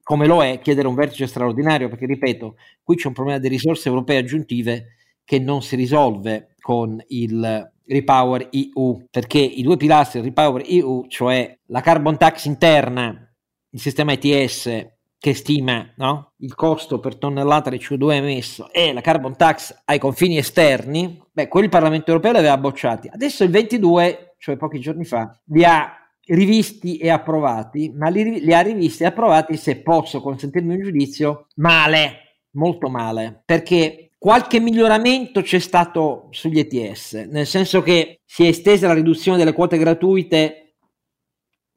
come 0.03 0.27
lo 0.27 0.43
è 0.43 0.59
chiedere 0.61 0.89
un 0.89 0.95
vertice 0.95 1.27
straordinario, 1.27 1.91
perché 1.91 2.07
ripeto, 2.07 2.57
qui 2.83 2.97
c'è 2.97 3.09
un 3.09 3.13
problema 3.13 3.39
di 3.39 3.49
risorse 3.49 3.91
europee 3.91 4.17
aggiuntive 4.17 4.95
che 5.23 5.39
non 5.39 5.61
si 5.61 5.77
risolve 5.77 6.55
con 6.63 6.99
il 7.09 7.71
Repower 7.85 8.49
EU, 8.53 9.05
perché 9.11 9.39
i 9.39 9.61
due 9.61 9.77
pilastri 9.77 10.21
del 10.21 10.31
Repower 10.31 10.63
EU, 10.67 11.07
cioè 11.09 11.59
la 11.67 11.83
carbon 11.83 12.17
tax 12.17 12.47
interna, 12.47 13.35
il 13.69 13.81
sistema 13.81 14.13
ETS 14.13 14.94
che 15.25 15.33
stima 15.33 15.91
no? 15.97 16.33
il 16.41 16.55
costo 16.55 17.01
per 17.01 17.17
tonnellata 17.17 17.71
di 17.71 17.79
CO2 17.79 18.13
emesso 18.13 18.71
e 18.71 18.93
la 18.93 19.01
carbon 19.01 19.35
tax 19.39 19.75
ai 19.87 19.99
confini 19.99 20.37
esterni, 20.37 21.19
beh, 21.33 21.49
quelli 21.49 21.65
il 21.65 21.73
Parlamento 21.73 22.11
europeo 22.11 22.33
li 22.33 22.39
aveva 22.41 22.59
bocciati. 22.59 23.09
Adesso 23.11 23.43
il 23.43 23.49
22, 23.49 24.35
cioè 24.37 24.59
pochi 24.59 24.79
giorni 24.81 25.07
fa, 25.07 25.35
li 25.47 25.65
ha 25.65 25.95
rivisti 26.27 26.99
e 26.99 27.09
approvati, 27.09 27.91
ma 27.97 28.11
li, 28.11 28.39
li 28.39 28.53
ha 28.53 28.61
rivisti 28.61 29.05
e 29.05 29.07
approvati, 29.07 29.57
se 29.57 29.77
posso 29.77 30.21
consentirmi 30.21 30.75
un 30.75 30.83
giudizio, 30.83 31.47
male, 31.55 32.41
molto 32.57 32.91
male, 32.91 33.45
perché 33.47 34.11
qualche 34.19 34.61
miglioramento 34.61 35.41
c'è 35.41 35.59
stato 35.59 36.29
sugli 36.33 36.59
ETS, 36.59 37.15
nel 37.31 37.47
senso 37.47 37.81
che 37.81 38.21
si 38.27 38.45
è 38.45 38.49
estesa 38.49 38.89
la 38.89 38.93
riduzione 38.93 39.39
delle 39.39 39.55
quote 39.55 39.79
gratuite 39.79 40.64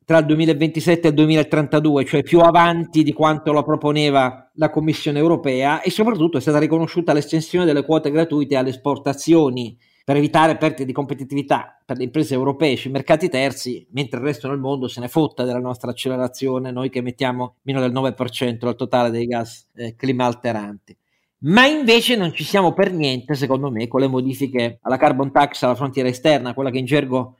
tra 0.07 0.19
il 0.19 0.25
2027 0.25 1.07
e 1.07 1.09
il 1.09 1.15
2032, 1.15 2.05
cioè 2.05 2.23
più 2.23 2.39
avanti 2.39 3.03
di 3.03 3.11
quanto 3.11 3.51
lo 3.51 3.61
proponeva 3.61 4.49
la 4.53 4.69
Commissione 4.69 5.19
europea 5.19 5.81
e 5.81 5.89
soprattutto 5.89 6.37
è 6.37 6.39
stata 6.39 6.59
riconosciuta 6.59 7.11
l'estensione 7.11 7.65
delle 7.65 7.83
quote 7.83 8.09
gratuite 8.09 8.55
alle 8.55 8.69
esportazioni 8.69 9.77
per 10.05 10.15
evitare 10.15 10.55
perdite 10.55 10.85
di 10.85 10.93
competitività 10.93 11.77
per 11.85 11.97
le 11.97 12.05
imprese 12.05 12.35
europee 12.35 12.77
sui 12.77 12.89
mercati 12.89 13.27
terzi, 13.27 13.85
mentre 13.91 14.19
il 14.19 14.25
resto 14.25 14.47
del 14.47 14.59
mondo 14.59 14.87
se 14.87 15.01
ne 15.01 15.09
fotta 15.09 15.43
della 15.43 15.59
nostra 15.59 15.91
accelerazione, 15.91 16.71
noi 16.71 16.89
che 16.89 17.01
mettiamo 17.01 17.55
meno 17.63 17.81
del 17.81 17.91
9% 17.91 18.65
al 18.65 18.77
totale 18.77 19.09
dei 19.09 19.25
gas 19.25 19.67
eh, 19.75 19.93
climalteranti. 19.97 20.95
Ma 21.39 21.65
invece 21.65 22.15
non 22.15 22.31
ci 22.31 22.45
siamo 22.45 22.71
per 22.71 22.93
niente, 22.93 23.35
secondo 23.35 23.69
me, 23.69 23.89
con 23.89 23.99
le 23.99 24.07
modifiche 24.07 24.79
alla 24.83 24.95
carbon 24.95 25.33
tax 25.33 25.63
alla 25.63 25.75
frontiera 25.75 26.07
esterna, 26.07 26.53
quella 26.53 26.69
che 26.69 26.77
in 26.77 26.85
gergo 26.85 27.35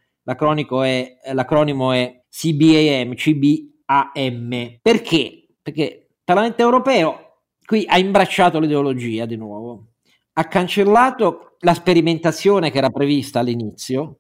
è, 0.84 1.18
l'acronimo 1.32 1.94
è 1.94 2.24
CBAM, 2.38 3.16
CBAM. 3.16 4.78
Perché? 4.80 5.48
Perché 5.60 5.82
il 5.82 6.22
Parlamento 6.24 6.62
europeo 6.62 7.40
qui 7.66 7.84
ha 7.88 7.98
imbracciato 7.98 8.60
l'ideologia 8.60 9.26
di 9.26 9.36
nuovo, 9.36 9.94
ha 10.34 10.48
cancellato 10.48 11.56
la 11.62 11.74
sperimentazione 11.74 12.70
che 12.70 12.78
era 12.78 12.92
prevista 12.92 13.40
all'inizio 13.40 14.20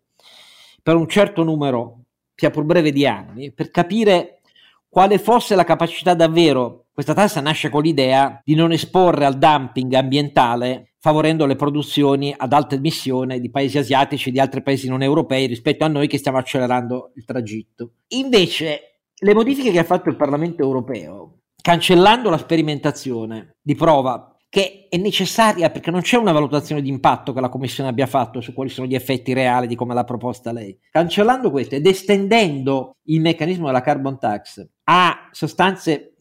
per 0.81 0.95
un 0.95 1.07
certo 1.07 1.43
numero, 1.43 2.05
sia 2.33 2.49
pur 2.49 2.63
breve, 2.63 2.91
di 2.91 3.05
anni, 3.05 3.51
per 3.51 3.69
capire 3.69 4.41
quale 4.89 5.19
fosse 5.19 5.53
la 5.53 5.63
capacità 5.63 6.15
davvero. 6.15 6.86
Questa 6.97 7.13
tassa 7.13 7.41
nasce 7.41 7.69
con 7.69 7.83
l'idea 7.83 8.41
di 8.43 8.55
non 8.55 8.71
esporre 8.71 9.25
al 9.25 9.37
dumping 9.37 9.93
ambientale 9.93 10.93
favorendo 10.99 11.45
le 11.45 11.55
produzioni 11.55 12.33
ad 12.35 12.53
alta 12.53 12.73
emissione 12.73 13.39
di 13.39 13.51
paesi 13.51 13.77
asiatici 13.77 14.29
e 14.29 14.31
di 14.31 14.39
altri 14.39 14.63
paesi 14.63 14.89
non 14.89 15.03
europei 15.03 15.45
rispetto 15.45 15.83
a 15.85 15.89
noi 15.89 16.07
che 16.07 16.17
stiamo 16.17 16.39
accelerando 16.39 17.11
il 17.13 17.23
tragitto. 17.23 17.91
Invece, 18.15 19.01
le 19.15 19.33
modifiche 19.35 19.69
che 19.69 19.77
ha 19.77 19.83
fatto 19.83 20.09
il 20.09 20.15
Parlamento 20.15 20.63
europeo, 20.63 21.41
cancellando 21.61 22.31
la 22.31 22.39
sperimentazione 22.39 23.57
di 23.61 23.75
prova 23.75 24.35
che 24.49 24.87
è 24.89 24.97
necessaria 24.97 25.69
perché 25.69 25.91
non 25.91 26.01
c'è 26.01 26.17
una 26.17 26.31
valutazione 26.31 26.81
di 26.81 26.89
impatto 26.89 27.31
che 27.31 27.41
la 27.41 27.49
Commissione 27.49 27.89
abbia 27.89 28.07
fatto 28.07 28.41
su 28.41 28.53
quali 28.53 28.71
sono 28.71 28.87
gli 28.87 28.95
effetti 28.95 29.33
reali 29.33 29.67
di 29.67 29.75
come 29.75 29.93
l'ha 29.93 30.03
proposta 30.03 30.51
lei. 30.51 30.75
Cancellando 30.89 31.51
questo 31.51 31.75
ed 31.75 31.85
estendendo 31.85 32.95
il 33.03 33.21
meccanismo 33.21 33.67
della 33.67 33.81
carbon 33.81 34.17
tax 34.17 34.67
a 34.85 35.29
sostanze 35.31 36.15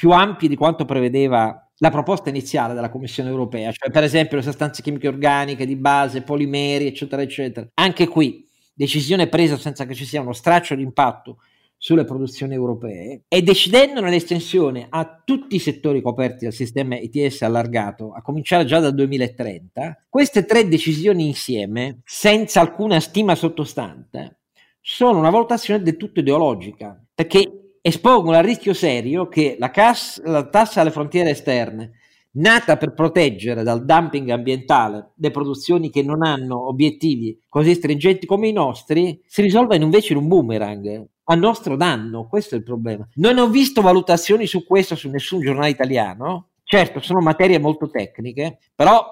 più 0.00 0.12
ampie 0.12 0.48
di 0.48 0.56
quanto 0.56 0.86
prevedeva 0.86 1.70
la 1.76 1.90
proposta 1.90 2.30
iniziale 2.30 2.72
della 2.72 2.88
Commissione 2.88 3.28
europea, 3.28 3.70
cioè 3.70 3.90
per 3.90 4.02
esempio 4.02 4.38
le 4.38 4.42
sostanze 4.42 4.80
chimiche 4.80 5.08
organiche 5.08 5.66
di 5.66 5.76
base, 5.76 6.22
polimeri, 6.22 6.86
eccetera, 6.86 7.20
eccetera. 7.20 7.68
Anche 7.74 8.08
qui 8.08 8.48
decisione 8.72 9.28
presa 9.28 9.58
senza 9.58 9.84
che 9.84 9.92
ci 9.92 10.06
sia 10.06 10.22
uno 10.22 10.32
straccio 10.32 10.74
di 10.74 10.80
impatto 10.80 11.40
sulle 11.76 12.06
produzioni 12.06 12.54
europee 12.54 13.24
e 13.28 13.42
decidendo 13.42 14.00
nell'estensione 14.00 14.86
a 14.88 15.20
tutti 15.22 15.56
i 15.56 15.58
settori 15.58 16.00
coperti 16.00 16.44
dal 16.44 16.54
sistema 16.54 16.96
ETS 16.96 17.42
allargato, 17.42 18.14
a 18.14 18.22
cominciare 18.22 18.64
già 18.64 18.80
dal 18.80 18.94
2030, 18.94 20.06
queste 20.08 20.46
tre 20.46 20.66
decisioni 20.66 21.26
insieme, 21.26 22.00
senza 22.06 22.62
alcuna 22.62 23.00
stima 23.00 23.34
sottostante, 23.34 24.38
sono 24.80 25.18
una 25.18 25.28
valutazione 25.28 25.82
del 25.82 25.98
tutto 25.98 26.20
ideologica, 26.20 26.98
perché 27.14 27.59
espongono 27.80 28.36
al 28.36 28.44
rischio 28.44 28.74
serio 28.74 29.28
che 29.28 29.56
la, 29.58 29.70
cas- 29.70 30.22
la 30.24 30.48
tassa 30.48 30.80
alle 30.80 30.90
frontiere 30.90 31.30
esterne, 31.30 31.92
nata 32.32 32.76
per 32.76 32.94
proteggere 32.94 33.62
dal 33.62 33.84
dumping 33.84 34.28
ambientale 34.30 35.12
le 35.16 35.30
produzioni 35.30 35.90
che 35.90 36.02
non 36.02 36.22
hanno 36.22 36.68
obiettivi 36.68 37.40
così 37.48 37.74
stringenti 37.74 38.26
come 38.26 38.48
i 38.48 38.52
nostri, 38.52 39.20
si 39.26 39.42
risolva 39.42 39.74
invece 39.74 40.12
in 40.12 40.20
un 40.20 40.28
boomerang 40.28 41.06
a 41.24 41.34
nostro 41.34 41.76
danno. 41.76 42.26
Questo 42.28 42.54
è 42.54 42.58
il 42.58 42.64
problema. 42.64 43.08
Non 43.14 43.38
ho 43.38 43.48
visto 43.48 43.80
valutazioni 43.80 44.46
su 44.46 44.64
questo 44.66 44.94
su 44.94 45.08
nessun 45.08 45.40
giornale 45.40 45.70
italiano. 45.70 46.48
Certo, 46.64 47.00
sono 47.00 47.20
materie 47.20 47.58
molto 47.58 47.88
tecniche, 47.88 48.58
però 48.74 49.04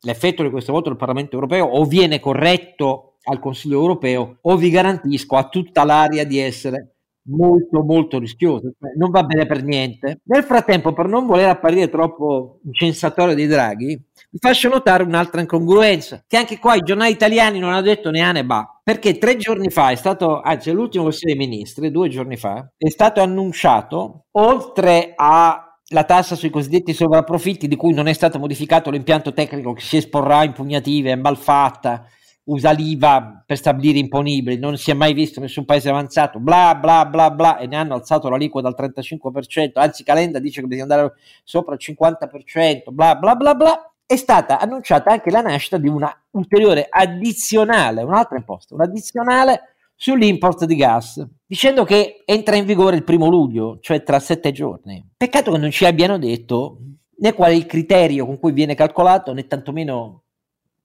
l'effetto 0.00 0.42
di 0.42 0.50
questo 0.50 0.72
voto 0.72 0.88
del 0.90 0.98
Parlamento 0.98 1.34
europeo 1.34 1.66
o 1.66 1.84
viene 1.84 2.20
corretto 2.20 3.16
al 3.24 3.40
Consiglio 3.40 3.78
europeo 3.78 4.38
o 4.40 4.56
vi 4.56 4.70
garantisco 4.70 5.36
a 5.36 5.48
tutta 5.48 5.84
l'area 5.84 6.24
di 6.24 6.38
essere 6.38 6.95
molto 7.28 7.82
molto 7.82 8.18
rischioso, 8.18 8.72
cioè 8.78 8.92
non 8.96 9.10
va 9.10 9.22
bene 9.24 9.46
per 9.46 9.62
niente. 9.62 10.20
Nel 10.24 10.44
frattempo, 10.44 10.92
per 10.92 11.06
non 11.06 11.26
voler 11.26 11.48
apparire 11.48 11.88
troppo 11.88 12.60
incensatore 12.64 13.34
dei 13.34 13.46
draghi, 13.46 14.00
vi 14.30 14.38
faccio 14.38 14.68
notare 14.68 15.02
un'altra 15.02 15.40
incongruenza, 15.40 16.22
che 16.26 16.36
anche 16.36 16.58
qua 16.58 16.74
i 16.74 16.82
giornali 16.82 17.12
italiani 17.12 17.58
non 17.58 17.70
hanno 17.70 17.82
detto 17.82 18.08
a 18.08 18.32
né 18.32 18.44
ba, 18.44 18.80
perché 18.82 19.18
tre 19.18 19.36
giorni 19.36 19.70
fa 19.70 19.90
è 19.90 19.96
stato, 19.96 20.40
anzi 20.40 20.70
l'ultimo 20.70 21.04
Consiglio 21.04 21.34
dei 21.34 21.46
Ministri, 21.46 21.90
due 21.90 22.08
giorni 22.08 22.36
fa, 22.36 22.70
è 22.76 22.88
stato 22.88 23.20
annunciato, 23.20 24.26
oltre 24.32 25.12
a 25.14 25.60
la 25.90 26.02
tassa 26.02 26.34
sui 26.34 26.50
cosiddetti 26.50 26.92
sovrapprofitti 26.92 27.68
di 27.68 27.76
cui 27.76 27.92
non 27.92 28.08
è 28.08 28.12
stato 28.12 28.40
modificato 28.40 28.90
l'impianto 28.90 29.32
tecnico 29.32 29.72
che 29.72 29.82
si 29.82 29.98
esporrà 29.98 30.42
impugnative, 30.42 31.12
è 31.12 31.16
malfatta, 31.16 32.06
usa 32.46 32.70
l'IVA 32.70 33.42
per 33.44 33.56
stabilire 33.56 33.98
imponibili, 33.98 34.58
non 34.58 34.76
si 34.76 34.90
è 34.90 34.94
mai 34.94 35.12
visto 35.12 35.40
nessun 35.40 35.64
paese 35.64 35.88
avanzato, 35.88 36.38
bla 36.38 36.74
bla 36.74 37.04
bla 37.06 37.30
bla, 37.30 37.58
e 37.58 37.66
ne 37.66 37.76
hanno 37.76 37.94
alzato 37.94 38.28
l'aliquota 38.28 38.68
al 38.68 38.76
35%, 38.78 39.72
anzi 39.74 40.04
Calenda 40.04 40.38
dice 40.38 40.60
che 40.60 40.66
bisogna 40.66 40.94
andare 40.94 41.14
sopra 41.44 41.74
il 41.74 41.80
50%, 41.82 42.90
bla 42.90 43.16
bla 43.16 43.34
bla 43.34 43.54
bla, 43.54 43.92
è 44.06 44.16
stata 44.16 44.60
annunciata 44.60 45.10
anche 45.10 45.30
la 45.30 45.40
nascita 45.40 45.78
di 45.78 45.88
una 45.88 46.12
ulteriore 46.32 46.86
addizionale, 46.88 48.02
un'altra 48.02 48.36
imposta, 48.36 48.74
un'addizionale 48.74 49.74
sull'import 49.96 50.66
di 50.66 50.76
gas, 50.76 51.26
dicendo 51.44 51.84
che 51.84 52.22
entra 52.24 52.54
in 52.54 52.66
vigore 52.66 52.96
il 52.96 53.02
primo 53.02 53.28
luglio, 53.28 53.78
cioè 53.80 54.04
tra 54.04 54.20
sette 54.20 54.52
giorni. 54.52 55.04
Peccato 55.16 55.50
che 55.50 55.58
non 55.58 55.70
ci 55.70 55.84
abbiano 55.84 56.18
detto 56.18 56.78
né 57.18 57.32
qual 57.32 57.50
è 57.50 57.54
il 57.54 57.66
criterio 57.66 58.26
con 58.26 58.38
cui 58.38 58.52
viene 58.52 58.74
calcolato, 58.74 59.32
né 59.32 59.46
tantomeno 59.46 60.25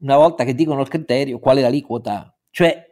una 0.02 0.18
volta 0.18 0.44
che 0.44 0.54
dicono 0.54 0.82
il 0.82 0.88
criterio, 0.88 1.40
qual 1.40 1.58
è 1.58 1.62
l'aliquota. 1.62 2.34
Cioè, 2.50 2.86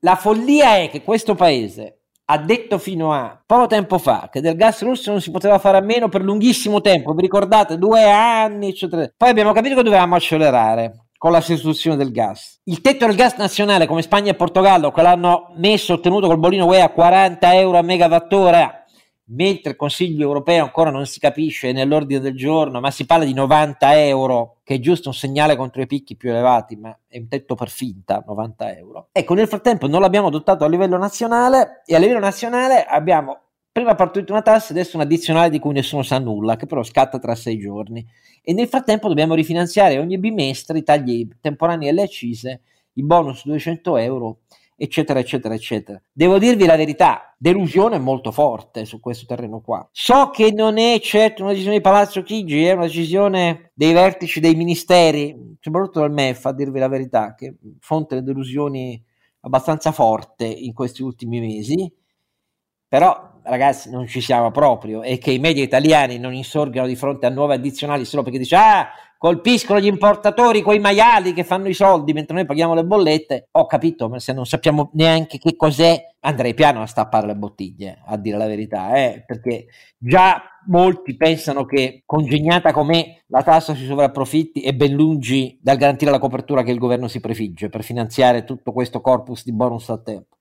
la 0.00 0.16
follia 0.16 0.76
è 0.76 0.90
che 0.90 1.02
questo 1.02 1.34
paese 1.34 2.02
ha 2.26 2.38
detto 2.38 2.78
fino 2.78 3.12
a 3.12 3.42
poco 3.44 3.66
tempo 3.66 3.98
fa 3.98 4.28
che 4.30 4.40
del 4.40 4.56
gas 4.56 4.82
russo 4.82 5.10
non 5.10 5.20
si 5.20 5.30
poteva 5.30 5.58
fare 5.58 5.78
a 5.78 5.80
meno 5.80 6.08
per 6.08 6.22
lunghissimo 6.22 6.80
tempo, 6.80 7.12
vi 7.12 7.22
ricordate? 7.22 7.78
Due 7.78 8.08
anni, 8.08 8.68
eccetera. 8.68 9.10
Poi 9.16 9.28
abbiamo 9.28 9.52
capito 9.52 9.74
che 9.76 9.82
dovevamo 9.82 10.14
accelerare 10.14 11.06
con 11.18 11.30
la 11.30 11.40
sostituzione 11.40 11.96
del 11.96 12.10
gas. 12.10 12.60
Il 12.64 12.80
tetto 12.80 13.06
del 13.06 13.14
gas 13.14 13.36
nazionale 13.36 13.86
come 13.86 14.02
Spagna 14.02 14.32
e 14.32 14.34
Portogallo, 14.34 14.90
che 14.90 15.02
l'hanno 15.02 15.52
messo, 15.56 15.94
ottenuto 15.94 16.26
col 16.26 16.38
bolino 16.38 16.66
UE 16.66 16.80
a 16.80 16.90
40 16.90 17.54
euro 17.54 17.78
a 17.78 17.82
megawattora, 17.82 18.81
mentre 19.26 19.70
il 19.70 19.76
Consiglio 19.76 20.26
europeo 20.26 20.64
ancora 20.64 20.90
non 20.90 21.06
si 21.06 21.20
capisce 21.20 21.72
nell'ordine 21.72 22.20
del 22.20 22.36
giorno, 22.36 22.80
ma 22.80 22.90
si 22.90 23.06
parla 23.06 23.24
di 23.24 23.32
90 23.32 24.00
euro, 24.06 24.58
che 24.64 24.74
è 24.74 24.78
giusto 24.78 25.08
un 25.08 25.14
segnale 25.14 25.56
contro 25.56 25.82
i 25.82 25.86
picchi 25.86 26.16
più 26.16 26.30
elevati, 26.30 26.76
ma 26.76 26.96
è 27.06 27.18
un 27.18 27.28
tetto 27.28 27.54
per 27.54 27.68
finta, 27.68 28.22
90 28.26 28.76
euro. 28.76 29.08
Ecco, 29.12 29.34
nel 29.34 29.48
frattempo 29.48 29.86
non 29.86 30.00
l'abbiamo 30.00 30.26
adottato 30.26 30.64
a 30.64 30.68
livello 30.68 30.98
nazionale 30.98 31.82
e 31.86 31.94
a 31.94 31.98
livello 31.98 32.18
nazionale 32.18 32.84
abbiamo 32.84 33.38
prima 33.72 33.94
partorito 33.94 34.32
una 34.32 34.42
tassa, 34.42 34.72
adesso 34.72 34.96
un'addizionale 34.96 35.48
di 35.48 35.58
cui 35.58 35.72
nessuno 35.72 36.02
sa 36.02 36.18
nulla, 36.18 36.56
che 36.56 36.66
però 36.66 36.82
scatta 36.82 37.18
tra 37.18 37.34
sei 37.34 37.58
giorni. 37.58 38.06
E 38.42 38.52
nel 38.52 38.68
frattempo 38.68 39.08
dobbiamo 39.08 39.34
rifinanziare 39.34 39.98
ogni 39.98 40.18
bimestre 40.18 40.78
i 40.78 40.82
tagli 40.82 41.26
temporanei 41.40 41.88
alle 41.88 42.02
accise, 42.02 42.60
i 42.94 43.02
bonus 43.02 43.46
200 43.46 43.96
euro 43.96 44.40
eccetera, 44.82 45.20
eccetera, 45.20 45.54
eccetera. 45.54 46.02
Devo 46.10 46.38
dirvi 46.38 46.66
la 46.66 46.74
verità, 46.74 47.32
delusione 47.38 48.00
molto 48.00 48.32
forte 48.32 48.84
su 48.84 48.98
questo 48.98 49.26
terreno 49.26 49.60
qua. 49.60 49.88
So 49.92 50.30
che 50.30 50.50
non 50.50 50.76
è 50.76 50.98
certo 51.00 51.42
una 51.42 51.52
decisione 51.52 51.76
di 51.76 51.82
Palazzo 51.82 52.22
Chigi, 52.24 52.64
è 52.64 52.72
una 52.72 52.86
decisione 52.86 53.70
dei 53.74 53.92
vertici 53.92 54.40
dei 54.40 54.56
ministeri, 54.56 55.56
soprattutto 55.60 56.00
del 56.00 56.10
MEF, 56.10 56.46
a 56.46 56.52
dirvi 56.52 56.80
la 56.80 56.88
verità, 56.88 57.36
che 57.36 57.54
fonte 57.78 58.16
le 58.16 58.22
delusioni 58.24 59.00
abbastanza 59.42 59.92
forte 59.92 60.46
in 60.46 60.72
questi 60.72 61.02
ultimi 61.04 61.38
mesi, 61.38 61.88
però 62.88 63.31
ragazzi 63.44 63.90
non 63.90 64.06
ci 64.06 64.20
siamo 64.20 64.50
proprio 64.50 65.02
e 65.02 65.18
che 65.18 65.30
i 65.30 65.38
media 65.38 65.62
italiani 65.62 66.18
non 66.18 66.34
insorgano 66.34 66.86
di 66.86 66.96
fronte 66.96 67.26
a 67.26 67.30
nuove 67.30 67.54
addizionali 67.54 68.04
solo 68.04 68.22
perché 68.22 68.38
dice 68.38 68.56
ah 68.56 68.88
colpiscono 69.22 69.78
gli 69.78 69.86
importatori, 69.86 70.62
quei 70.62 70.80
maiali 70.80 71.32
che 71.32 71.44
fanno 71.44 71.68
i 71.68 71.74
soldi 71.74 72.12
mentre 72.12 72.34
noi 72.34 72.44
paghiamo 72.44 72.74
le 72.74 72.84
bollette. 72.84 73.46
Ho 73.52 73.66
capito, 73.66 74.08
ma 74.08 74.18
se 74.18 74.32
non 74.32 74.44
sappiamo 74.44 74.90
neanche 74.94 75.38
che 75.38 75.54
cos'è, 75.54 76.14
andrei 76.18 76.54
piano 76.54 76.82
a 76.82 76.86
stappare 76.86 77.28
le 77.28 77.36
bottiglie, 77.36 78.02
a 78.04 78.16
dire 78.16 78.36
la 78.36 78.48
verità, 78.48 78.92
eh? 78.96 79.22
perché 79.24 79.66
già 79.96 80.42
molti 80.66 81.14
pensano 81.14 81.64
che 81.64 82.02
congegnata 82.04 82.72
com'è 82.72 83.22
la 83.28 83.44
tassa 83.44 83.74
sui 83.74 83.86
sovrapprofitti 83.86 84.62
è 84.62 84.72
ben 84.72 84.92
lungi 84.92 85.56
dal 85.62 85.76
garantire 85.76 86.10
la 86.10 86.18
copertura 86.18 86.64
che 86.64 86.72
il 86.72 86.78
governo 86.78 87.06
si 87.06 87.20
prefigge 87.20 87.68
per 87.68 87.84
finanziare 87.84 88.42
tutto 88.42 88.72
questo 88.72 89.00
corpus 89.00 89.44
di 89.44 89.52
bonus 89.52 89.88
a 89.90 89.98
tempo. 89.98 90.38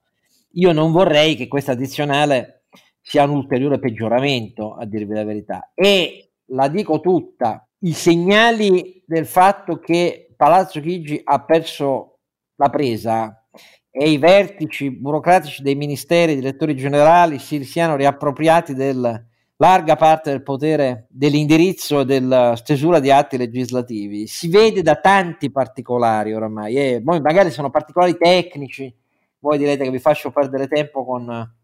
Io 0.54 0.72
non 0.72 0.92
vorrei 0.92 1.36
che 1.36 1.48
questa 1.48 1.74
addizionale 1.74 2.61
sia 3.02 3.24
un 3.24 3.32
ulteriore 3.32 3.80
peggioramento, 3.80 4.76
a 4.76 4.86
dirvi 4.86 5.14
la 5.14 5.24
verità. 5.24 5.72
E 5.74 6.34
la 6.48 6.68
dico 6.68 7.00
tutta, 7.00 7.68
i 7.80 7.94
segnali 7.94 9.04
del 9.06 9.26
fatto 9.26 9.80
che 9.80 10.34
Palazzo 10.36 10.80
Chigi 10.80 11.20
ha 11.24 11.44
perso 11.44 12.20
la 12.56 12.70
presa 12.70 13.46
e 13.90 14.10
i 14.10 14.18
vertici 14.18 14.92
burocratici 14.92 15.62
dei 15.62 15.76
ministeri, 15.76 16.36
direttori 16.36 16.76
generali 16.76 17.40
si 17.40 17.64
siano 17.64 17.96
riappropriati 17.96 18.74
della 18.74 19.22
larga 19.58 19.96
parte 19.96 20.32
del 20.32 20.42
potere 20.42 21.08
dell'indirizzo 21.10 22.00
e 22.00 22.06
della 22.06 22.56
stesura 22.56 23.00
di 23.00 23.12
atti 23.12 23.38
legislativi. 23.38 24.26
Si 24.26 24.50
vede 24.50 24.82
da 24.82 24.96
tanti 24.96 25.52
particolari 25.52 26.34
oramai 26.34 26.76
e 26.76 27.02
poi 27.04 27.22
magari 27.22 27.52
sono 27.52 27.70
particolari 27.70 28.18
tecnici. 28.18 28.92
Voi 29.40 29.58
direte 29.58 29.84
che 29.84 29.92
vi 29.92 30.00
faccio 30.00 30.32
perdere 30.32 30.68
tempo 30.68 31.06
con, 31.06 31.56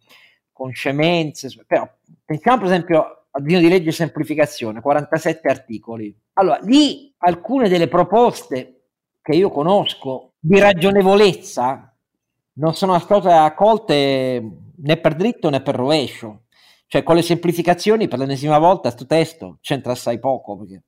con 0.57 0.71
scemenze 0.71 1.49
però 1.67 1.87
pensiamo 2.25 2.57
per 2.57 2.65
esempio 2.65 3.25
al 3.29 3.43
disegno 3.43 3.61
di 3.61 3.69
legge 3.69 3.91
semplificazione, 3.91 4.81
47 4.81 5.47
articoli. 5.47 6.15
Allora, 6.33 6.57
lì 6.63 7.13
alcune 7.19 7.69
delle 7.69 7.87
proposte 7.87 8.85
che 9.21 9.35
io 9.35 9.51
conosco 9.51 10.33
di 10.39 10.59
ragionevolezza 10.59 11.95
non 12.53 12.73
sono 12.73 12.97
state 12.97 13.31
accolte 13.31 14.43
né 14.75 14.97
per 14.97 15.13
dritto 15.13 15.49
né 15.49 15.61
per 15.61 15.75
rovescio. 15.75 16.45
Cioè, 16.87 17.03
con 17.03 17.15
le 17.15 17.21
semplificazioni 17.21 18.07
per 18.07 18.17
l'ennesima 18.17 18.57
volta 18.57 18.89
questo 18.89 19.05
testo 19.05 19.57
c'entra 19.61 19.91
assai 19.91 20.19
poco. 20.19 20.57
Perché... 20.57 20.83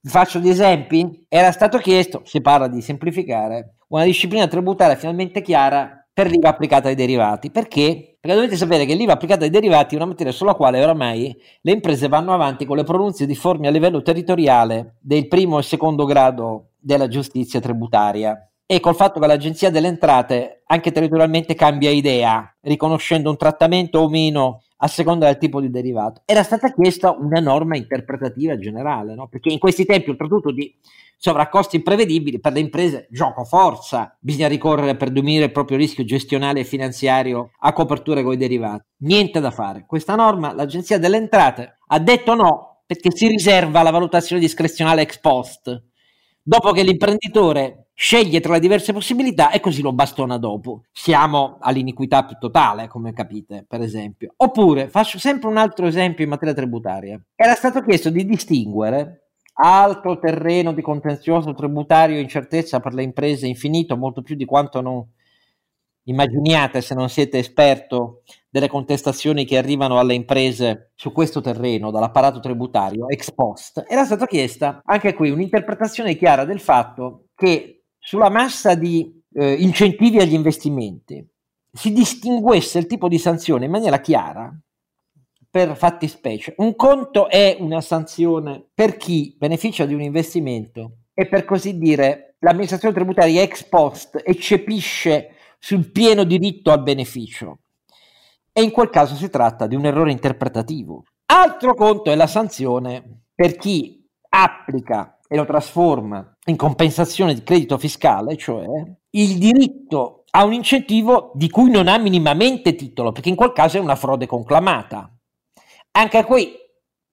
Vi 0.00 0.08
faccio 0.08 0.38
degli 0.38 0.50
esempi? 0.50 1.26
Era 1.28 1.52
stato 1.52 1.78
chiesto, 1.78 2.22
si 2.24 2.40
parla 2.40 2.68
di 2.68 2.80
semplificare, 2.80 3.74
una 3.88 4.04
disciplina 4.04 4.46
tributaria 4.46 4.96
finalmente 4.96 5.42
chiara 5.42 6.01
per 6.12 6.30
l'IVA 6.30 6.50
applicata 6.50 6.88
ai 6.88 6.94
derivati. 6.94 7.50
Perché? 7.50 8.16
Perché 8.20 8.36
dovete 8.36 8.56
sapere 8.56 8.84
che 8.84 8.94
l'IVA 8.94 9.14
applicata 9.14 9.44
ai 9.44 9.50
derivati 9.50 9.94
è 9.94 9.98
una 9.98 10.06
materia 10.06 10.32
sulla 10.32 10.54
quale 10.54 10.82
oramai 10.82 11.34
le 11.62 11.72
imprese 11.72 12.08
vanno 12.08 12.34
avanti 12.34 12.66
con 12.66 12.76
le 12.76 12.84
pronunce 12.84 13.26
difformi 13.26 13.66
a 13.66 13.70
livello 13.70 14.02
territoriale 14.02 14.96
del 15.00 15.26
primo 15.28 15.58
e 15.58 15.62
secondo 15.62 16.04
grado 16.04 16.72
della 16.78 17.08
giustizia 17.08 17.60
tributaria. 17.60 18.46
E 18.66 18.80
col 18.80 18.94
fatto 18.94 19.20
che 19.20 19.26
l'Agenzia 19.26 19.70
delle 19.70 19.88
Entrate 19.88 20.62
anche 20.66 20.92
territorialmente 20.92 21.54
cambia 21.54 21.90
idea, 21.90 22.56
riconoscendo 22.62 23.28
un 23.28 23.36
trattamento 23.36 23.98
o 23.98 24.08
meno 24.08 24.62
a 24.84 24.88
seconda 24.88 25.26
del 25.26 25.38
tipo 25.38 25.60
di 25.60 25.70
derivato. 25.70 26.22
Era 26.24 26.42
stata 26.42 26.72
chiesta 26.72 27.12
una 27.12 27.40
norma 27.40 27.76
interpretativa 27.76 28.58
generale, 28.58 29.14
no? 29.14 29.28
perché 29.28 29.50
in 29.50 29.60
questi 29.60 29.84
tempi, 29.84 30.10
oltretutto 30.10 30.50
di 30.50 30.74
sovraccosti 31.16 31.76
imprevedibili 31.76 32.40
per 32.40 32.52
le 32.52 32.58
imprese, 32.58 33.06
gioco 33.08 33.44
forza, 33.44 34.16
bisogna 34.18 34.48
ricorrere 34.48 34.96
per 34.96 35.10
diminuire 35.10 35.44
il 35.44 35.52
proprio 35.52 35.76
rischio 35.76 36.04
gestionale 36.04 36.60
e 36.60 36.64
finanziario 36.64 37.52
a 37.60 37.72
coperture 37.72 38.24
con 38.24 38.32
i 38.32 38.36
derivati. 38.36 38.82
Niente 38.98 39.38
da 39.38 39.52
fare. 39.52 39.84
Questa 39.86 40.16
norma 40.16 40.52
l'Agenzia 40.52 40.98
delle 40.98 41.16
Entrate 41.16 41.78
ha 41.86 41.98
detto 42.00 42.34
no 42.34 42.82
perché 42.84 43.10
si 43.14 43.28
riserva 43.28 43.82
la 43.82 43.90
valutazione 43.90 44.40
discrezionale 44.40 45.02
ex 45.02 45.20
post. 45.20 45.84
Dopo 46.42 46.72
che 46.72 46.82
l'imprenditore 46.82 47.81
sceglie 47.94 48.40
tra 48.40 48.54
le 48.54 48.60
diverse 48.60 48.92
possibilità 48.92 49.50
e 49.50 49.60
così 49.60 49.82
lo 49.82 49.92
bastona 49.92 50.38
dopo. 50.38 50.84
Siamo 50.92 51.58
all'iniquità 51.60 52.24
più 52.24 52.36
totale, 52.38 52.88
come 52.88 53.12
capite, 53.12 53.64
per 53.66 53.80
esempio. 53.80 54.34
Oppure, 54.36 54.88
faccio 54.88 55.18
sempre 55.18 55.48
un 55.48 55.56
altro 55.56 55.86
esempio 55.86 56.24
in 56.24 56.30
materia 56.30 56.54
tributaria. 56.54 57.20
Era 57.34 57.54
stato 57.54 57.82
chiesto 57.82 58.10
di 58.10 58.24
distinguere 58.24 59.18
altro 59.54 60.18
terreno 60.18 60.72
di 60.72 60.80
contenzioso 60.80 61.52
tributario 61.52 62.18
incertezza 62.18 62.80
per 62.80 62.94
le 62.94 63.02
imprese 63.02 63.46
infinito, 63.46 63.96
molto 63.96 64.22
più 64.22 64.34
di 64.34 64.44
quanto 64.44 64.80
non 64.80 65.06
immaginiate 66.04 66.80
se 66.80 66.94
non 66.94 67.08
siete 67.08 67.38
esperto 67.38 68.22
delle 68.48 68.68
contestazioni 68.68 69.44
che 69.44 69.56
arrivano 69.56 69.98
alle 69.98 70.14
imprese 70.14 70.90
su 70.94 71.12
questo 71.12 71.40
terreno 71.40 71.90
dall'apparato 71.90 72.40
tributario 72.40 73.08
ex 73.08 73.30
post, 73.32 73.84
era 73.88 74.04
stata 74.04 74.26
chiesta 74.26 74.80
anche 74.84 75.14
qui 75.14 75.30
un'interpretazione 75.30 76.16
chiara 76.16 76.44
del 76.44 76.60
fatto 76.60 77.26
che 77.36 77.81
sulla 78.04 78.30
massa 78.30 78.74
di 78.74 79.22
eh, 79.32 79.52
incentivi 79.52 80.18
agli 80.18 80.34
investimenti 80.34 81.24
si 81.72 81.92
distinguesse 81.92 82.78
il 82.78 82.86
tipo 82.86 83.06
di 83.08 83.16
sanzione 83.16 83.66
in 83.66 83.70
maniera 83.70 84.00
chiara 84.00 84.52
per 85.48 85.76
fattispecie. 85.76 86.54
Un 86.58 86.74
conto 86.74 87.28
è 87.28 87.56
una 87.60 87.80
sanzione 87.80 88.66
per 88.74 88.96
chi 88.96 89.36
beneficia 89.38 89.86
di 89.86 89.94
un 89.94 90.02
investimento 90.02 90.96
e 91.14 91.28
per 91.28 91.44
così 91.44 91.78
dire 91.78 92.34
l'amministrazione 92.40 92.94
tributaria 92.94 93.42
ex 93.42 93.62
post 93.64 94.20
eccepisce 94.24 95.36
sul 95.58 95.90
pieno 95.92 96.24
diritto 96.24 96.72
al 96.72 96.82
beneficio. 96.82 97.60
E 98.52 98.62
in 98.62 98.72
quel 98.72 98.90
caso 98.90 99.14
si 99.14 99.30
tratta 99.30 99.66
di 99.66 99.76
un 99.76 99.86
errore 99.86 100.10
interpretativo. 100.10 101.04
Altro 101.26 101.74
conto 101.74 102.10
è 102.10 102.16
la 102.16 102.26
sanzione 102.26 103.22
per 103.32 103.56
chi 103.56 104.04
applica 104.28 105.20
e 105.28 105.36
lo 105.36 105.44
trasforma 105.44 106.31
in 106.46 106.56
compensazione 106.56 107.34
di 107.34 107.42
credito 107.42 107.78
fiscale, 107.78 108.36
cioè 108.36 108.66
il 109.10 109.38
diritto 109.38 110.24
a 110.30 110.44
un 110.44 110.52
incentivo 110.54 111.32
di 111.34 111.50
cui 111.50 111.70
non 111.70 111.88
ha 111.88 111.98
minimamente 111.98 112.74
titolo, 112.74 113.12
perché 113.12 113.28
in 113.28 113.36
quel 113.36 113.52
caso 113.52 113.76
è 113.76 113.80
una 113.80 113.96
frode 113.96 114.26
conclamata. 114.26 115.14
Anche 115.92 116.24
qui 116.24 116.60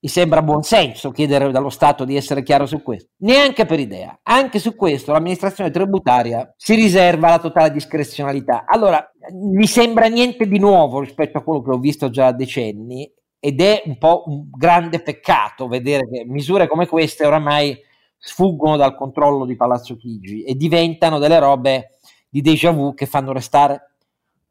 Mi 0.02 0.08
sembra 0.08 0.42
buon 0.42 0.64
senso 0.64 1.12
chiedere 1.12 1.52
dallo 1.52 1.70
Stato 1.70 2.06
di 2.06 2.16
essere 2.16 2.42
chiaro 2.42 2.66
su 2.66 2.82
questo. 2.82 3.10
Neanche 3.18 3.66
per 3.66 3.82
idea. 3.82 4.18
Anche 4.24 4.58
su 4.58 4.74
questo 4.74 5.12
l'amministrazione 5.12 5.72
tributaria 5.72 6.54
si 6.56 6.74
riserva 6.76 7.32
la 7.32 7.40
totale 7.40 7.70
discrezionalità. 7.72 8.64
Allora, 8.66 9.12
mi 9.34 9.68
sembra 9.68 10.08
niente 10.08 10.48
di 10.48 10.58
nuovo 10.58 11.02
rispetto 11.02 11.38
a 11.38 11.44
quello 11.44 11.62
che 11.62 11.72
ho 11.72 11.80
visto 11.80 12.10
già 12.10 12.32
da 12.32 12.38
decenni 12.38 13.12
ed 13.42 13.60
è 13.60 13.82
un 13.88 13.98
po' 13.98 14.24
un 14.28 14.50
grande 14.50 15.02
peccato 15.02 15.68
vedere 15.68 16.08
che 16.10 16.24
misure 16.26 16.68
come 16.68 16.88
queste 16.88 17.26
oramai 17.26 17.78
sfuggono 18.20 18.76
dal 18.76 18.96
controllo 18.96 19.46
di 19.46 19.56
Palazzo 19.56 19.96
Chigi 19.96 20.44
e 20.44 20.56
diventano 20.56 21.18
delle 21.18 21.40
robe 21.40 21.98
di 22.30 22.42
déjà 22.42 22.72
vu 22.72 22.94
che 22.94 23.06
fanno 23.06 23.32
restare 23.32 23.96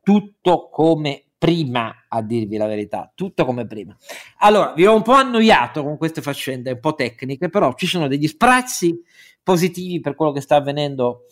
tutto 0.03 0.69
come 0.71 1.25
prima, 1.39 2.07
a 2.09 2.23
dirvi 2.23 2.57
la 2.57 2.67
verità, 2.67 3.13
tutto 3.15 3.45
come 3.45 3.67
prima. 3.67 3.97
Allora, 4.39 4.73
vi 4.73 4.87
ho 4.87 4.95
un 4.95 5.03
po' 5.03 5.13
annoiato 5.13 5.85
con 5.85 5.97
queste 5.97 6.21
faccende 6.23 6.73
un 6.73 6.81
po' 6.81 6.95
tecniche, 6.95 7.49
però 7.49 7.75
ci 7.75 7.87
sono 7.87 8.09
degli 8.09 8.27
sprazzi 8.27 9.01
positivi 9.43 10.01
per 10.01 10.15
quello 10.15 10.33
che 10.33 10.41
sta 10.41 10.57
avvenendo 10.57 11.27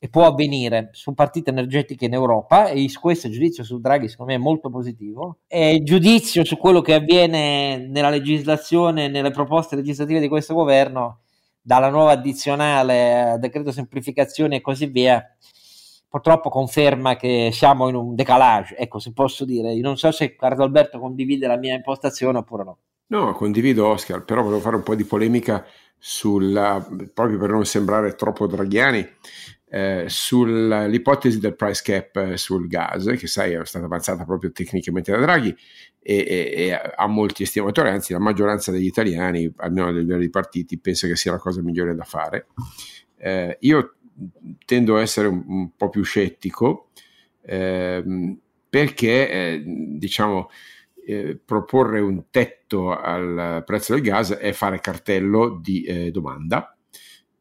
e 0.00 0.08
può 0.08 0.26
avvenire 0.26 0.90
su 0.92 1.14
partite 1.14 1.50
energetiche 1.50 2.04
in 2.04 2.12
Europa 2.12 2.66
e 2.66 2.90
questo 3.00 3.30
giudizio 3.30 3.64
su 3.64 3.80
Draghi 3.80 4.08
secondo 4.08 4.32
me 4.32 4.38
è 4.38 4.42
molto 4.42 4.68
positivo 4.68 5.38
e 5.46 5.80
giudizio 5.82 6.44
su 6.44 6.58
quello 6.58 6.82
che 6.82 6.92
avviene 6.92 7.78
nella 7.78 8.10
legislazione, 8.10 9.08
nelle 9.08 9.30
proposte 9.30 9.76
legislative 9.76 10.20
di 10.20 10.28
questo 10.28 10.52
governo 10.52 11.20
dalla 11.66 11.88
nuova 11.88 12.10
addizionale, 12.10 13.38
decreto 13.40 13.72
semplificazione 13.72 14.56
e 14.56 14.60
così 14.60 14.84
via, 14.84 15.24
purtroppo 16.06 16.50
conferma 16.50 17.16
che 17.16 17.48
siamo 17.52 17.88
in 17.88 17.94
un 17.94 18.14
decalage, 18.14 18.76
ecco 18.76 18.98
se 18.98 19.14
posso 19.14 19.46
dire. 19.46 19.74
Non 19.80 19.96
so 19.96 20.12
se 20.12 20.36
Carlo 20.36 20.64
Alberto 20.64 20.98
condivide 20.98 21.46
la 21.46 21.56
mia 21.56 21.74
impostazione 21.74 22.38
oppure 22.38 22.64
no. 22.64 22.78
No, 23.06 23.32
condivido 23.32 23.86
Oscar, 23.86 24.24
però 24.24 24.42
volevo 24.42 24.60
fare 24.60 24.76
un 24.76 24.82
po' 24.82 24.94
di 24.94 25.04
polemica 25.04 25.64
sulla, 25.96 26.86
proprio 27.14 27.38
per 27.38 27.50
non 27.50 27.64
sembrare 27.64 28.14
troppo 28.14 28.46
draghiani, 28.46 29.08
eh, 29.74 30.04
sull'ipotesi 30.06 31.40
del 31.40 31.56
price 31.56 31.82
cap 31.82 32.14
eh, 32.14 32.36
sul 32.36 32.68
gas, 32.68 33.06
che 33.18 33.26
sai 33.26 33.54
è 33.54 33.64
stata 33.64 33.86
avanzata 33.86 34.24
proprio 34.24 34.52
tecnicamente 34.52 35.10
da 35.10 35.18
Draghi 35.18 35.52
e, 36.00 36.16
e, 36.16 36.52
e 36.54 36.72
ha 36.72 37.06
molti 37.08 37.42
estimatori, 37.42 37.88
anzi 37.88 38.12
la 38.12 38.20
maggioranza 38.20 38.70
degli 38.70 38.86
italiani, 38.86 39.52
almeno 39.56 39.90
dei 39.90 40.04
veri 40.04 40.30
partiti, 40.30 40.78
pensa 40.78 41.08
che 41.08 41.16
sia 41.16 41.32
la 41.32 41.38
cosa 41.38 41.60
migliore 41.60 41.96
da 41.96 42.04
fare. 42.04 42.46
Eh, 43.16 43.56
io 43.62 43.96
tendo 44.64 44.96
a 44.96 45.00
essere 45.00 45.26
un, 45.26 45.42
un 45.44 45.70
po' 45.76 45.88
più 45.88 46.04
scettico 46.04 46.90
ehm, 47.42 48.38
perché 48.68 49.28
eh, 49.28 49.62
diciamo 49.64 50.50
eh, 51.04 51.36
proporre 51.44 51.98
un 51.98 52.26
tetto 52.30 52.96
al 52.96 53.64
prezzo 53.66 53.94
del 53.94 54.02
gas 54.02 54.34
è 54.34 54.52
fare 54.52 54.78
cartello 54.78 55.58
di 55.60 55.82
eh, 55.82 56.12
domanda 56.12 56.73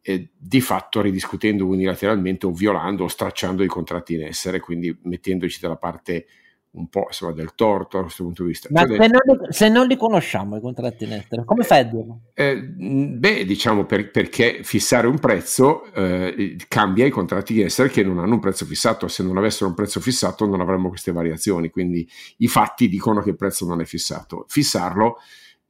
di 0.04 0.60
fatto 0.60 1.02
ridiscutendo 1.02 1.66
unilateralmente 1.66 2.46
o 2.46 2.52
violando 2.52 3.06
o 3.06 3.08
stracciando 3.08 3.64
i 3.64 3.68
contratti 3.68 4.16
in 4.16 4.24
essere, 4.24 4.60
quindi 4.60 4.98
mettendoci 5.04 5.60
dalla 5.62 5.78
parte 5.78 6.26
un 6.74 6.90
po' 6.90 7.06
insomma, 7.08 7.34
del 7.34 7.54
torto 7.56 7.98
da 7.98 8.04
questo 8.04 8.24
punto 8.24 8.42
di 8.44 8.50
vista. 8.50 8.68
Ma 8.72 8.86
cioè, 8.86 8.98
se, 8.98 9.08
non 9.08 9.22
li, 9.26 9.38
se, 9.50 9.70
non 9.70 9.88
li, 9.88 9.96
conosciamo 9.96 10.58
i 10.58 10.62
contratti 10.62 11.04
in 11.04 11.14
essere, 11.14 11.44
come 11.46 11.64
fai 11.64 11.82
a 11.82 11.84
dirlo? 11.84 12.20
Eh, 12.34 12.62
beh, 12.62 13.46
diciamo 13.46 13.86
per, 13.86 14.10
perché 14.10 14.60
fissare 14.64 15.08
un 15.08 15.20
prezzo 15.20 15.86
eh, 15.94 16.58
cambia 16.68 17.06
i 17.06 17.12
contratti 17.12 17.60
in 17.60 17.66
essere 17.66 17.90
che 17.90 18.04
non 18.04 18.18
hanno 18.20 18.34
un 18.34 18.40
prezzo 18.40 18.66
fissato. 18.66 19.08
Se 19.08 19.24
non 19.24 19.38
avessero 19.38 19.70
un 19.70 19.76
prezzo 19.76 20.00
fissato 20.00 20.46
non 20.46 20.62
avremmo 20.62 20.90
queste 20.90 21.12
variazioni, 21.12 21.70
quindi 21.70 22.08
i 22.38 22.48
fatti 22.48 22.90
dicono 22.90 23.22
che 23.22 23.30
il 23.30 23.36
prezzo 23.36 23.66
non 23.68 23.80
è 23.80 23.86
fissato. 23.86 24.46
Fissarlo 24.48 25.18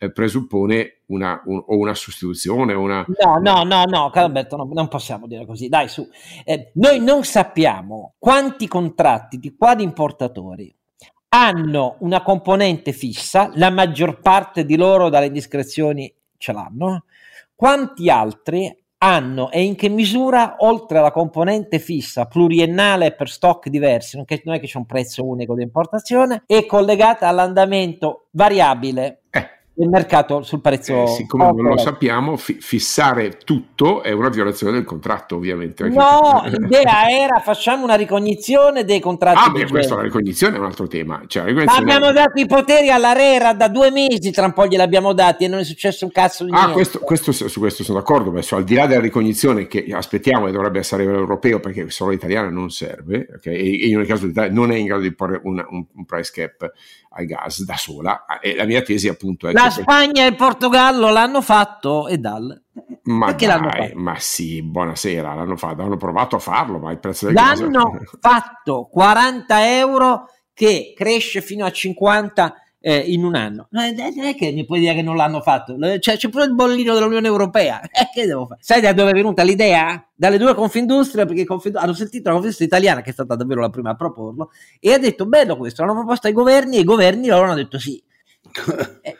eh, 0.03 0.11
presuppone 0.11 1.03
una, 1.07 1.41
un, 1.45 1.63
o 1.65 1.77
una 1.77 1.93
sostituzione 1.93 2.73
una... 2.73 3.05
No, 3.23 3.37
no, 3.37 3.63
no, 3.63 3.83
no, 3.85 4.09
Carlo 4.09 4.45
no, 4.57 4.69
non 4.73 4.87
possiamo 4.89 5.27
dire 5.27 5.45
così. 5.45 5.69
Dai, 5.69 5.87
su. 5.87 6.07
Eh, 6.43 6.71
noi 6.75 6.99
non 6.99 7.23
sappiamo 7.23 8.15
quanti 8.19 8.67
contratti 8.67 9.37
di 9.37 9.55
quali 9.55 9.83
importatori 9.83 10.73
hanno 11.29 11.95
una 11.99 12.21
componente 12.21 12.91
fissa, 12.91 13.49
la 13.55 13.69
maggior 13.69 14.19
parte 14.19 14.65
di 14.65 14.75
loro 14.75 15.09
dalle 15.09 15.27
indiscrezioni 15.27 16.13
ce 16.37 16.51
l'hanno, 16.51 17.05
quanti 17.55 18.09
altri 18.09 18.75
hanno 18.97 19.51
e 19.51 19.63
in 19.63 19.75
che 19.75 19.89
misura, 19.89 20.57
oltre 20.59 20.99
alla 20.99 21.11
componente 21.11 21.79
fissa 21.79 22.25
pluriennale 22.25 23.13
per 23.13 23.29
stock 23.29 23.69
diversi, 23.69 24.15
non, 24.15 24.25
è 24.27 24.59
che 24.59 24.67
c'è 24.67 24.77
un 24.77 24.85
prezzo 24.85 25.25
unico 25.25 25.55
di 25.55 25.63
importazione, 25.63 26.43
è 26.45 26.65
collegata 26.65 27.27
all'andamento 27.27 28.27
variabile 28.31 29.23
eh 29.31 29.52
del 29.75 29.89
mercato 29.89 30.43
sul 30.43 30.61
prezzo. 30.61 31.03
Eh, 31.03 31.07
siccome 31.07 31.45
non 31.45 31.71
lo 31.71 31.77
sappiamo, 31.77 32.37
fi- 32.37 32.57
fissare 32.59 33.37
tutto 33.43 34.03
è 34.03 34.11
una 34.11 34.29
violazione 34.29 34.73
del 34.73 34.83
contratto, 34.83 35.35
ovviamente. 35.35 35.87
No, 35.89 36.43
l'idea 36.45 37.09
era 37.09 37.39
facciamo 37.39 37.83
una 37.83 37.95
ricognizione 37.95 38.85
dei 38.85 38.99
contratti. 38.99 39.49
Ah, 39.49 39.49
beh, 39.49 39.67
questa 39.67 39.95
la 39.95 40.03
ricognizione 40.03 40.57
è 40.57 40.59
un 40.59 40.65
altro 40.65 40.87
tema. 40.87 41.23
Cioè, 41.25 41.51
Ma 41.51 41.75
abbiamo 41.75 42.11
dato 42.11 42.39
i 42.39 42.45
poteri 42.45 42.91
all'Arera 42.91 43.53
da 43.53 43.67
due 43.67 43.89
mesi, 43.89 44.31
tra 44.31 44.45
un 44.45 44.53
po' 44.53 44.67
gliel'abbiamo 44.67 45.11
dati 45.13 45.45
e 45.45 45.47
non 45.47 45.59
è 45.59 45.63
successo 45.63 46.05
un 46.05 46.11
cazzo 46.11 46.43
di 46.43 46.51
ah, 46.51 46.55
niente. 46.55 46.73
Questo, 46.73 46.99
questo, 46.99 47.31
su 47.31 47.59
questo 47.59 47.83
sono 47.83 47.97
d'accordo, 47.97 48.29
adesso, 48.29 48.55
al 48.55 48.63
di 48.63 48.75
là 48.75 48.85
della 48.85 49.01
ricognizione 49.01 49.65
che 49.65 49.87
aspettiamo 49.91 50.47
e 50.47 50.51
dovrebbe 50.51 50.79
essere 50.79 51.03
europeo 51.03 51.59
perché 51.59 51.89
solo 51.89 52.11
l'italiana 52.11 52.49
non 52.49 52.69
serve, 52.69 53.27
okay? 53.35 53.55
e 53.55 53.87
in 53.87 53.97
ogni 53.97 54.05
caso 54.05 54.27
l'Italia 54.27 54.51
non 54.51 54.71
è 54.71 54.75
in 54.75 54.85
grado 54.85 55.01
di 55.01 55.13
porre 55.13 55.41
un, 55.43 55.65
un, 55.67 55.85
un 55.95 56.05
price 56.05 56.31
cap 56.31 56.71
al 57.13 57.25
gas 57.25 57.63
da 57.63 57.77
sola. 57.77 58.25
E 58.41 58.55
la 58.55 58.65
mia 58.65 58.81
tesi 58.81 59.07
appunto 59.07 59.47
è 59.47 59.51
la 59.51 59.69
Spagna 59.69 60.25
e 60.25 60.27
il 60.27 60.35
Portogallo 60.35 61.11
l'hanno 61.11 61.41
fatto 61.41 62.07
e 62.07 62.17
dal. 62.17 62.61
Ma, 63.03 63.31
dai, 63.33 63.47
l'hanno 63.47 63.69
fatto? 63.69 63.91
ma 63.95 64.15
sì, 64.17 64.63
buonasera, 64.63 65.33
l'hanno 65.33 65.57
fatto, 65.57 65.81
hanno 65.81 65.97
provato 65.97 66.37
a 66.37 66.39
farlo, 66.39 66.79
ma 66.79 66.91
il 66.91 66.99
prezzo 66.99 67.25
del 67.25 67.35
l'hanno 67.35 67.49
gas... 67.49 67.59
L'hanno 67.59 67.99
fatto 68.19 68.89
40 68.91 69.77
euro 69.77 70.29
che 70.53 70.93
cresce 70.95 71.41
fino 71.41 71.65
a 71.65 71.71
50 71.71 72.55
eh, 72.85 72.97
in 72.97 73.23
un 73.23 73.33
anno. 73.33 73.67
Non 73.69 73.83
è 73.85 74.35
che 74.35 74.51
mi 74.51 74.65
puoi 74.65 74.81
dire 74.81 74.93
che 74.93 75.01
non 75.01 75.15
l'hanno 75.15 75.39
fatto, 75.39 75.77
cioè, 75.99 76.17
c'è 76.17 76.27
pure 76.27 76.43
il 76.43 76.53
bollino 76.53 76.93
dell'Unione 76.93 77.27
Europea. 77.27 77.79
Eh, 78.03 78.09
che 78.11 78.25
devo 78.25 78.47
fare? 78.47 78.59
Sai 78.61 78.81
da 78.81 78.91
dove 78.91 79.11
è 79.11 79.13
venuta 79.13 79.43
l'idea? 79.43 80.03
Dalle 80.15 80.37
due 80.37 80.55
Confindustria, 80.55 81.25
perché 81.25 81.45
Confind- 81.45 81.77
hanno 81.77 81.93
sentito 81.93 82.23
la 82.23 82.31
Confindustria 82.31 82.67
italiana, 82.67 83.01
che 83.01 83.11
è 83.11 83.13
stata 83.13 83.35
davvero 83.35 83.61
la 83.61 83.69
prima 83.69 83.91
a 83.91 83.95
proporlo, 83.95 84.49
e 84.79 84.91
ha 84.91 84.97
detto: 84.97 85.25
Bello 85.25 85.55
questo, 85.55 85.83
l'hanno 85.83 85.99
proposto 85.99 86.27
ai 86.27 86.33
governi, 86.33 86.77
e 86.77 86.79
i 86.81 86.83
governi 86.83 87.27
loro 87.27 87.45
hanno 87.45 87.55
detto 87.55 87.79
sì. 87.79 88.01
Eh, 89.01 89.17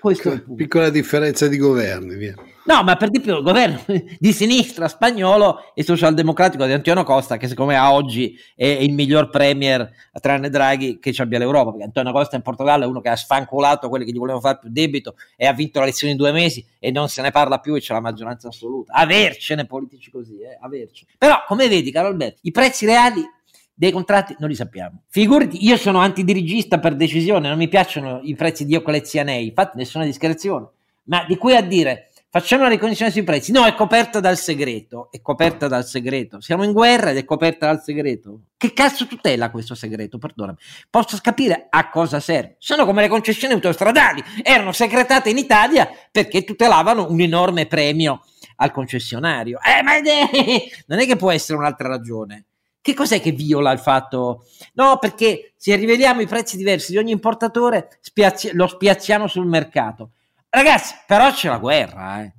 Piccola 0.56 0.90
differenza 0.90 1.48
di 1.48 1.58
governi, 1.58 2.16
via. 2.16 2.36
No, 2.66 2.82
ma 2.84 2.96
per 2.96 3.10
di 3.10 3.20
più 3.20 3.36
il 3.36 3.44
governo 3.44 3.82
di 4.18 4.32
sinistra 4.32 4.88
spagnolo 4.88 5.74
e 5.74 5.84
socialdemocratico 5.84 6.66
di 6.66 6.72
Antonio 6.72 7.04
Costa, 7.04 7.36
che 7.36 7.50
secondo 7.50 7.74
me 7.74 7.78
a 7.78 7.92
oggi 7.92 8.38
è 8.56 8.66
il 8.66 8.94
miglior 8.94 9.30
premier, 9.30 9.92
tranne 10.22 10.50
Draghi, 10.50 10.98
che 11.00 11.12
ci 11.12 11.22
abbia 11.22 11.40
l'Europa, 11.40 11.72
perché 11.72 11.86
Antonio 11.86 12.14
Costa 12.14 12.38
in 12.38 12.42
Portogallo 12.42 12.86
è 12.86 12.88
uno 12.88 13.02
che 13.02 13.10
ha 13.10 13.18
sfancolato 13.18 13.90
quelli 13.90 14.06
che 14.06 14.12
gli 14.12 14.18
volevano 14.18 14.42
fare 14.42 14.60
più 14.62 14.70
debito 14.72 15.16
e 15.36 15.46
ha 15.46 15.52
vinto 15.52 15.80
la 15.80 15.86
lezione 15.86 16.14
in 16.14 16.18
due 16.18 16.32
mesi 16.32 16.66
e 16.80 16.92
non 16.92 17.10
se 17.10 17.22
ne 17.22 17.32
parla 17.32 17.60
più 17.60 17.76
e 17.76 17.82
c'è 17.82 17.94
la 17.94 18.00
maggioranza 18.00 18.48
assoluta. 18.48 18.94
Avercene 18.94 19.66
politici 19.66 20.10
così, 20.10 20.40
eh, 20.40 20.58
avercene. 20.62 21.12
Però, 21.18 21.44
come 21.46 21.68
vedi, 21.68 21.92
caro 21.92 22.08
Alberto, 22.08 22.40
i 22.44 22.52
prezzi 22.52 22.86
reali 22.86 23.22
dei 23.74 23.92
contratti 23.92 24.36
non 24.40 24.50
li 24.50 24.56
sappiamo. 24.56 25.04
Figurati, 25.08 25.66
io 25.66 25.78
sono 25.78 26.00
antidirigista 26.00 26.80
per 26.80 26.96
decisione, 26.96 27.50
non 27.50 27.58
mi 27.58 27.68
piacciono 27.68 28.20
i 28.24 28.36
prezzi 28.36 28.66
di 28.66 28.76
Oclezianei, 28.76 29.48
infatti 29.48 29.78
nessuna 29.78 30.06
discrezione, 30.06 30.68
ma 31.04 31.26
di 31.28 31.38
qui 31.38 31.56
a 31.56 31.62
dire 31.62 32.10
Facciamo 32.34 32.64
una 32.64 32.72
ricognizione 32.72 33.12
sui 33.12 33.22
prezzi. 33.22 33.52
No, 33.52 33.64
è 33.64 33.76
coperta 33.76 34.20
dal 34.20 34.40
segreto. 34.40 35.10
È 35.12 35.22
coperta 35.22 35.68
dal 35.68 35.86
segreto. 35.86 36.42
Siamo 36.42 36.64
in 36.64 36.72
guerra 36.72 37.12
ed 37.12 37.18
è 37.18 37.26
coperta 37.26 37.68
dal 37.68 37.84
segreto. 37.84 38.46
Che 38.58 38.74
cazzo 38.74 39.06
tutela 39.06 39.52
questo 39.52 39.76
segreto? 39.76 40.18
Perdonami. 40.18 40.58
Posso 40.90 41.16
capire 41.22 41.68
a 41.70 41.92
cosa 41.92 42.20
serve. 42.20 42.56
Sono 42.58 42.86
come 42.86 43.04
le 43.04 43.08
concessioni 43.08 43.54
autostradali. 43.54 44.24
Erano 44.42 44.72
segretate 44.72 45.30
in 45.30 45.38
Italia 45.38 45.88
perché 46.12 46.44
tutelavano 46.44 47.06
un 47.08 47.22
enorme 47.22 47.68
premio 47.68 48.24
al 48.56 48.72
concessionario. 48.72 49.60
Eh, 49.60 49.84
ma 49.84 49.92
non 50.88 50.98
è 50.98 51.06
che 51.06 51.16
può 51.16 51.30
essere 51.30 51.60
un'altra 51.60 51.88
ragione. 51.88 52.46
Che 52.84 52.94
cos'è 52.94 53.22
che 53.22 53.32
viola 53.32 53.72
il 53.72 53.80
fatto? 53.80 54.46
No, 54.74 54.98
perché 55.00 55.54
se 55.56 55.74
riveliamo 55.78 56.20
i 56.20 56.28
prezzi 56.28 56.58
diversi 56.58 56.92
di 56.92 56.98
ogni 56.98 57.14
importatore, 57.14 57.98
spiazzi- 58.02 58.52
lo 58.52 58.68
spiazziamo 58.68 59.26
sul 59.26 59.46
mercato. 59.46 60.12
Ragazzi, 60.50 60.94
però 61.08 61.32
c'è 61.32 61.48
la 61.48 61.60
guerra, 61.60 62.24
eh. 62.24 62.34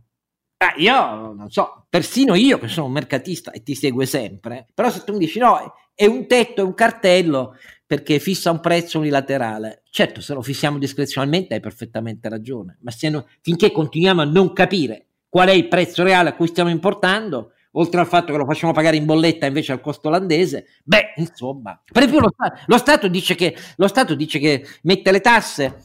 Ah, 0.59 0.75
io 0.77 1.33
non 1.33 1.51
so, 1.51 1.87
persino 1.89 2.35
io 2.35 2.59
che 2.59 2.69
sono 2.69 2.89
un 2.89 2.93
mercatista 2.93 3.53
e 3.53 3.63
ti 3.63 3.75
segue 3.75 4.05
sempre, 4.05 4.67
però 4.75 4.91
se 4.91 5.03
tu 5.03 5.13
mi 5.13 5.21
dici 5.21 5.39
no, 5.39 5.73
è 5.95 6.05
un 6.05 6.27
tetto, 6.27 6.61
è 6.61 6.65
un 6.65 6.75
cartello 6.75 7.57
perché 7.87 8.19
fissa 8.19 8.51
un 8.51 8.61
prezzo 8.61 8.99
unilaterale. 8.99 9.83
Certo, 9.89 10.21
se 10.21 10.35
lo 10.35 10.43
fissiamo 10.43 10.77
discrezionalmente 10.77 11.55
hai 11.55 11.61
perfettamente 11.61 12.29
ragione, 12.29 12.77
ma 12.83 12.93
no, 13.09 13.27
finché 13.41 13.73
continuiamo 13.73 14.21
a 14.21 14.27
non 14.27 14.53
capire 14.53 15.07
qual 15.27 15.49
è 15.49 15.53
il 15.53 15.69
prezzo 15.69 16.03
reale 16.03 16.29
a 16.29 16.35
cui 16.35 16.49
stiamo 16.49 16.69
importando, 16.69 17.53
oltre 17.77 18.01
al 18.01 18.07
fatto 18.07 18.33
che 18.33 18.39
lo 18.39 18.45
facciamo 18.45 18.73
pagare 18.73 18.97
in 18.97 19.05
bolletta 19.05 19.47
invece 19.47 19.73
al 19.73 19.81
costo 19.81 20.09
olandese, 20.09 20.67
beh, 20.85 21.15
insomma, 21.17 21.81
per 21.85 22.03
esempio 22.03 22.27
lo, 22.27 22.35
lo, 22.67 22.79
Stato 22.79 23.09
dice 23.09 23.35
che, 23.35 23.57
lo 23.77 23.89
Stato 23.89 24.15
dice 24.15 24.39
che 24.39 24.67
mette 24.83 25.11
le 25.11 25.21
tasse 25.21 25.79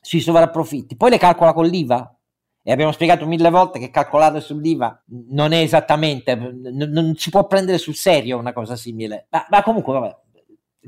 sui 0.00 0.20
sovrapprofitti, 0.20 0.96
poi 0.96 1.10
le 1.10 1.18
calcola 1.18 1.52
con 1.52 1.66
l'IVA. 1.66 2.16
e 2.62 2.72
abbiamo 2.72 2.92
spiegato 2.92 3.26
mille 3.26 3.50
volte 3.50 3.78
che 3.78 3.90
calcolare 3.90 4.40
sull'IVA 4.40 5.04
non 5.30 5.52
è 5.52 5.58
esattamente, 5.58 6.34
non, 6.34 6.90
non 6.90 7.14
si 7.16 7.30
può 7.30 7.46
prendere 7.46 7.78
sul 7.78 7.94
serio 7.94 8.38
una 8.38 8.52
cosa 8.52 8.76
simile. 8.76 9.26
Ma, 9.30 9.46
ma 9.48 9.62
comunque, 9.62 9.92
vabbè, 9.92 10.16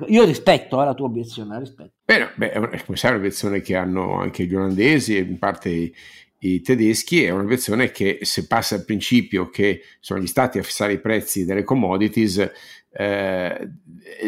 io 0.08 0.24
rispetto 0.24 0.80
eh, 0.80 0.84
la 0.84 0.94
tua 0.94 1.06
obiezione, 1.06 1.54
la 1.54 1.58
rispetto. 1.58 1.92
Beh, 2.04 2.28
beh, 2.34 2.50
è 2.50 3.08
un'obiezione 3.08 3.60
che 3.60 3.76
hanno 3.76 4.20
anche 4.20 4.44
gli 4.44 4.54
olandesi 4.54 5.16
e 5.16 5.20
in 5.20 5.38
parte 5.38 5.92
i, 6.38 6.60
tedeschi, 6.60 7.24
è 7.24 7.30
un'obiezione 7.30 7.90
che 7.90 8.18
se 8.22 8.46
passa 8.46 8.76
il 8.76 8.84
principio 8.84 9.48
che 9.48 9.82
sono 10.00 10.20
gli 10.20 10.26
stati 10.26 10.58
a 10.58 10.62
fissare 10.62 10.94
i 10.94 11.00
prezzi 11.00 11.44
delle 11.44 11.64
commodities, 11.64 12.38
eh, 12.38 12.50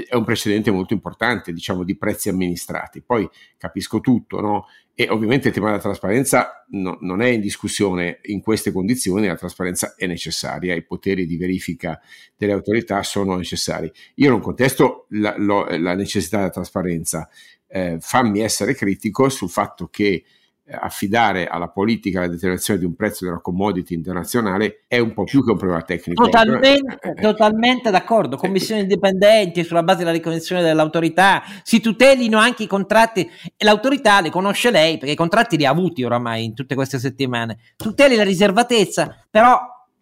è 0.08 0.14
un 0.14 0.24
precedente 0.24 0.70
molto 0.70 0.92
importante, 0.92 1.52
diciamo, 1.52 1.84
di 1.84 1.96
prezzi 1.96 2.28
amministrati. 2.28 3.02
Poi 3.02 3.28
capisco 3.56 4.00
tutto, 4.00 4.40
no? 4.40 4.66
E 4.94 5.08
ovviamente 5.10 5.48
il 5.48 5.54
tema 5.54 5.68
della 5.68 5.78
trasparenza 5.80 6.66
no, 6.70 6.98
non 7.02 7.22
è 7.22 7.28
in 7.28 7.40
discussione 7.40 8.18
in 8.22 8.40
queste 8.40 8.72
condizioni, 8.72 9.28
la 9.28 9.36
trasparenza 9.36 9.94
è 9.96 10.06
necessaria, 10.06 10.74
i 10.74 10.82
poteri 10.82 11.24
di 11.24 11.36
verifica 11.36 12.00
delle 12.36 12.52
autorità 12.52 13.02
sono 13.04 13.36
necessari. 13.36 13.90
Io 14.16 14.30
non 14.30 14.40
contesto 14.40 15.06
la, 15.10 15.36
lo, 15.38 15.66
la 15.78 15.94
necessità 15.94 16.38
della 16.38 16.50
trasparenza, 16.50 17.28
eh, 17.68 17.98
fammi 18.00 18.40
essere 18.40 18.74
critico 18.74 19.28
sul 19.28 19.50
fatto 19.50 19.86
che 19.86 20.24
affidare 20.70 21.46
alla 21.46 21.68
politica 21.68 22.20
la 22.20 22.28
determinazione 22.28 22.80
di 22.80 22.84
un 22.84 22.94
prezzo 22.94 23.24
della 23.24 23.40
commodity 23.40 23.94
internazionale 23.94 24.84
è 24.86 24.98
un 24.98 25.14
po' 25.14 25.24
più 25.24 25.44
che 25.44 25.50
un 25.50 25.56
problema 25.56 25.82
tecnico. 25.82 26.24
Totalmente, 26.24 26.98
eh, 27.00 27.10
eh, 27.10 27.14
totalmente 27.14 27.90
d'accordo. 27.90 28.36
Commissioni 28.36 28.82
indipendenti 28.82 29.64
sulla 29.64 29.82
base 29.82 29.98
della 29.98 30.12
ricognizione 30.12 30.62
dell'autorità, 30.62 31.42
si 31.62 31.80
tutelino 31.80 32.38
anche 32.38 32.64
i 32.64 32.66
contratti 32.66 33.28
l'autorità 33.58 34.20
li 34.20 34.30
conosce 34.30 34.70
lei 34.70 34.98
perché 34.98 35.12
i 35.12 35.16
contratti 35.16 35.56
li 35.56 35.64
ha 35.64 35.70
avuti 35.70 36.04
oramai 36.04 36.44
in 36.44 36.54
tutte 36.54 36.74
queste 36.74 36.98
settimane. 36.98 37.58
Tuteli 37.76 38.16
la 38.16 38.24
riservatezza, 38.24 39.26
però 39.30 39.58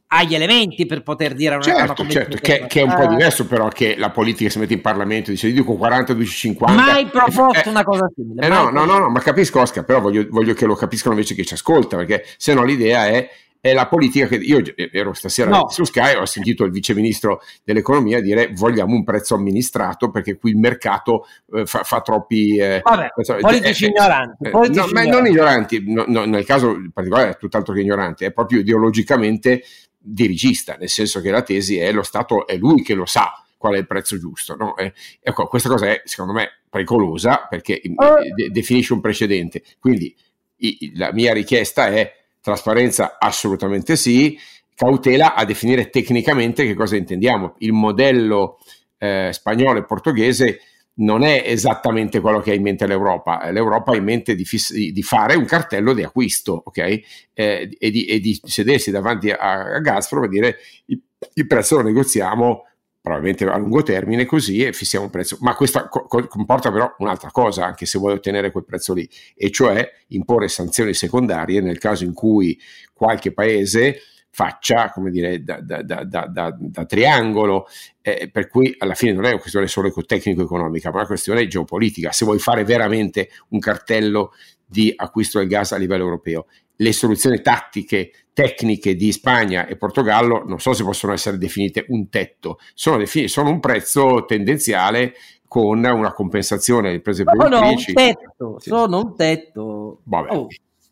ha 0.09 0.23
gli 0.23 0.35
elementi 0.35 0.87
per 0.87 1.03
poter 1.03 1.35
dire 1.35 1.55
una, 1.57 1.65
certo, 1.65 2.03
una 2.03 2.11
certo, 2.11 2.37
che, 2.41 2.67
che, 2.69 2.81
è 2.81 2.83
un 2.85 2.95
po' 2.95 3.07
diverso 3.07 3.47
però 3.47 3.69
che 3.69 3.97
la 3.97 4.11
politica 4.11 4.49
si 4.49 4.59
mette 4.59 4.75
in 4.75 4.81
Parlamento 4.81 5.31
e 5.31 5.33
dice 5.33 5.49
io 5.49 5.55
dico 5.55 5.75
40, 5.75 6.13
12, 6.13 6.37
50 6.37 6.83
mai 6.83 7.07
proposto 7.07 7.69
eh, 7.69 7.71
una 7.71 7.83
cosa 7.83 8.09
simile 8.15 8.47
eh, 8.47 8.49
no, 8.49 8.71
no, 8.71 8.85
no, 8.85 8.99
no, 8.99 9.09
ma 9.09 9.21
capisco 9.21 9.61
Oscar 9.61 9.85
però 9.85 10.01
voglio, 10.01 10.27
voglio, 10.31 10.55
che 10.55 10.67
lo 10.67 10.75
capiscano 10.75 11.15
invece 11.15 11.35
che 11.35 11.45
ci 11.45 11.55
ascolta 11.55 11.97
perché 11.97 12.25
se 12.37 12.55
no 12.55 12.63
l'idea 12.63 13.07
è, 13.09 13.29
è 13.61 13.73
la 13.73 13.89
politica 13.89 14.29
che 14.29 14.37
io 14.37 14.63
ero 14.93 15.13
stasera 15.13 15.51
no. 15.51 15.69
su 15.71 15.83
Sky 15.83 16.15
ho 16.15 16.25
sentito 16.25 16.63
il 16.63 16.71
viceministro 16.71 17.41
dell'economia 17.65 18.21
dire 18.21 18.53
vogliamo 18.55 18.95
un 18.95 19.03
prezzo 19.03 19.35
amministrato 19.35 20.11
perché 20.11 20.37
qui 20.37 20.51
il 20.51 20.59
mercato 20.59 21.27
eh, 21.53 21.67
fa, 21.67 21.83
fa, 21.83 22.01
troppi 22.01 22.59
eh, 22.59 22.81
Vabbè, 22.81 23.09
politici 23.41 23.87
eh, 23.87 23.89
ignoranti, 23.89 24.45
eh, 24.45 24.51
politici 24.51 24.79
no, 24.79 24.87
ignoranti. 24.87 25.11
ma 25.11 25.17
non 25.17 25.27
ignoranti 25.27 25.85
no, 26.07 26.25
nel 26.27 26.45
caso 26.45 26.71
in 26.77 26.93
particolare 26.93 27.31
è 27.31 27.37
tutt'altro 27.37 27.75
che 27.75 27.81
ignorante 27.81 28.27
è 28.27 28.33
proprio 28.33 28.61
ideologicamente 28.61 29.63
dirigista, 30.07 30.77
nel 30.79 30.89
senso 30.89 31.21
che 31.21 31.31
la 31.31 31.43
tesi 31.43 31.79
è 31.79 31.91
lo 31.91 32.03
Stato 32.03 32.47
è 32.47 32.57
lui 32.57 32.83
che 32.83 32.95
lo 32.95 33.07
sa 33.07 33.43
qual 33.57 33.75
è 33.75 33.79
il 33.79 33.87
prezzo 33.87 34.19
giusto. 34.19 34.55
No? 34.55 34.77
E, 34.77 34.93
ecco, 35.21 35.47
questa 35.47 35.69
cosa 35.69 35.87
è 35.87 36.03
secondo 36.05 36.33
me 36.33 36.61
pericolosa 36.71 37.47
perché 37.49 37.81
oh. 37.97 38.17
de- 38.35 38.51
definisce 38.51 38.93
un 38.93 39.01
precedente. 39.01 39.63
Quindi 39.81 40.15
i- 40.59 40.93
la 40.97 41.13
mia 41.13 41.33
richiesta 41.33 41.89
è 41.89 42.13
trasparenza 42.41 43.17
assolutamente 43.19 43.97
sì, 43.97 44.39
cautela 44.75 45.35
a 45.35 45.45
definire 45.45 45.91
tecnicamente 45.91 46.65
che 46.65 46.75
cosa 46.75 46.97
intendiamo. 46.97 47.57
Il 47.59 47.73
modello 47.73 48.59
eh, 48.99 49.31
spagnolo 49.33 49.81
e 49.81 49.85
portoghese 49.85 50.61
non 50.99 51.23
è 51.23 51.43
esattamente 51.45 52.21
quello 52.21 52.41
che 52.41 52.53
ha 52.53 52.55
in 52.55 52.63
mente 52.63 52.87
l'Europa. 52.87 53.51
L'Europa 53.51 53.93
ha 53.93 53.97
in 53.97 54.05
mente 54.05 54.35
di, 54.35 54.45
fiss- 54.45 54.73
di 54.73 55.03
fare 55.03 55.35
un 55.35 55.45
cartello 55.45 55.93
di 55.93 56.03
acquisto, 56.03 56.63
ok? 56.65 56.79
Eh, 56.79 57.77
e, 57.79 57.91
di, 57.91 58.05
e, 58.07 58.21
di, 58.21 58.41
sedersi 58.43 58.91
davanti 58.91 59.31
a, 59.31 59.75
a 59.75 59.81
Gazprom 59.81 60.25
e 60.25 60.29
dire 60.29 60.57
il, 60.87 61.01
il, 61.35 61.47
prezzo 61.47 61.77
lo 61.77 61.83
negoziamo 61.83 62.65
probabilmente 63.01 63.45
a 63.45 63.57
lungo 63.57 63.83
termine 63.83 64.25
così 64.25 64.65
e 64.65 64.73
fissiamo 64.73 65.05
un 65.05 65.11
prezzo. 65.11 65.37
Ma 65.41 65.55
questo 65.55 65.87
co- 65.89 66.27
comporta 66.27 66.73
però 66.73 66.95
un'altra 66.99 67.31
cosa, 67.31 67.67
anche 67.67 67.85
se 67.85 67.99
vuoi 67.99 68.15
ottenere 68.15 68.51
quel 68.51 68.65
prezzo 68.65 68.95
lì, 68.95 69.09
e 69.37 69.51
cioè 69.51 69.89
imporre 70.09 70.49
sanzioni 70.49 70.95
secondarie 70.95 71.61
nel 71.61 71.79
caso 71.79 72.05
in 72.05 72.15
cui 72.15 72.59
qualche 72.95 73.33
paese 73.33 74.01
faccia, 74.37 74.91
come 74.91 75.11
dire, 75.11 75.43
da, 75.43 75.63
da, 75.63 75.81
da, 75.83 76.55
da 76.59 76.85
triangolo, 76.85 77.67
eh, 78.03 78.29
per 78.31 78.49
cui 78.49 78.75
alla 78.77 78.93
fine 78.93 79.15
non 79.15 79.25
è 79.25 79.31
una 79.31 79.39
questione 79.39 79.67
solo 79.67 79.91
tecnico-economica, 79.91 80.91
ma 80.91 80.99
una 80.99 81.07
questione 81.07 81.47
geopolitica. 81.47 82.13
Se 82.13 82.27
vuoi 82.27 82.39
fare 82.39 82.63
veramente 82.63 83.31
un 83.49 83.61
cartello 83.61 84.33
di 84.67 84.93
acquisto 84.95 85.39
del 85.39 85.49
gas 85.49 85.73
a 85.73 85.79
livello 85.79 86.05
europeo, 86.05 86.49
le 86.77 86.93
soluzioni 86.93 87.41
tattiche, 87.41 88.11
tecniche 88.35 88.95
di 88.95 89.11
Spagna 89.11 89.67
e 89.67 89.79
Portogallo 89.79 90.45
non 90.45 90.61
so 90.61 90.75
se 90.75 90.85
possono 90.85 91.15
essere 91.15 91.39
definite 91.39 91.87
un 91.89 92.11
tetto, 92.11 92.59
sono, 92.75 92.99
defin- 92.99 93.29
sono 93.29 93.49
un 93.49 93.59
prezzo 93.59 94.27
tendenziale 94.27 95.15
con 95.49 95.83
una 95.83 96.13
compensazione 96.13 96.83
delle 96.83 96.97
imprese 96.97 97.25
produttrici. 97.25 97.95
Sono 97.95 98.07
un 98.07 98.15
tetto, 98.15 98.59
sì. 98.59 98.69
sono 98.69 98.99
un 98.99 99.17
tetto. 99.17 100.01
Vabbè. 100.03 100.37
Oh. 100.37 100.49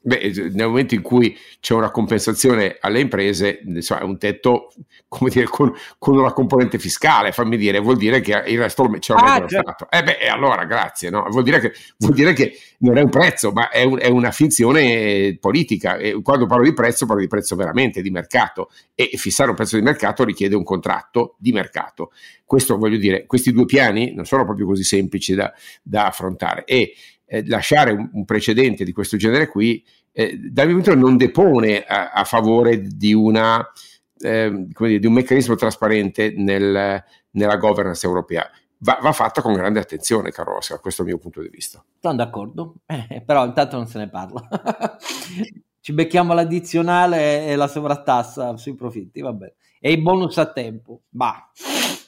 Beh, 0.06 0.50
nel 0.52 0.66
momento 0.66 0.94
in 0.94 1.00
cui 1.00 1.34
c'è 1.60 1.72
una 1.72 1.90
compensazione 1.90 2.76
alle 2.78 3.00
imprese, 3.00 3.62
insomma, 3.64 4.02
è 4.02 4.04
un 4.04 4.18
tetto 4.18 4.70
come 5.08 5.30
dire, 5.30 5.46
con, 5.46 5.72
con, 5.98 6.18
una 6.18 6.34
componente 6.34 6.78
fiscale, 6.78 7.32
fammi 7.32 7.56
dire, 7.56 7.78
vuol 7.78 7.96
dire 7.96 8.20
che 8.20 8.42
il 8.46 8.58
resto 8.58 8.82
lo 8.82 8.90
ah, 8.94 8.98
certo. 8.98 9.48
Stato. 9.48 9.86
Eh 9.90 10.02
beh, 10.02 10.28
allora 10.28 10.66
grazie, 10.66 11.08
no? 11.08 11.26
vuol, 11.30 11.42
dire 11.42 11.58
che, 11.58 11.72
vuol, 11.98 12.12
dire 12.12 12.34
che, 12.34 12.52
non 12.78 12.98
è 12.98 13.00
un 13.00 13.08
prezzo, 13.08 13.50
ma 13.52 13.70
è, 13.70 13.82
un, 13.84 13.98
è 13.98 14.08
una 14.08 14.30
finzione 14.30 15.38
politica. 15.40 15.96
E 15.96 16.20
quando 16.20 16.44
parlo 16.44 16.64
di 16.64 16.74
prezzo, 16.74 17.06
parlo 17.06 17.22
di 17.22 17.28
prezzo 17.28 17.56
veramente, 17.56 18.02
di 18.02 18.10
mercato. 18.10 18.70
E 18.94 19.12
fissare 19.14 19.48
un 19.48 19.56
prezzo 19.56 19.76
di 19.76 19.82
mercato 19.82 20.22
richiede 20.22 20.54
un 20.54 20.64
contratto 20.64 21.36
di 21.38 21.52
mercato. 21.52 22.10
Questo 22.44 22.76
voglio 22.76 22.98
dire, 22.98 23.24
questi 23.24 23.52
due 23.52 23.64
piani 23.64 24.12
non 24.12 24.26
sono 24.26 24.44
proprio 24.44 24.66
così 24.66 24.84
semplici 24.84 25.34
da, 25.34 25.50
da 25.82 26.08
affrontare. 26.08 26.64
E 26.64 26.94
eh, 27.26 27.46
lasciare 27.46 27.92
un, 27.92 28.10
un, 28.12 28.24
precedente 28.24 28.84
di 28.84 28.92
questo 28.92 29.16
genere 29.16 29.48
qui, 29.48 29.84
eh, 30.12 30.38
di 30.38 30.74
vista 30.74 30.94
non 30.94 31.16
depone 31.16 31.82
a, 31.84 32.10
a 32.12 32.24
favore 32.24 32.80
di, 32.80 33.12
una, 33.12 33.66
eh, 34.18 34.66
dire, 34.76 34.98
di, 34.98 35.06
un 35.06 35.12
meccanismo 35.12 35.54
trasparente 35.54 36.32
nel, 36.36 37.02
nella 37.30 37.56
governance 37.56 38.06
europea. 38.06 38.48
Va, 38.78 38.98
va, 39.00 39.12
fatta 39.12 39.40
con 39.40 39.54
grande 39.54 39.80
attenzione, 39.80 40.30
caro 40.30 40.56
Oscar, 40.56 40.80
questo 40.80 41.02
è 41.02 41.04
il 41.04 41.12
mio 41.12 41.20
punto 41.20 41.40
di 41.40 41.48
vista. 41.48 41.82
Sono 42.00 42.16
d'accordo, 42.16 42.74
eh, 42.86 43.22
però 43.24 43.46
intanto 43.46 43.76
non 43.76 43.86
se 43.86 43.98
ne 43.98 44.08
parla. 44.08 44.46
Ci 45.80 45.92
becchiamo 45.92 46.32
l'addizionale 46.32 47.46
e 47.46 47.56
la 47.56 47.68
sovrattassa 47.68 48.56
sui 48.56 48.74
profitti, 48.74 49.20
vabbè. 49.20 49.52
E 49.80 49.92
i 49.92 50.00
bonus 50.00 50.38
a 50.38 50.50
tempo, 50.50 51.02
bah. 51.10 51.50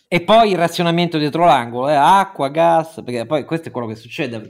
E 0.09 0.21
poi 0.23 0.53
il 0.53 0.57
razionamento 0.57 1.19
dietro 1.19 1.45
l'angolo, 1.45 1.89
eh, 1.89 1.95
acqua, 1.95 2.49
gas, 2.49 3.03
perché 3.05 3.27
poi 3.27 3.45
questo 3.45 3.69
è 3.69 3.73
quello 3.73 3.89
che 3.89 3.97
succede. 3.97 4.41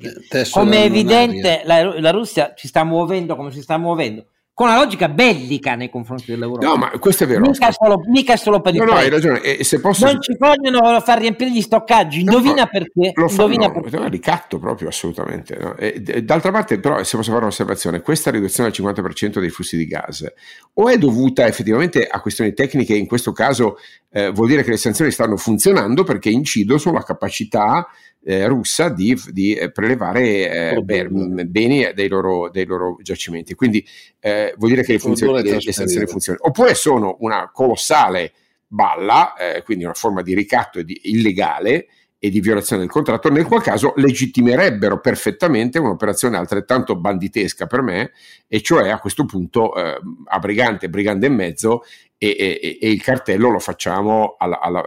Come 0.51 0.77
è 0.77 0.85
evidente, 0.85 1.63
la, 1.65 1.99
la, 1.99 2.11
Russia 2.11 2.53
ci 2.55 2.69
sta 2.69 2.85
muovendo 2.85 3.37
come 3.37 3.51
si 3.51 3.63
sta 3.63 3.79
muovendo 3.79 4.27
con 4.57 4.69
una 4.69 4.79
logica 4.79 5.11
bellica 5.11 5.75
nei 5.75 5.91
confronti 5.91 6.31
dell'Europa. 6.31 6.67
No, 6.67 6.77
ma 6.77 6.89
questo 6.99 7.25
è 7.25 7.27
vero. 7.27 7.43
Mica 7.43 7.71
solo, 7.73 8.01
mica 8.07 8.39
solo 8.39 8.63
per 8.63 8.73
il 8.73 8.81
No, 8.81 8.87
no, 8.87 8.93
hai 8.95 9.11
ragione. 9.11 9.43
E 9.43 9.63
se 9.65 9.81
posso... 9.81 10.07
Non 10.07 10.19
ci 10.23 10.35
vogliono 10.39 10.99
far 11.01 11.19
riempire 11.19 11.53
gli 11.53 11.61
stoccaggi. 11.61 12.21
Indovina 12.21 12.63
no, 12.63 12.69
perché. 12.71 13.13
Lo 13.17 13.29
Indovina 13.29 13.67
fanno, 13.67 13.83
perché. 13.83 14.09
ricatto 14.09 14.59
proprio, 14.59 14.89
assolutamente. 14.89 15.59
No? 15.61 15.77
E, 15.77 16.01
d'altra 16.23 16.53
parte, 16.53 16.81
però, 16.81 17.05
se 17.05 17.19
posso 17.19 17.33
fare 17.33 17.43
un'osservazione, 17.43 18.01
questa 18.01 18.31
riduzione 18.31 18.71
al 18.71 18.75
50% 18.75 19.41
dei 19.41 19.51
flussi 19.51 19.77
di 19.77 19.87
gas 19.87 20.25
o 20.73 20.89
è 20.89 20.97
dovuta 20.97 21.47
effettivamente 21.47 22.07
a 22.07 22.19
questioni 22.23 22.55
tecniche, 22.55 22.95
in 22.95 23.07
questo 23.07 23.33
caso 23.33 23.77
eh, 24.11 24.31
vuol 24.31 24.49
dire 24.49 24.65
che 24.65 24.71
le 24.71 24.79
sanzioni 24.79 25.11
stanno 25.11 25.37
funzionando 25.37 26.03
perché 26.03 26.31
incidono 26.31 26.79
sulla 26.79 27.03
capacità 27.03 27.87
eh, 28.29 28.49
russa 28.49 28.89
di, 28.89 29.16
di 29.31 29.55
eh, 29.55 29.70
prelevare 29.70 30.74
eh, 30.74 30.83
beni 30.83 31.89
dei 31.95 32.09
loro, 32.09 32.51
dei 32.51 32.64
loro, 32.64 32.97
giacimenti. 33.01 33.55
Quindi 33.55 33.87
eh, 34.18 34.53
vuol 34.59 34.70
dire 34.70 34.83
che 34.83 34.95
le, 34.95 34.99
funzioni, 34.99 36.07
funzionano. 36.07 36.49
Oppure 36.49 36.74
sono 36.74 37.18
una 37.20 37.49
colossale 37.53 38.33
balla, 38.66 39.35
eh, 39.37 39.62
quindi 39.62 39.85
una 39.85 39.95
forma 39.95 40.22
di 40.22 40.35
ricatto 40.35 40.83
di, 40.83 41.03
illegale 41.05 41.87
e 42.18 42.29
di 42.29 42.41
violazione 42.41 42.83
del 42.83 42.91
contratto, 42.91 43.31
nel 43.31 43.45
qual 43.45 43.62
caso 43.62 43.93
legittimerebbero 43.95 44.99
perfettamente 44.99 45.79
un'operazione 45.79 46.37
altrettanto 46.37 46.97
banditesca 46.97 47.66
per 47.66 47.83
me, 47.83 48.11
e 48.49 48.61
cioè 48.61 48.89
a 48.89 48.99
questo 48.99 49.24
punto 49.24 49.72
eh, 49.77 50.01
a 50.24 50.39
brigante, 50.41 50.89
brigante 50.89 51.27
e 51.27 51.31
mezzo, 51.31 51.83
e, 52.19 52.37
e, 52.39 52.79
e, 52.81 52.91
il 52.91 53.03
cartello 53.03 53.51
lo 53.51 53.59
facciamo 53.59 54.37
alla, 54.39 54.61
alla, 54.61 54.83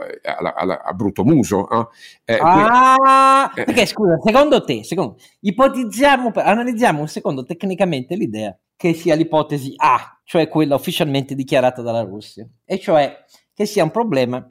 alla, 0.56 0.84
a 0.84 0.94
brutto 0.94 1.24
muso. 1.24 1.68
No? 1.70 1.90
Eh, 2.26 2.38
ah, 2.42 3.50
quindi, 3.52 3.72
perché 3.72 3.86
scusa, 3.86 4.20
secondo 4.24 4.64
te, 4.64 4.84
secondo, 4.84 5.18
ipotizziamo, 5.42 6.32
analizziamo 6.34 7.02
un 7.02 7.08
secondo 7.08 7.44
tecnicamente 7.44 8.16
l'idea 8.16 8.58
che 8.76 8.94
sia 8.94 9.16
l'ipotesi 9.16 9.74
A, 9.78 10.20
cioè 10.24 10.48
quella 10.48 10.76
ufficialmente 10.76 11.36
dichiarata 11.36 11.82
dalla 11.82 12.02
Russia, 12.02 12.48
e 12.66 12.80
cioè 12.80 13.26
che 13.54 13.66
sia 13.66 13.84
un 13.84 13.92
problema 13.92 14.50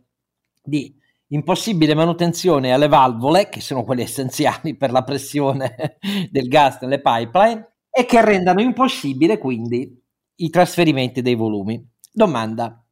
di 0.62 0.94
impossibile 1.28 1.94
manutenzione 1.94 2.72
alle 2.72 2.88
valvole, 2.88 3.48
che 3.48 3.60
sono 3.60 3.84
quelle 3.84 4.02
essenziali 4.02 4.76
per 4.76 4.92
la 4.92 5.02
pressione 5.02 5.98
del 6.30 6.48
gas 6.48 6.80
nelle 6.82 7.00
pipeline, 7.00 7.72
e 7.90 8.04
che 8.04 8.24
rendano 8.24 8.60
impossibile 8.60 9.38
quindi 9.38 9.98
i 10.36 10.50
trasferimenti 10.50 11.22
dei 11.22 11.34
volumi. 11.34 11.84
Domanda, 12.12 12.82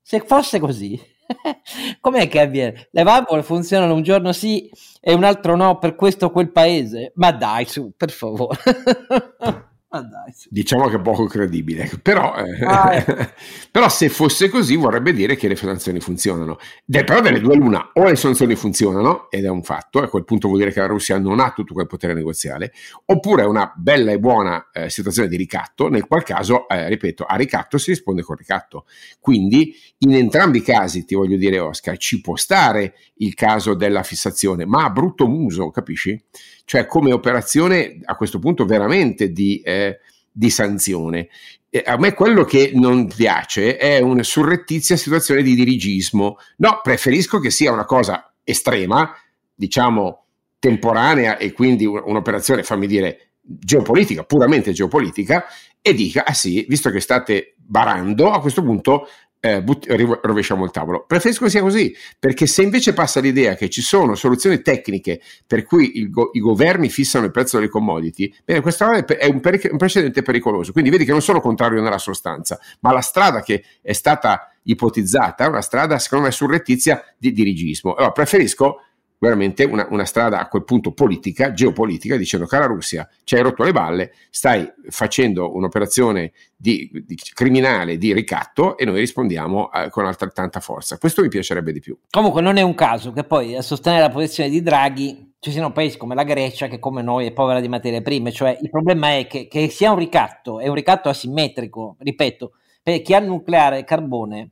se 0.00 0.20
fosse 0.20 0.58
così, 0.58 1.00
com'è 2.00 2.28
che 2.28 2.40
avviene? 2.40 2.88
Le 2.90 3.02
valvole 3.02 3.42
funzionano 3.42 3.94
un 3.94 4.02
giorno 4.02 4.32
sì 4.32 4.70
e 5.00 5.14
un 5.14 5.24
altro 5.24 5.56
no 5.56 5.78
per 5.78 5.94
questo 5.94 6.26
o 6.26 6.30
quel 6.30 6.50
paese? 6.50 7.12
Ma 7.16 7.32
dai, 7.32 7.64
su, 7.64 7.92
per 7.96 8.10
favore. 8.10 8.58
Ah, 9.94 10.08
diciamo 10.48 10.88
che 10.88 10.96
è 10.96 11.00
poco 11.02 11.26
credibile, 11.26 11.90
però, 12.00 12.34
eh, 12.36 12.64
ah, 12.64 12.94
eh. 12.94 13.04
però, 13.70 13.90
se 13.90 14.08
fosse 14.08 14.48
così 14.48 14.74
vorrebbe 14.74 15.12
dire 15.12 15.36
che 15.36 15.48
le 15.48 15.54
sanzioni 15.54 16.00
funzionano. 16.00 16.56
De, 16.82 17.04
però 17.04 17.20
delle 17.20 17.40
due 17.40 17.56
l'una, 17.56 17.90
o 17.92 18.04
le 18.04 18.16
sanzioni 18.16 18.54
funzionano, 18.54 19.30
ed 19.30 19.44
è 19.44 19.50
un 19.50 19.62
fatto, 19.62 19.98
a 19.98 20.08
quel 20.08 20.24
punto 20.24 20.48
vuol 20.48 20.60
dire 20.60 20.72
che 20.72 20.80
la 20.80 20.86
Russia 20.86 21.18
non 21.18 21.40
ha 21.40 21.52
tutto 21.52 21.74
quel 21.74 21.86
potere 21.86 22.14
negoziale, 22.14 22.72
oppure 23.04 23.42
è 23.42 23.44
una 23.44 23.70
bella 23.76 24.12
e 24.12 24.18
buona 24.18 24.70
eh, 24.72 24.88
situazione 24.88 25.28
di 25.28 25.36
ricatto, 25.36 25.90
nel 25.90 26.06
qual 26.06 26.22
caso, 26.22 26.66
eh, 26.70 26.88
ripeto, 26.88 27.24
a 27.24 27.36
ricatto 27.36 27.76
si 27.76 27.90
risponde 27.90 28.22
con 28.22 28.34
ricatto. 28.34 28.86
Quindi 29.20 29.76
in 29.98 30.14
entrambi 30.14 30.58
i 30.58 30.62
casi, 30.62 31.04
ti 31.04 31.14
voglio 31.14 31.36
dire 31.36 31.58
Oscar, 31.58 31.98
ci 31.98 32.22
può 32.22 32.36
stare 32.36 32.94
il 33.16 33.34
caso 33.34 33.74
della 33.74 34.02
fissazione, 34.02 34.64
ma 34.64 34.84
a 34.84 34.90
brutto 34.90 35.26
muso, 35.26 35.70
capisci? 35.70 36.18
Cioè 36.64 36.86
come 36.86 37.12
operazione 37.12 38.00
a 38.04 38.16
questo 38.16 38.38
punto 38.38 38.64
veramente 38.64 39.32
di, 39.32 39.60
eh, 39.60 39.98
di 40.30 40.50
sanzione. 40.50 41.28
E 41.68 41.82
a 41.86 41.96
me 41.96 42.12
quello 42.12 42.44
che 42.44 42.72
non 42.74 43.06
piace 43.06 43.76
è 43.76 43.98
una 44.00 44.22
surrettizia 44.22 44.96
situazione 44.96 45.42
di 45.42 45.54
dirigismo. 45.54 46.36
No, 46.58 46.80
preferisco 46.82 47.38
che 47.38 47.50
sia 47.50 47.72
una 47.72 47.86
cosa 47.86 48.32
estrema, 48.44 49.10
diciamo 49.54 50.24
temporanea 50.58 51.38
e 51.38 51.52
quindi 51.52 51.84
un'operazione, 51.84 52.62
fammi 52.62 52.86
dire, 52.86 53.30
geopolitica, 53.40 54.22
puramente 54.22 54.72
geopolitica, 54.72 55.44
e 55.80 55.94
dica, 55.94 56.24
ah 56.24 56.34
sì, 56.34 56.64
visto 56.68 56.90
che 56.90 57.00
state 57.00 57.54
barando, 57.56 58.30
a 58.30 58.40
questo 58.40 58.62
punto 58.62 59.08
eh, 59.44 59.60
but- 59.60 59.86
rovesciamo 60.22 60.64
il 60.64 60.70
tavolo. 60.70 61.04
Preferisco 61.04 61.42
che 61.44 61.50
sia 61.50 61.62
così, 61.62 61.92
perché 62.16 62.46
se 62.46 62.62
invece 62.62 62.92
passa 62.92 63.18
l'idea 63.18 63.56
che 63.56 63.68
ci 63.68 63.82
sono 63.82 64.14
soluzioni 64.14 64.62
tecniche 64.62 65.20
per 65.44 65.64
cui 65.64 66.08
go- 66.08 66.30
i 66.32 66.38
governi 66.38 66.88
fissano 66.88 67.24
il 67.24 67.32
prezzo 67.32 67.56
delle 67.56 67.68
commodity, 67.68 68.32
bene, 68.44 68.60
questo 68.60 68.88
è 68.88 69.26
un, 69.26 69.40
per- 69.40 69.68
un, 69.72 69.76
precedente 69.78 70.22
pericoloso. 70.22 70.70
Quindi 70.70 70.90
vedi 70.90 71.04
che 71.04 71.10
non 71.10 71.22
sono 71.22 71.40
contrario 71.40 71.82
nella 71.82 71.98
sostanza, 71.98 72.56
ma 72.80 72.92
la 72.92 73.00
strada 73.00 73.42
che 73.42 73.64
è 73.82 73.92
stata 73.92 74.54
ipotizzata 74.62 75.44
è 75.44 75.48
una 75.48 75.60
strada, 75.60 75.98
secondo 75.98 76.26
me, 76.26 76.30
surrettizia 76.30 77.02
di 77.18 77.32
dirigismo. 77.32 77.94
Allora, 77.94 78.12
preferisco 78.12 78.76
veramente 79.22 79.62
una, 79.62 79.86
una, 79.88 80.04
strada 80.04 80.40
a 80.40 80.48
quel 80.48 80.64
punto 80.64 80.90
politica, 80.90 81.52
geopolitica, 81.52 82.16
dicendo 82.16 82.44
cara 82.44 82.66
Russia, 82.66 83.08
ci 83.22 83.36
hai 83.36 83.42
rotto 83.42 83.62
le 83.62 83.70
balle, 83.70 84.12
stai 84.30 84.68
facendo 84.88 85.54
un'operazione 85.54 86.32
di, 86.56 86.90
di 87.06 87.16
criminale 87.32 87.98
di 87.98 88.12
ricatto 88.12 88.76
e 88.76 88.84
noi 88.84 88.98
rispondiamo 88.98 89.70
eh, 89.70 89.90
con 89.90 90.06
altrettanta 90.06 90.58
forza. 90.58 90.98
Questo 90.98 91.22
mi 91.22 91.28
piacerebbe 91.28 91.70
di 91.70 91.78
più. 91.78 91.96
Comunque 92.10 92.42
non 92.42 92.56
è 92.56 92.62
un 92.62 92.74
caso 92.74 93.12
che 93.12 93.22
poi 93.22 93.54
a 93.54 93.62
sostenere 93.62 94.02
la 94.02 94.10
posizione 94.10 94.50
di 94.50 94.60
Draghi 94.60 95.34
ci 95.38 95.52
siano 95.52 95.70
paesi 95.70 95.98
come 95.98 96.16
la 96.16 96.24
Grecia 96.24 96.66
che 96.66 96.80
come 96.80 97.00
noi 97.00 97.26
è 97.26 97.32
povera 97.32 97.60
di 97.60 97.68
materie 97.68 98.02
prime, 98.02 98.32
cioè 98.32 98.58
il 98.60 98.70
problema 98.70 99.16
è 99.16 99.28
che, 99.28 99.46
che 99.46 99.68
sia 99.68 99.92
un 99.92 99.98
ricatto, 99.98 100.58
è 100.58 100.66
un 100.66 100.74
ricatto 100.74 101.08
asimmetrico, 101.08 101.94
ripeto, 102.00 102.54
per 102.82 103.00
chi 103.02 103.14
ha 103.14 103.20
nucleare 103.20 103.76
e 103.76 103.78
il 103.80 103.84
carbone 103.84 104.50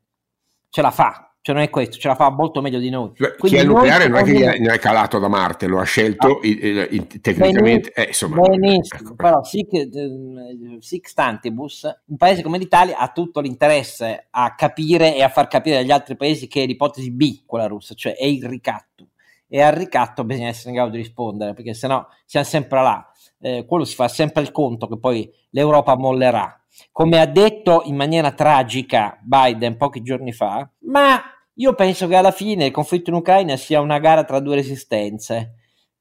ce 0.69 0.81
la 0.81 0.93
fa, 0.93 1.30
cioè 1.43 1.55
non 1.55 1.65
è 1.65 1.71
questo, 1.71 1.97
ce 1.97 2.09
la 2.09 2.15
fa 2.15 2.29
molto 2.31 2.61
meglio 2.61 2.79
di 2.79 2.91
noi. 2.91 3.13
Cioè, 3.15 3.35
chi 3.37 3.57
è 3.57 3.65
nucleare 3.65 4.09
non 4.09 4.19
è 4.19 4.25
che 4.25 4.33
noi... 4.33 4.61
ne 4.61 4.75
è 4.75 4.79
calato 4.79 5.19
da 5.19 5.29
Marte, 5.29 5.67
lo 5.67 5.79
ha 5.79 5.85
scelto 5.85 6.39
ah, 6.39 6.41
il, 6.43 6.89
il, 6.91 7.07
tecnicamente. 7.21 7.93
Eh, 7.93 8.09
insomma, 8.09 8.41
benissimo, 8.41 9.01
ecco. 9.01 9.15
però 9.15 9.43
sic, 9.43 9.73
eh, 9.73 9.89
sic 10.81 11.09
stantibus, 11.09 11.85
un 12.07 12.17
paese 12.19 12.43
come 12.43 12.59
l'Italia 12.59 12.99
ha 12.99 13.09
tutto 13.09 13.41
l'interesse 13.41 14.27
a 14.29 14.55
capire 14.55 15.17
e 15.17 15.23
a 15.23 15.31
far 15.31 15.49
capire 15.49 15.79
agli 15.79 15.91
altri 15.91 16.15
paesi 16.15 16.47
che 16.47 16.63
è 16.63 16.67
l'ipotesi 16.67 17.11
B, 17.11 17.43
quella 17.47 17.67
russa, 17.67 17.95
cioè 17.95 18.15
è 18.15 18.27
il 18.27 18.45
ricatto. 18.45 19.09
E 19.49 19.63
al 19.63 19.73
ricatto 19.73 20.25
bisogna 20.25 20.49
essere 20.49 20.69
in 20.71 20.77
grado 20.77 20.91
di 20.91 20.99
rispondere, 20.99 21.55
perché 21.55 21.73
sennò 21.73 22.07
siamo 22.27 22.47
sempre 22.47 22.83
là. 22.83 23.11
Eh, 23.41 23.65
quello 23.67 23.85
si 23.85 23.95
fa 23.95 24.09
sempre 24.09 24.43
il 24.43 24.53
conto 24.53 24.87
che 24.87 24.99
poi 24.99 25.29
l'Europa 25.51 25.97
mollerà 25.97 26.60
come 26.93 27.21
ha 27.21 27.27
detto 27.27 27.83
in 27.85 27.97
maniera 27.97 28.33
tragica 28.33 29.19
Biden 29.23 29.77
pochi 29.77 30.03
giorni 30.03 30.33
fa, 30.33 30.69
ma 30.81 31.21
io 31.55 31.75
penso 31.75 32.07
che 32.09 32.17
alla 32.17 32.31
fine 32.31 32.67
il 32.67 32.73
conflitto 32.73 33.11
in 33.11 33.17
Ucraina 33.17 33.57
sia 33.57 33.81
una 33.81 33.99
gara 33.99 34.25
tra 34.25 34.41
due 34.41 34.55
resistenze. 34.55 35.57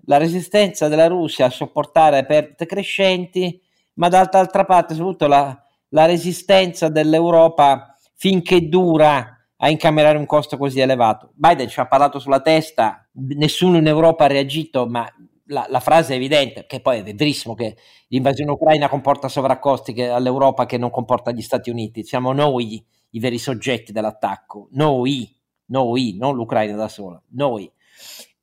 La 0.05 0.17
resistenza 0.17 0.88
della 0.88 1.07
Russia 1.07 1.45
a 1.45 1.49
sopportare 1.49 2.26
perdite 2.26 2.65
crescenti, 2.65 3.61
ma 3.95 4.07
dall'altra 4.07 4.63
parte 4.65 4.93
soprattutto 4.93 5.28
la, 5.28 5.61
la 5.89 6.05
resistenza 6.05 6.88
dell'Europa 6.88 7.93
finché 8.15 8.67
dura 8.67 9.38
a 9.57 9.70
incamerare 9.70 10.17
un 10.17 10.26
costo 10.26 10.57
così 10.57 10.80
elevato. 10.80 11.32
Biden 11.36 11.67
ci 11.67 11.80
ha 11.80 11.88
parlato 11.88 12.20
sulla 12.20 12.39
testa, 12.39 13.07
nessuno 13.11 13.78
in 13.78 13.88
Europa 13.88 14.24
ha 14.24 14.28
reagito, 14.28 14.88
ma 14.88 15.05
la, 15.50 15.66
la, 15.70 15.80
frase 15.80 16.14
è 16.14 16.16
evidente, 16.16 16.66
che 16.66 16.80
poi 16.80 17.00
è 17.00 17.14
verissimo 17.14 17.54
che 17.54 17.76
l'invasione 18.08 18.52
ucraina 18.52 18.89
comporta 18.89 19.28
sovraccosti 19.28 20.02
all'Europa 20.02 20.66
che 20.66 20.78
non 20.78 20.89
comporta 20.89 21.32
gli 21.32 21.41
Stati 21.41 21.70
Uniti. 21.70 22.04
Siamo 22.04 22.32
noi 22.32 22.84
i 23.12 23.20
veri 23.20 23.38
soggetti 23.38 23.91
dell'attacco, 23.91 24.70
noi, 24.72 25.36
noi, 25.66 26.16
non 26.18 26.36
l'Ucraina 26.36 26.76
da 26.76 26.88
sola, 26.88 27.22
noi. 27.32 27.72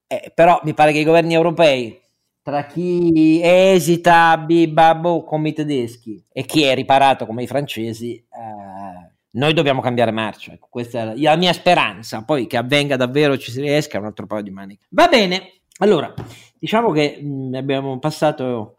Eh, 0.07 0.31
però 0.35 0.61
mi 0.65 0.75
pare 0.75 0.93
che 0.93 0.99
i 0.99 1.05
governi 1.05 1.35
europei, 1.35 2.01
tra 2.43 2.67
chi 2.67 3.41
esita 3.43 4.37
bibabo 4.39 5.25
come 5.25 5.49
i 5.49 5.53
tedeschi 5.53 6.25
e 6.33 6.45
chi 6.45 6.63
è 6.63 6.75
riparato 6.75 7.27
come 7.27 7.43
i 7.43 7.47
francesi, 7.49 8.15
eh, 8.15 9.15
noi 9.31 9.53
dobbiamo 9.53 9.81
cambiare 9.81 10.13
marcia. 10.13 10.53
Ecco, 10.53 10.69
questa 10.71 11.13
è 11.13 11.17
la 11.17 11.37
mia 11.37 11.53
speranza. 11.53 12.25
Poi 12.25 12.47
che 12.47 12.57
avvenga 12.57 12.97
davvero 12.97 13.37
ci 13.37 13.51
si 13.51 13.61
riesca 13.61 13.99
un 13.99 14.07
altro 14.07 14.27
paio 14.27 14.43
di 14.43 14.51
maniche. 14.51 14.87
Va 14.91 15.09
bene, 15.09 15.63
allora, 15.79 16.13
diciamo 16.59 16.91
che 16.91 17.19
mh, 17.21 17.27
mm, 17.27 17.55
abbiamo 17.55 17.99
passato 17.99 18.77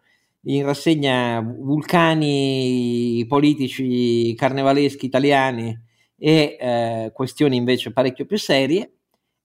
in 0.48 0.64
rassegna 0.64 1.42
vulcani 1.42 3.26
politici 3.28 4.34
carnevaleschi 4.36 5.06
italiani 5.06 5.78
e 6.18 6.58
eh, 6.60 7.12
questioni 7.14 7.58
invece 7.58 7.92
parecchio 7.92 8.26
più 8.26 8.38
serie. 8.38 8.92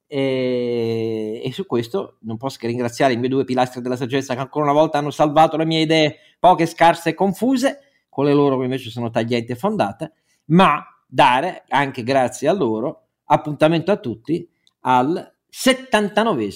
E, 0.07 1.41
e, 1.43 1.53
su 1.53 1.65
questo 1.65 2.19
non 2.21 2.37
posso 2.37 2.59
che 2.59 2.67
ringraziare 2.67 3.15
i 3.15 3.17
miei 3.17 3.31
due 3.31 3.45
pilastri 3.45 3.81
della 3.81 3.97
saggezza 3.97 4.35
che 4.35 4.41
ancora 4.41 4.67
una 4.67 4.79
volta 4.79 4.99
hanno 4.99 5.11
salvato 5.11 5.57
le 5.57 5.65
mie 5.65 5.81
idee 5.81 6.17
poche, 6.39 6.67
scarse 6.67 7.11
e 7.11 7.15
confuse, 7.15 7.81
con 8.11 8.27
le 8.27 8.35
loro 8.35 8.59
che 8.59 8.65
invece 8.65 8.91
sono 8.91 9.11
taglienti 9.11 9.53
e 9.53 9.57
fondate, 9.57 10.13
ma 10.47 10.85
dare 11.07 11.65
anche 11.69 12.03
grazie 12.03 12.49
a 12.49 12.53
loro 12.53 13.07
appuntamento 13.25 13.91
a 13.91 13.97
tutti 13.97 14.47
al 14.81 15.35
79 15.49 16.49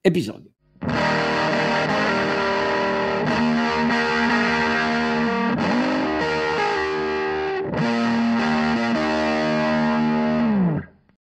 episodio. 0.00 0.50